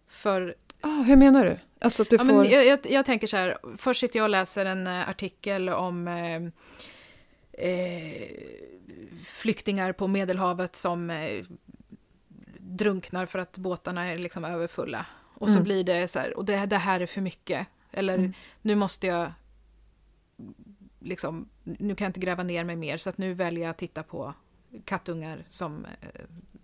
För 0.09 0.55
Ah, 0.81 1.03
hur 1.03 1.17
menar 1.17 1.45
du? 1.45 1.59
Alltså 1.81 2.03
att 2.03 2.11
du 2.11 2.17
ja, 2.17 2.25
får... 2.25 2.27
men 2.27 2.51
jag, 2.51 2.67
jag, 2.67 2.79
jag 2.85 3.05
tänker 3.07 3.27
så 3.27 3.37
här, 3.37 3.59
först 3.77 4.01
sitter 4.01 4.19
jag 4.19 4.25
och 4.25 4.31
läser 4.31 4.67
en 4.67 4.87
eh, 4.87 5.09
artikel 5.09 5.69
om 5.69 6.09
eh, 6.09 6.43
eh, 7.69 8.29
flyktingar 9.25 9.93
på 9.93 10.09
Medelhavet 10.09 10.77
som 10.77 11.11
eh, 11.11 11.45
drunknar 12.59 13.27
för 13.27 13.39
att 13.39 13.59
båtarna 13.59 14.05
är 14.09 14.19
liksom 14.19 14.45
överfulla. 14.45 15.07
Och 15.35 15.49
så 15.49 15.53
Mm. 15.53 15.65
blir 15.65 15.85
det 15.85 16.09
så 16.09 16.19
här, 16.19 16.37
och 16.37 16.45
det, 16.45 16.67
det 16.67 16.77
här 16.77 17.01
är 17.01 17.07
för 17.07 17.21
mycket. 17.21 17.67
Eller 17.93 18.15
Mm. 18.19 18.33
nu 18.63 18.75
måste 18.75 19.07
jag 19.07 19.33
liksom, 21.01 21.49
nu 21.65 21.95
kan 21.95 22.05
jag 22.05 22.09
inte 22.09 22.21
gräva 22.21 22.43
ner 22.43 22.65
mig 22.65 22.77
mer 22.77 22.97
så 22.97 23.09
att 23.11 23.19
nu 23.19 23.35
väljer 23.35 23.63
jag 23.63 23.71
att 23.71 23.79
titta 23.79 24.03
på 24.03 24.35
kattungar 24.85 25.45
som, 25.49 25.85
eh, 26.01 26.09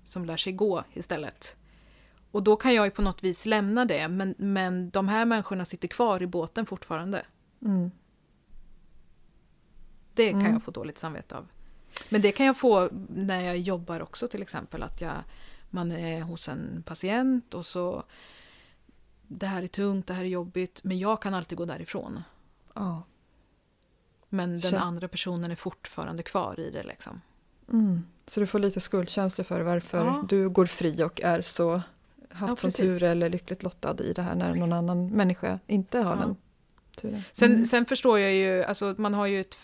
som 0.05 0.25
lär 0.25 0.37
sig 0.37 0.53
gå 0.53 0.85
istället. 0.95 1.57
Och 2.31 2.43
då 2.43 2.57
kan 2.57 2.75
jag 2.75 2.85
ju 2.85 2.91
på 2.91 3.03
något 3.03 3.23
vis 3.25 3.47
lämna 3.47 3.85
det, 3.85 4.09
men, 4.09 4.35
men 4.39 4.91
de 4.91 5.09
här 5.09 5.25
människorna 5.25 5.65
sitter 5.65 5.89
kvar 5.89 6.23
i 6.23 6.27
båten 6.27 6.67
fortfarande. 6.67 7.27
Mm. 7.63 7.91
Det 10.15 10.31
kan 10.31 10.41
Mm. 10.41 10.53
jag 10.53 10.63
få 10.63 10.71
dåligt 10.71 10.99
samvete 10.99 11.37
av. 11.37 11.49
Men 12.09 12.21
det 12.23 12.33
kan 12.33 12.47
jag 12.47 12.57
få 12.57 12.89
när 13.09 13.41
jag 13.41 13.59
jobbar 13.59 14.01
också 14.03 14.29
till 14.29 14.43
exempel, 14.43 14.83
att 14.83 15.01
jag, 15.01 15.15
man 15.71 15.93
är 15.93 16.21
hos 16.23 16.49
en 16.49 16.83
patient 16.87 17.55
och 17.55 17.67
så 17.67 18.05
det 19.29 19.47
här 19.47 19.63
är 19.63 19.67
tungt, 19.67 20.07
det 20.07 20.15
här 20.15 20.25
är 20.25 20.29
jobbigt, 20.29 20.81
men 20.85 20.99
jag 20.99 21.23
kan 21.23 21.35
alltid 21.35 21.59
gå 21.59 21.65
därifrån. 21.65 22.23
Ja. 22.75 23.03
Men 24.29 24.61
den 24.61 24.73
Kän- 24.73 24.79
andra 24.79 25.09
personen 25.09 25.51
är 25.51 25.55
fortfarande 25.55 26.23
kvar 26.23 26.61
i 26.61 26.71
det 26.71 26.83
liksom. 26.83 27.21
Mm. 27.73 28.03
Så 28.27 28.41
du 28.41 28.47
får 28.47 28.59
lite 28.59 28.81
skuldkänslor 28.81 29.45
för 29.45 29.61
varför 29.61 30.05
Ja. 30.07 30.25
du 30.29 30.49
går 30.49 30.67
fri 30.67 31.03
och 31.05 31.21
är 31.21 31.43
så 31.43 31.83
haft 32.31 32.51
Ja, 32.51 32.57
som 32.57 32.71
tur 32.71 33.03
eller 33.05 33.29
lyckligt 33.29 33.63
lottad 33.63 33.97
i 34.03 34.13
det 34.13 34.23
här 34.23 34.35
när 34.35 34.55
någon 34.55 34.73
annan 34.73 35.07
människa 35.11 35.59
inte 35.67 35.99
har 35.99 36.17
Ja. 36.17 36.21
den 36.21 36.37
turen. 37.01 37.23
Sen, 37.33 37.53
Mm. 37.53 37.65
sen 37.65 37.85
förstår 37.87 38.19
jag 38.19 38.33
ju, 38.35 38.65
alltså 38.65 38.95
man 38.99 39.15
har 39.15 39.27
ju 39.27 39.41
ett 39.41 39.57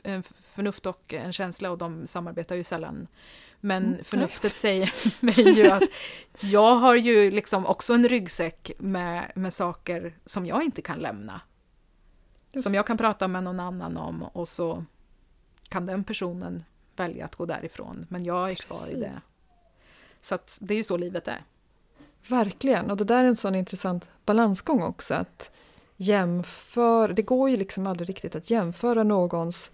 förnuft 0.43 0.87
och 0.87 1.15
en 1.15 1.33
känsla 1.33 1.71
och 1.71 1.79
de 1.79 2.07
samarbetar 2.07 2.57
ju 2.57 2.65
sällan. 2.65 3.07
Men 3.65 3.85
Mm, 3.85 4.05
förnuftet 4.05 4.57
säger 4.57 4.95
mig 5.25 5.59
ju 5.59 5.71
att 5.71 5.83
jag 6.41 6.77
har 6.77 6.95
ju 6.95 7.31
liksom 7.31 7.67
också 7.67 7.95
en 7.95 8.09
ryggsäck 8.09 8.71
med, 8.79 9.33
med 9.35 9.53
saker 9.53 10.19
som 10.27 10.47
jag 10.47 10.63
inte 10.63 10.83
kan 10.83 10.99
lämna. 10.99 11.41
Just 12.53 12.65
Som 12.65 12.75
jag 12.75 12.87
kan 12.87 12.97
prata 12.97 13.29
med 13.29 13.45
någon 13.45 13.61
annan 13.61 13.97
om 13.97 14.23
och 14.23 14.49
så 14.49 14.85
kan 15.69 15.87
den 15.87 16.05
personen 16.05 16.65
välja 16.97 17.25
att 17.25 17.35
gå 17.35 17.47
därifrån. 17.47 18.07
Men 18.09 18.25
jag 18.25 18.51
är 18.51 18.55
kvar 18.55 18.93
i 18.93 18.95
det. 18.95 19.21
Så 20.21 20.35
att 20.35 20.59
det 20.61 20.75
är 20.75 20.79
ju 20.79 20.85
så 20.85 20.97
livet 20.97 21.29
är. 21.29 21.45
Verkligen, 22.29 22.91
och 22.91 22.97
det 22.97 23.05
där 23.05 23.25
är 23.25 23.29
en 23.29 23.37
sån 23.37 23.55
intressant 23.55 24.09
balansgång 24.25 24.83
också. 24.83 25.15
Att 25.15 25.51
jämföra, 25.97 27.13
det 27.13 27.23
går 27.23 27.51
ju 27.51 27.57
liksom 27.57 27.87
aldrig 27.87 28.09
riktigt 28.09 28.37
att 28.37 28.51
jämföra 28.51 29.03
någons 29.03 29.71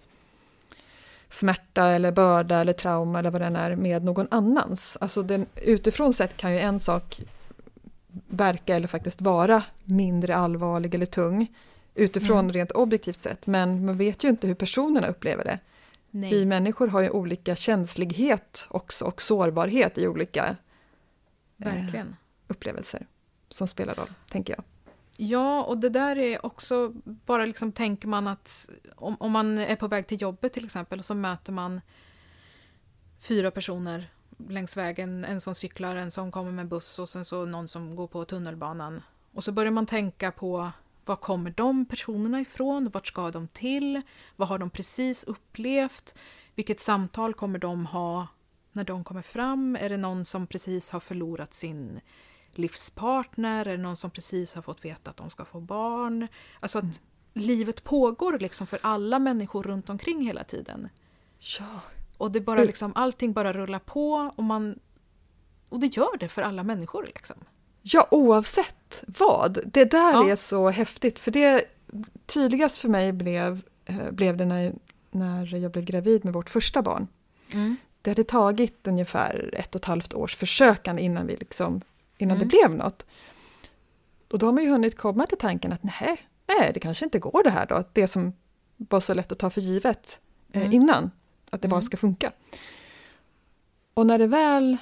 smärta 1.31 1.85
eller 1.85 2.11
börda 2.11 2.59
eller 2.61 2.73
trauma 2.73 3.19
eller 3.19 3.31
vad 3.31 3.41
den 3.41 3.55
är 3.55 3.75
med 3.75 4.03
någon 4.03 4.27
annans. 4.31 4.97
Alltså 5.01 5.23
den, 5.23 5.45
utifrån 5.55 6.13
sett 6.13 6.37
kan 6.37 6.51
ju 6.51 6.59
en 6.59 6.79
sak 6.79 7.21
verka 8.27 8.75
eller 8.75 8.87
faktiskt 8.87 9.21
vara 9.21 9.63
mindre 9.83 10.35
allvarlig 10.35 10.95
eller 10.95 11.05
tung 11.05 11.47
utifrån 11.95 12.39
Mm. 12.39 12.51
rent 12.51 12.71
objektivt 12.71 13.19
sett. 13.21 13.47
Men 13.47 13.85
man 13.85 13.97
vet 13.97 14.23
ju 14.23 14.29
inte 14.29 14.47
hur 14.47 14.55
personerna 14.55 15.07
upplever 15.07 15.43
det. 15.43 15.59
Vi 16.11 16.19
Nej. 16.19 16.45
människor 16.45 16.87
har 16.87 17.01
ju 17.01 17.09
olika 17.09 17.55
känslighet 17.55 18.67
också 18.69 19.05
och 19.05 19.21
sårbarhet 19.21 19.97
i 19.97 20.07
olika 20.07 20.55
eh, 21.65 22.03
upplevelser 22.47 23.07
som 23.49 23.67
spelar 23.67 23.95
roll, 23.95 24.09
tänker 24.29 24.53
jag. 24.53 24.63
Ja, 25.23 25.63
och 25.63 25.77
det 25.77 25.89
där 25.89 26.17
är 26.17 26.45
också, 26.45 26.93
bara 27.03 27.45
liksom 27.45 27.71
tänker 27.71 28.07
man 28.07 28.27
att 28.27 28.69
om, 28.95 29.15
om 29.19 29.31
man 29.31 29.57
är 29.57 29.75
på 29.75 29.87
väg 29.87 30.07
till 30.07 30.21
jobbet 30.21 30.53
till 30.53 30.65
exempel 30.65 30.99
och 30.99 31.05
så 31.05 31.15
möter 31.15 31.53
man 31.53 31.81
fyra 33.19 33.51
personer 33.51 34.11
längs 34.49 34.77
vägen, 34.77 35.25
en 35.25 35.41
som 35.41 35.55
cyklar, 35.55 35.95
en 35.95 36.11
som 36.11 36.31
kommer 36.31 36.51
med 36.51 36.67
buss 36.67 36.99
och 36.99 37.09
sen 37.09 37.25
så 37.25 37.45
någon 37.45 37.67
som 37.67 37.95
går 37.95 38.07
på 38.07 38.25
tunnelbanan. 38.25 39.01
Och 39.33 39.43
så 39.43 39.51
börjar 39.51 39.71
man 39.71 39.85
tänka 39.85 40.31
på 40.31 40.71
var 41.05 41.15
kommer 41.15 41.53
de 41.57 41.85
personerna 41.85 42.41
ifrån? 42.41 42.89
Vart 42.89 43.07
ska 43.07 43.31
de 43.31 43.47
till? 43.47 44.01
Vad 44.35 44.47
har 44.47 44.59
de 44.59 44.69
precis 44.69 45.23
upplevt? 45.23 46.15
Vilket 46.55 46.79
samtal 46.79 47.33
kommer 47.33 47.59
de 47.59 47.85
ha 47.85 48.27
när 48.71 48.83
de 48.83 49.03
kommer 49.03 49.21
fram? 49.21 49.77
Är 49.81 49.89
det 49.89 49.97
någon 49.97 50.25
som 50.25 50.47
precis 50.47 50.91
har 50.91 50.99
förlorat 50.99 51.53
sin 51.53 51.99
livspartner? 52.57 53.65
Det 53.65 53.77
någon 53.77 53.95
som 53.95 54.11
precis 54.11 54.55
har 54.55 54.61
fått 54.61 54.85
veta 54.85 55.09
att 55.09 55.17
de 55.17 55.29
ska 55.29 55.45
få 55.45 55.59
barn? 55.59 56.27
Alltså 56.59 56.79
att 56.79 57.01
livet 57.33 57.83
pågår 57.83 58.39
liksom 58.39 58.67
för 58.67 58.79
alla 58.83 59.19
människor 59.19 59.63
runt 59.63 59.89
omkring 59.89 60.25
hela 60.25 60.43
tiden. 60.43 60.89
Ja, 61.59 61.79
Och 62.17 62.31
det 62.31 62.41
bara 62.41 62.57
Mm. 62.57 62.67
liksom, 62.67 62.91
allting 62.95 63.33
bara 63.33 63.53
rullar 63.53 63.79
på 63.79 64.31
och 64.35 64.43
man... 64.43 64.79
Och 65.69 65.79
det 65.79 65.97
gör 65.97 66.17
det 66.19 66.27
för 66.27 66.41
alla 66.41 66.63
människor 66.63 67.03
liksom. 67.15 67.37
ja 67.81 68.07
oavsett 68.11 69.03
vad. 69.19 69.59
Det 69.65 69.85
där 69.85 70.11
Ja. 70.13 70.29
är 70.29 70.35
så 70.35 70.69
häftigt, 70.69 71.19
för 71.19 71.31
det 71.31 71.65
tydligast 72.25 72.77
för 72.77 72.89
mig 72.89 73.11
blev, 73.13 73.61
eh, 73.85 74.11
blev 74.11 74.37
det 74.37 74.45
när, 74.45 74.73
när 75.11 75.55
jag 75.55 75.71
blev 75.71 75.85
gravid 75.85 76.25
med 76.25 76.33
vårt 76.33 76.49
första 76.49 76.81
barn. 76.81 77.07
Det 78.01 78.11
hade 78.11 78.23
tagit 78.23 78.87
ungefär 78.87 79.49
ett 79.53 79.75
och 79.75 79.81
ett 79.81 79.85
halvt 79.85 80.13
års 80.13 80.35
försökande 80.35 81.01
innan, 81.01 81.27
vi 81.27 81.35
liksom, 81.35 81.81
innan 82.21 82.37
Mm. 82.37 82.47
det 82.47 82.57
blev 82.57 82.71
något. 82.77 83.05
Och 84.31 84.39
då 84.39 84.45
har 84.45 84.53
man 84.53 84.63
ju 84.63 84.69
hunnit 84.69 84.97
komma 84.97 85.25
till 85.25 85.37
tanken 85.37 85.73
att 85.73 85.83
nej, 85.83 86.17
nej, 86.47 86.71
det 86.73 86.79
kanske 86.79 87.05
inte 87.05 87.19
går 87.19 87.43
det 87.43 87.49
här 87.49 87.65
då. 87.65 87.83
Det 87.93 88.07
som 88.07 88.33
var 88.77 88.99
så 88.99 89.13
lätt 89.13 89.31
att 89.31 89.39
ta 89.39 89.49
för 89.49 89.61
givet 89.61 90.19
eh, 90.53 90.61
Mm. 90.61 90.73
innan, 90.73 91.11
att 91.51 91.61
det 91.61 91.67
bara 91.67 91.75
Mm. 91.75 91.81
ska 91.85 91.97
funka. 91.97 92.31
Och 93.93 94.05
när 94.05 94.17
det 94.17 94.27
väl 94.27 94.77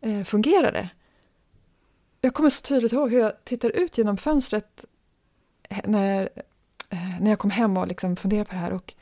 eh, 0.00 0.22
fungerade, 0.24 0.88
jag 2.20 2.34
kommer 2.34 2.50
så 2.50 2.62
tydligt 2.62 2.92
ihåg 2.92 3.10
hur 3.10 3.18
jag 3.20 3.44
tittar 3.44 3.70
ut 3.70 3.98
genom 3.98 4.16
fönstret 4.16 4.84
eh, 5.68 5.78
när, 5.84 6.28
eh, 6.90 7.20
när 7.20 7.30
jag 7.30 7.38
kom 7.38 7.50
hem 7.50 7.76
och 7.76 7.86
liksom 7.86 8.16
funderade 8.16 8.44
på 8.44 8.52
det 8.54 8.60
här. 8.60 8.72
Och 8.72 8.94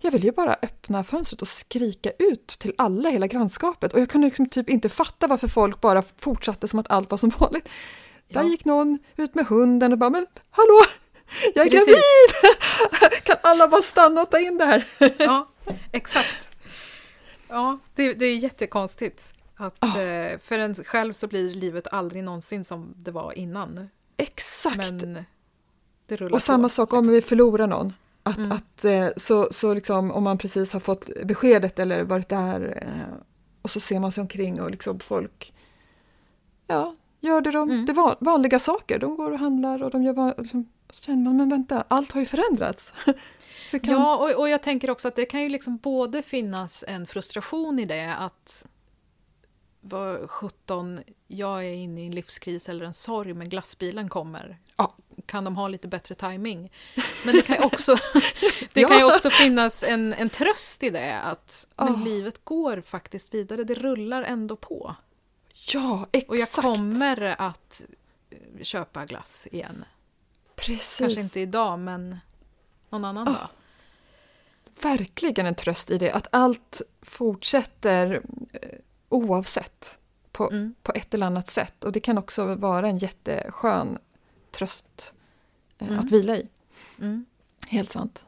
jag 0.00 0.10
ville 0.10 0.26
ju 0.26 0.32
bara 0.32 0.54
öppna 0.62 1.04
fönstret 1.04 1.42
och 1.42 1.48
skrika 1.48 2.10
ut 2.18 2.46
till 2.46 2.74
alla, 2.78 3.08
hela 3.10 3.26
grannskapet. 3.26 3.92
Och 3.92 4.00
jag 4.00 4.08
kunde 4.08 4.26
liksom 4.26 4.48
typ 4.48 4.70
inte 4.70 4.88
fatta 4.88 5.26
varför 5.26 5.48
folk 5.48 5.80
bara 5.80 6.02
fortsatte 6.16 6.68
som 6.68 6.78
att 6.78 6.90
allt 6.90 7.10
var 7.10 7.18
som 7.18 7.30
vanligt. 7.38 7.68
Där 8.28 8.42
Ja. 8.42 8.48
gick 8.48 8.64
någon 8.64 8.98
ut 9.16 9.34
med 9.34 9.46
hunden 9.46 9.92
och 9.92 9.98
bara 9.98 10.10
“men 10.10 10.26
hallå, 10.50 10.80
jag 11.54 11.66
är 11.66 11.70
Precis. 11.70 11.86
gravid! 11.86 13.22
kan 13.24 13.36
alla 13.42 13.68
bara 13.68 13.82
stanna 13.82 14.22
och 14.22 14.30
ta 14.30 14.38
in 14.38 14.58
det 14.58 14.64
här?” 14.64 14.84
Ja, 15.18 15.48
exakt. 15.92 16.56
Ja, 17.48 17.78
det, 17.94 18.12
det 18.12 18.24
är 18.26 18.36
jättekonstigt. 18.36 19.34
Att, 19.56 19.84
eh, 19.84 20.38
För 20.40 20.58
en 20.58 20.74
själv 20.74 21.12
så 21.12 21.26
blir 21.26 21.54
livet 21.54 21.86
aldrig 21.92 22.24
någonsin 22.24 22.64
som 22.64 22.94
det 22.96 23.10
var 23.10 23.38
innan. 23.38 23.88
Exakt! 24.16 24.76
Men 24.76 25.24
det 26.06 26.16
rullar 26.16 26.34
Och 26.34 26.42
samma 26.42 26.62
på. 26.64 26.68
sak 26.68 26.92
om 26.92 27.08
vi 27.08 27.22
förlorar 27.22 27.66
någon. 27.66 27.92
Att, 28.30 28.36
Mm. 28.38 28.52
att, 28.52 28.84
eh, 28.84 29.08
så, 29.16 29.48
så 29.50 29.74
liksom, 29.74 30.10
om 30.10 30.24
man 30.24 30.38
precis 30.38 30.72
har 30.72 30.80
fått 30.80 31.08
beskedet 31.24 31.78
eller 31.78 32.02
varit 32.04 32.28
där 32.28 32.82
eh, 32.86 33.14
och 33.62 33.70
så 33.70 33.80
ser 33.80 34.00
man 34.00 34.12
sig 34.12 34.22
omkring 34.22 34.60
och 34.60 34.70
liksom 34.70 35.00
folk 35.00 35.54
ja, 36.66 36.94
gör 37.20 37.40
det, 37.40 37.50
de, 37.50 37.70
Mm. 37.70 37.86
det 37.86 37.92
van, 37.92 38.16
vanliga 38.20 38.58
saker. 38.58 38.98
De 38.98 39.16
går 39.16 39.30
och 39.30 39.38
handlar 39.38 39.82
och 39.82 39.90
de 39.90 40.02
gör 40.02 40.12
van, 40.12 40.32
liksom, 40.38 40.68
så 40.90 41.04
känner 41.04 41.24
man, 41.24 41.36
men 41.36 41.48
vänta, 41.48 41.84
allt 41.88 42.12
har 42.12 42.20
ju 42.20 42.26
förändrats. 42.26 42.94
Kan, 43.70 43.80
Ja, 43.94 44.16
och, 44.16 44.40
och 44.40 44.48
jag 44.48 44.62
tänker 44.62 44.90
också 44.90 45.08
att 45.08 45.16
det 45.16 45.24
kan 45.24 45.42
ju 45.42 45.48
liksom 45.48 45.76
både 45.76 46.22
finnas 46.22 46.84
en 46.88 47.06
frustration 47.06 47.78
i 47.78 47.84
det 47.84 48.14
att 48.18 48.66
vad 49.80 50.30
17, 50.30 51.00
jag 51.28 51.64
är 51.64 51.70
inne 51.74 52.02
i 52.02 52.06
en 52.06 52.12
livskris 52.14 52.68
eller 52.68 52.84
en 52.84 52.94
sorg 52.94 53.34
men 53.34 53.48
glassbilen 53.48 54.08
kommer. 54.08 54.58
Ja. 54.76 54.94
Kan 55.30 55.44
de 55.44 55.56
ha 55.56 55.68
lite 55.68 55.88
bättre 55.88 56.14
timing? 56.14 56.72
Men 57.24 57.34
det 57.34 57.42
kan 57.42 57.56
ju 57.56 57.62
också, 57.62 57.94
det 58.72 58.80
Ja. 58.80 58.88
kan 58.88 58.98
ju 58.98 59.04
också 59.14 59.30
finnas 59.30 59.82
en, 59.82 60.12
en 60.12 60.30
tröst 60.30 60.82
i 60.82 60.90
det 60.90 61.20
att 61.20 61.68
Ah. 61.76 61.88
livet 62.04 62.44
går 62.44 62.80
faktiskt 62.86 63.34
vidare, 63.34 63.64
det 63.64 63.74
rullar 63.74 64.22
ändå 64.22 64.56
på. 64.56 64.94
Ja, 65.74 66.06
exakt. 66.12 66.30
Och 66.30 66.36
jag 66.36 66.48
kommer 66.50 67.34
att 67.38 67.84
eh, 68.30 68.62
köpa 68.62 69.04
glass 69.06 69.46
igen. 69.52 69.84
Precis. 70.56 70.98
Kanske 70.98 71.20
inte 71.20 71.40
idag 71.40 71.78
men 71.78 72.16
någon 72.90 73.04
annan 73.04 73.28
Ah. 73.28 73.32
dag. 73.32 73.48
verkligen 74.82 75.46
en 75.46 75.54
tröst 75.54 75.90
i 75.90 75.98
det, 75.98 76.10
att 76.12 76.26
allt 76.32 76.82
fortsätter 77.02 78.22
eh, 78.52 78.78
oavsett 79.08 79.98
på, 80.32 80.48
Mm. 80.50 80.74
på 80.82 80.92
ett 80.92 81.14
eller 81.14 81.26
annat 81.26 81.48
sätt. 81.48 81.84
Och 81.84 81.92
det 81.92 82.00
kan 82.00 82.18
också 82.18 82.54
vara 82.54 82.88
en 82.88 82.98
jätteskön 82.98 83.98
tröst 84.50 85.12
Mm. 85.80 85.98
att 85.98 86.10
vila 86.10 86.36
i. 86.36 86.46
Mm. 87.00 87.24
Helt 87.70 87.90
sant. 87.90 88.24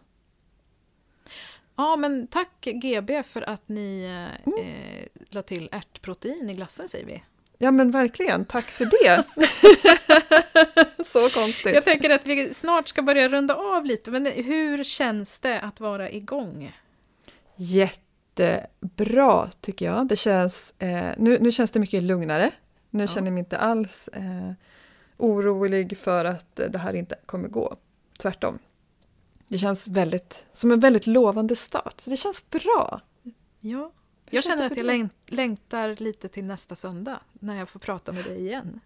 Ja, 1.76 1.96
men 1.96 2.26
tack 2.26 2.48
GB 2.60 3.22
för 3.22 3.42
att 3.42 3.68
ni 3.68 4.04
eh, 4.04 4.52
Mm. 4.52 4.58
eh, 4.60 5.06
la 5.30 5.42
till 5.42 5.68
ärtprotein 5.72 6.50
i 6.50 6.54
glassen, 6.54 6.88
säger 6.88 7.06
vi. 7.06 7.22
Ja 7.58 7.70
men 7.70 7.90
verkligen, 7.90 8.44
tack 8.44 8.64
för 8.64 8.84
det. 8.84 9.24
Så 11.04 11.28
konstigt. 11.30 11.74
Jag 11.74 11.84
tänker 11.84 12.10
att 12.10 12.26
vi 12.26 12.54
snart 12.54 12.88
ska 12.88 13.02
börja 13.02 13.28
runda 13.28 13.54
av 13.54 13.84
lite, 13.84 14.10
men 14.10 14.26
hur 14.26 14.84
känns 14.84 15.38
det 15.38 15.60
att 15.60 15.80
vara 15.80 16.10
igång? 16.10 16.72
Jättebra 17.56 19.50
tycker 19.60 19.84
jag. 19.86 20.06
Det 20.08 20.16
känns, 20.16 20.74
eh, 20.78 21.10
nu, 21.18 21.38
nu 21.40 21.52
känns 21.52 21.70
det 21.70 21.80
mycket 21.80 22.02
lugnare. 22.02 22.50
Nu 22.90 23.02
Ja. 23.02 23.06
känner 23.08 23.26
jag 23.26 23.32
mig 23.32 23.38
inte 23.40 23.58
alls 23.58 24.08
eh, 24.08 24.52
orolig 25.22 25.98
för 25.98 26.24
att 26.24 26.58
eh, 26.58 26.66
det 26.70 26.78
här 26.78 26.94
inte 26.94 27.14
kommer 27.26 27.48
gå. 27.48 27.76
Tvärtom. 28.18 28.58
Det 29.48 29.58
känns 29.58 29.88
väldigt, 29.88 30.46
som 30.52 30.70
en 30.70 30.80
väldigt 30.80 31.06
lovande 31.06 31.56
start. 31.56 32.00
Så 32.00 32.10
det 32.10 32.16
känns 32.16 32.50
bra. 32.50 33.00
Ja. 33.60 33.90
Hur 34.30 34.36
Jag 34.36 34.44
känns 34.44 34.44
känner 34.44 34.62
det 34.68 34.72
att 34.72 34.76
jag 34.76 34.86
läng- 34.86 35.10
längtar 35.26 35.96
lite 35.98 36.28
till 36.28 36.44
nästa 36.44 36.74
söndag, 36.74 37.20
när 37.32 37.58
jag 37.58 37.68
får 37.68 37.80
prata 37.80 38.12
med 38.12 38.24
dig 38.24 38.40
igen. 38.40 38.80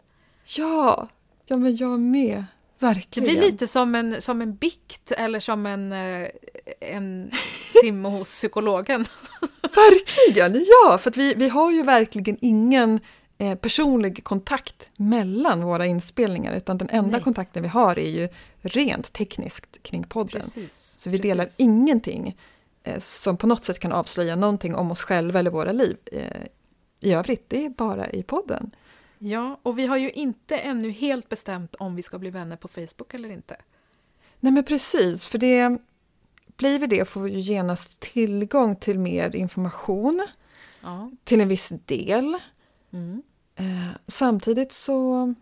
Ja, 0.56 1.08
ja 1.46 1.56
men 1.56 1.76
jag 1.76 2.00
med. 2.00 2.44
Det 2.78 2.86
Verkligen. 2.86 3.28
blir 3.28 3.42
lite 3.50 3.66
som 3.66 3.94
en, 3.94 4.22
som 4.22 4.42
en 4.42 4.54
bikt 4.56 5.12
eller 5.12 5.40
som 5.40 5.66
en, 5.66 5.92
eh, 5.92 6.28
en 6.80 7.30
timme 7.82 8.08
hos 8.08 8.28
psykologen. 8.28 9.04
Verkligen, 9.62 10.64
ja! 10.68 10.98
För 10.98 11.10
att 11.10 11.16
vi, 11.16 11.34
vi 11.34 11.48
har 11.48 11.72
ju 11.72 11.82
verkligen 11.82 12.38
ingen 12.40 13.00
personlig 13.60 14.24
kontakt 14.24 14.88
mellan 14.96 15.64
våra 15.64 15.86
inspelningar 15.86 16.56
utan 16.56 16.78
den 16.78 16.88
enda 16.90 17.10
Nej. 17.10 17.22
kontakten 17.22 17.62
vi 17.62 17.68
har 17.68 17.98
är 17.98 18.10
ju 18.10 18.28
rent 18.60 19.12
tekniskt 19.12 19.82
kring 19.82 20.04
podden. 20.04 20.40
Precis. 20.40 20.94
Så 20.98 21.10
vi 21.10 21.18
delar 21.18 21.44
precis. 21.44 21.60
ingenting 21.60 22.36
eh, 22.82 22.98
som 22.98 23.36
på 23.36 23.46
något 23.46 23.64
sätt 23.64 23.78
kan 23.78 23.92
avslöja 23.92 24.36
någonting 24.36 24.74
om 24.74 24.90
oss 24.90 25.02
själva 25.02 25.38
eller 25.38 25.50
våra 25.50 25.72
liv 25.72 25.96
eh, 26.12 26.42
i 27.00 27.12
övrigt. 27.12 27.44
Det 27.48 27.64
är 27.64 27.70
bara 27.70 28.10
i 28.10 28.22
podden. 28.22 28.70
Ja, 29.18 29.60
och 29.62 29.78
vi 29.78 29.86
har 29.86 29.96
ju 29.96 30.10
inte 30.10 30.56
ännu 30.58 30.90
helt 30.90 31.28
bestämt 31.28 31.74
om 31.74 31.96
vi 31.96 32.02
ska 32.02 32.18
bli 32.18 32.30
vänner 32.30 32.56
på 32.56 32.68
Facebook 32.68 33.14
eller 33.14 33.30
inte. 33.30 33.56
Nej 34.40 34.52
men 34.52 34.64
precis, 34.64 35.26
för 35.26 35.38
det 35.38 35.78
blir 36.56 36.78
vi 36.78 36.86
det 36.86 37.08
får 37.08 37.20
vi 37.20 37.30
ju 37.30 37.40
genast 37.40 38.00
tillgång 38.00 38.76
till 38.76 38.98
mer 38.98 39.36
information 39.36 40.26
Ja. 40.82 41.10
till 41.24 41.40
en 41.40 41.48
viss 41.48 41.72
del. 41.84 42.38
Mm. 42.92 43.22
Eh, 43.56 43.88
samtidigt 44.06 44.72
så 44.72 45.34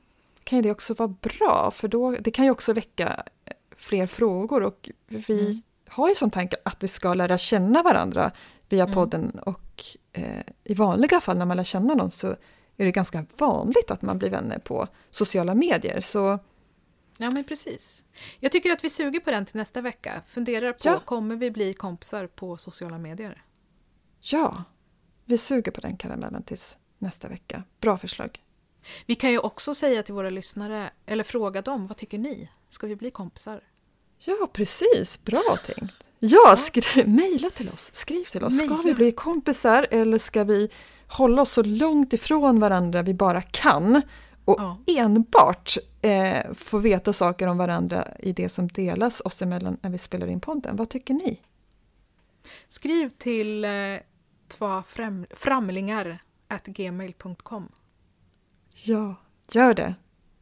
kan 0.45 0.59
ju 0.59 0.62
det 0.62 0.70
också 0.70 0.95
vara 0.95 1.09
bra 1.09 1.70
för 1.74 1.88
då, 1.88 2.11
det 2.20 2.30
kan 2.30 2.45
ju 2.45 2.51
också 2.51 2.72
väcka 2.72 3.22
eh, 3.45 3.53
fler 3.76 4.07
frågor 4.07 4.62
och 4.62 4.90
vi 5.09 5.40
Mm. 5.51 5.62
har 5.88 6.09
ju 6.09 6.14
som 6.14 6.30
tanke 6.30 6.57
att 6.64 6.82
vi 6.82 6.88
ska 6.88 7.14
lära 7.14 7.38
känna 7.38 7.82
varandra 7.82 8.32
via 8.68 8.82
Mm. 8.84 8.95
podden 8.95 9.30
och 9.30 9.84
eh, 10.12 10.40
i 10.64 10.74
vanliga 10.74 11.20
fall 11.20 11.38
när 11.38 11.45
man 11.47 11.57
lär 11.57 11.64
känna 11.64 11.95
någon 11.95 12.11
så 12.11 12.26
är 12.76 12.84
det 12.84 12.90
ganska 12.92 13.26
vanligt 13.38 13.90
att 13.90 14.03
man 14.03 14.18
blir 14.18 14.30
vänner 14.30 14.59
på 14.59 14.88
sociala 15.11 15.55
medier. 15.55 16.01
Så 16.01 16.38
Ja, 17.18 17.30
men 17.30 17.45
precis. 17.45 18.05
Jag 18.40 18.53
tycker 18.53 18.70
att 18.72 18.84
vi 18.84 18.90
suger 18.90 19.20
på 19.20 19.30
den 19.30 19.47
till 19.47 19.57
nästa 19.57 19.80
vecka. 19.80 20.22
Funderar 20.26 20.72
på, 20.72 20.78
Ja. 20.88 21.01
kommer 21.05 21.36
vi 21.36 21.51
bli 21.51 21.74
kompisar 21.74 22.26
på 22.26 22.57
sociala 22.57 22.99
medier? 22.99 23.42
ja, 24.20 24.64
vi 25.24 25.38
suger 25.38 25.72
på 25.72 25.80
den 25.80 25.97
karamellen 25.97 26.42
tills 26.42 26.76
nästa 27.05 27.28
vecka. 27.28 27.62
Bra 27.80 27.98
förslag. 27.98 28.40
Vi 29.07 29.14
kan 29.14 29.30
ju 29.30 29.38
också 29.38 29.74
säga 29.74 30.02
till 30.02 30.14
våra 30.14 30.30
lyssnare, 30.30 30.90
eller 31.07 31.24
fråga 31.24 31.62
dem, 31.62 31.86
vad 31.86 31.96
tycker 31.96 32.18
ni? 32.18 32.50
Ska 32.70 32.86
vi 32.86 32.96
bli 32.96 33.11
kompisar? 33.11 33.61
Ja, 34.18 34.48
precis. 34.52 35.24
Bra 35.24 35.57
tänkt. 35.66 35.94
Ja, 36.18 36.55
skri- 36.57 37.07
mejla 37.07 37.50
till 37.50 37.68
oss. 37.68 37.94
Skriv 37.94 38.24
till 38.24 38.44
oss. 38.44 38.59
Ska 38.59 38.76
vi 38.76 38.94
bli 38.94 39.12
kompisar 39.12 39.86
eller 39.90 40.18
ska 40.18 40.44
vi 40.44 40.70
hålla 41.09 41.42
oss 41.42 41.52
så 41.52 41.62
långt 41.62 42.12
ifrån 42.12 42.61
varandra 42.61 43.02
vi 43.02 43.14
bara 43.14 43.42
kan 43.42 44.02
och 44.44 44.57
Ja. 44.61 44.78
enbart 44.86 45.76
eh, 46.02 46.52
få 46.55 46.78
veta 46.78 47.12
saker 47.12 47.46
om 47.46 47.59
varandra 47.59 48.09
i 48.18 48.32
det 48.32 48.48
som 48.48 48.68
delas 48.68 49.20
oss 49.24 49.42
emellan 49.42 49.76
när 49.82 49.90
vi 49.90 49.98
spelar 49.98 50.26
in 50.26 50.40
podden? 50.40 50.76
Vad 50.76 50.88
tycker 50.90 51.14
ni? 51.14 51.40
Skriv 52.68 53.09
till 53.09 53.64
eh, 53.64 53.70
två 54.48 54.66
främ- 54.66 55.26
framlingar 55.36 56.07
at 56.07 56.18
gmail.com. 56.66 57.68
Ja, 58.74 59.14
gör 59.50 59.74
det. 59.74 59.94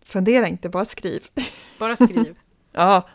Fundera 0.04 0.48
inte, 0.48 0.68
bara 0.68 0.84
skriv. 0.84 1.26
Bara 1.78 1.96
skriv. 1.96 2.38
Ja, 2.74 3.08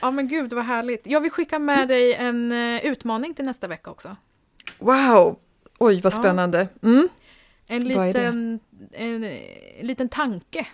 ja 0.00 0.10
men 0.10 0.28
gud 0.28 0.52
vad 0.52 0.64
härligt. 0.64 1.06
Jag 1.06 1.20
vill 1.20 1.30
skicka 1.30 1.58
med 1.58 1.88
dig 1.88 2.14
en 2.14 2.52
eh, 2.52 2.84
utmaning 2.86 3.34
till 3.34 3.44
nästa 3.44 3.68
vecka 3.68 3.90
också. 3.90 4.16
wow! 4.78 5.38
Oj, 5.78 6.00
vad 6.00 6.12
spännande. 6.12 6.68
Mm. 6.82 7.08
En 7.66 7.84
liten, 7.88 8.60
en, 8.92 9.24
en 9.24 9.86
liten 9.86 10.08
tanke 10.08 10.66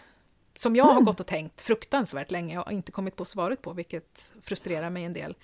som 0.56 0.76
jag 0.76 0.84
har 0.84 0.92
Mm. 0.92 1.04
gått 1.04 1.20
och 1.20 1.26
tänkt 1.26 1.60
fruktansvärt 1.60 2.30
länge 2.30 2.58
och 2.58 2.72
inte 2.72 2.92
kommit 2.92 3.16
på 3.16 3.24
svaret 3.24 3.62
på, 3.62 3.72
vilket 3.72 4.32
frustrerar 4.42 4.90
mig 4.90 5.04
en 5.04 5.12
del. 5.12 5.34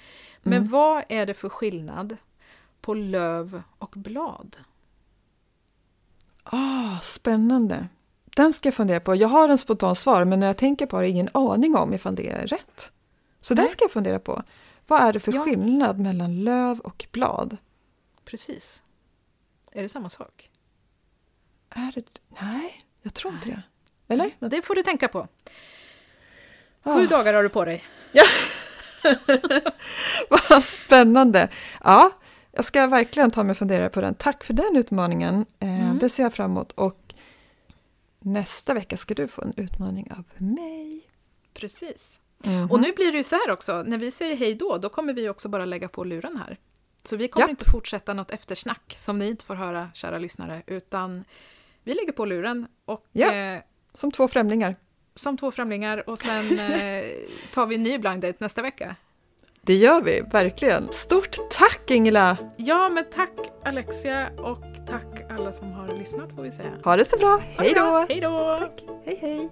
Men 0.42 0.52
Mm. 0.58 0.68
vad 0.68 1.04
är 1.08 1.26
det 1.26 1.34
för 1.34 1.48
skillnad 1.48 2.16
på 2.80 2.94
löv 2.94 3.62
och 3.78 3.92
blad? 3.96 4.56
Ah, 6.52 7.00
spännande. 7.02 7.88
Den 8.36 8.52
ska 8.52 8.66
jag 8.66 8.74
fundera 8.74 9.00
på. 9.00 9.14
Jag 9.14 9.28
har 9.28 9.48
en 9.48 9.58
spontan 9.58 9.96
svar, 9.96 10.24
men 10.24 10.40
när 10.40 10.46
jag 10.46 10.56
tänker 10.56 10.86
på 10.86 10.96
det 10.96 10.98
har 10.98 11.02
jag 11.02 11.10
ingen 11.10 11.28
aning 11.34 11.76
om 11.76 11.94
ifall 11.94 12.14
det 12.14 12.28
är 12.30 12.46
rätt. 12.46 12.92
Så 13.40 13.54
den 13.54 13.62
Nej. 13.64 13.72
ska 13.72 13.84
jag 13.84 13.90
fundera 13.90 14.18
på. 14.18 14.42
Vad 14.86 15.00
är 15.02 15.12
det 15.12 15.20
för 15.20 15.32
Ja. 15.32 15.42
skillnad 15.44 15.98
mellan 15.98 16.44
löv 16.44 16.78
och 16.80 17.06
blad? 17.12 17.56
Precis. 18.24 18.82
Är 19.72 19.82
det 19.82 19.88
samma 19.88 20.08
sak? 20.08 20.50
Är 21.70 21.92
det... 21.94 22.04
Nej, 22.40 22.84
jag 23.02 23.14
tror 23.14 23.34
inte 23.34 23.48
det. 23.48 23.62
Eller? 24.14 24.48
Det 24.48 24.62
får 24.62 24.74
du 24.74 24.82
tänka 24.82 25.08
på. 25.08 25.28
Ah, 26.82 26.96
Sju 26.96 27.06
dagar 27.06 27.34
har 27.34 27.42
du 27.42 27.48
på 27.48 27.64
dig. 27.64 27.84
vad 30.50 30.64
spännande! 30.64 31.48
Ja, 31.84 32.10
jag 32.58 32.64
ska 32.64 32.86
verkligen 32.86 33.30
ta 33.30 33.42
mig 33.42 33.50
och 33.50 33.56
fundera 33.58 33.88
på 33.90 34.00
den. 34.00 34.14
Tack 34.14 34.44
för 34.44 34.54
den 34.54 34.76
utmaningen. 34.76 35.46
Eh, 35.58 35.68
Mm. 35.84 35.98
Det 35.98 36.08
ser 36.08 36.22
jag 36.22 36.32
fram 36.34 36.50
emot. 36.50 36.72
Och 36.72 37.14
nästa 38.20 38.74
vecka 38.74 38.96
ska 38.96 39.14
du 39.14 39.28
få 39.28 39.42
en 39.42 39.52
utmaning 39.56 40.10
av 40.12 40.24
mig. 40.46 41.00
Precis. 41.54 42.20
Mhm. 42.44 42.70
Och 42.70 42.80
nu 42.80 42.92
blir 42.92 43.12
det 43.12 43.18
ju 43.18 43.24
så 43.24 43.36
här 43.36 43.50
också, 43.50 43.82
när 43.86 43.98
vi 43.98 44.10
säger 44.10 44.36
hej 44.36 44.54
då, 44.54 44.78
då 44.78 44.88
kommer 44.88 45.12
vi 45.12 45.28
också 45.28 45.48
bara 45.48 45.64
lägga 45.64 45.88
på 45.88 46.04
luren 46.04 46.36
här. 46.36 46.56
Så 47.04 47.16
vi 47.16 47.28
kommer 47.28 47.42
Japp. 47.44 47.50
inte 47.50 47.70
fortsätta 47.70 48.14
något 48.14 48.30
eftersnack 48.30 48.94
som 48.96 49.18
ni 49.18 49.28
inte 49.28 49.44
får 49.44 49.54
höra, 49.54 49.90
kära 49.94 50.18
lyssnare, 50.18 50.62
utan 50.66 51.24
vi 51.84 51.94
lägger 51.94 52.12
på 52.12 52.24
luren 52.24 52.66
och 52.84 53.06
Ja. 53.12 53.32
eh, 53.34 53.60
Som 53.92 54.12
två 54.12 54.28
främlingar. 54.28 54.76
som 55.14 55.36
två 55.36 55.50
främlingar 55.50 56.08
och 56.10 56.18
sen 56.18 56.58
eh, 56.58 57.04
tar 57.54 57.66
vi 57.66 57.74
en 57.74 57.82
ny 57.82 57.98
blind 57.98 58.20
date 58.22 58.36
nästa 58.38 58.62
vecka. 58.62 58.96
Det 59.68 59.74
gör 59.74 60.02
vi, 60.02 60.20
verkligen. 60.20 60.92
Stort 60.92 61.36
tack 61.50 61.90
Ingela! 61.90 62.36
Ja, 62.56 62.88
men 62.88 63.04
tack 63.14 63.30
Alexia 63.64 64.28
och 64.38 64.62
tack 64.86 65.30
alla 65.30 65.52
som 65.52 65.72
har 65.72 65.88
lyssnat 65.98 66.34
får 66.36 66.42
vi 66.42 66.52
säga. 66.52 66.70
Ha 66.84 66.96
det 66.96 67.04
så 67.04 67.16
bra, 67.16 67.40
hej 67.56 67.74
då! 67.74 68.06
Hej 68.08 68.20
då! 68.20 68.58
Hej 69.04 69.18
hej! 69.20 69.48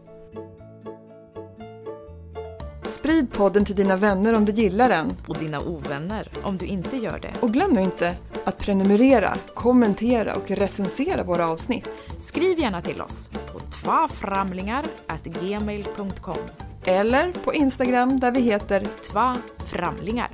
Sprid 2.85 3.33
podden 3.33 3.65
till 3.65 3.75
dina 3.75 3.97
vänner 3.97 4.35
om 4.35 4.45
du 4.45 4.53
gillar 4.53 4.89
den. 4.89 5.17
Och 5.27 5.39
dina 5.39 5.61
ovänner 5.61 6.29
om 6.43 6.59
du 6.59 6.67
inte 6.67 6.97
gör 6.97 7.19
det. 7.19 7.33
Och 7.41 7.53
glöm 7.53 7.71
nu 7.71 7.81
inte 7.81 8.15
att 8.45 8.59
prenumerera, 8.59 9.37
kommentera 9.55 10.35
och 10.35 10.51
recensera 10.51 11.23
våra 11.23 11.49
avsnitt. 11.49 11.89
Skriv 12.21 12.59
gärna 12.59 12.83
till 12.83 13.03
oss 13.03 13.31
på 13.53 13.59
tvaframlingar.gmail.com 13.59 16.39
eller 16.87 17.33
på 17.33 17.55
Instagram 17.55 18.21
där 18.21 18.31
vi 18.31 18.41
heter 18.41 18.87
Tva 19.11 19.37
framlingar. 19.67 20.31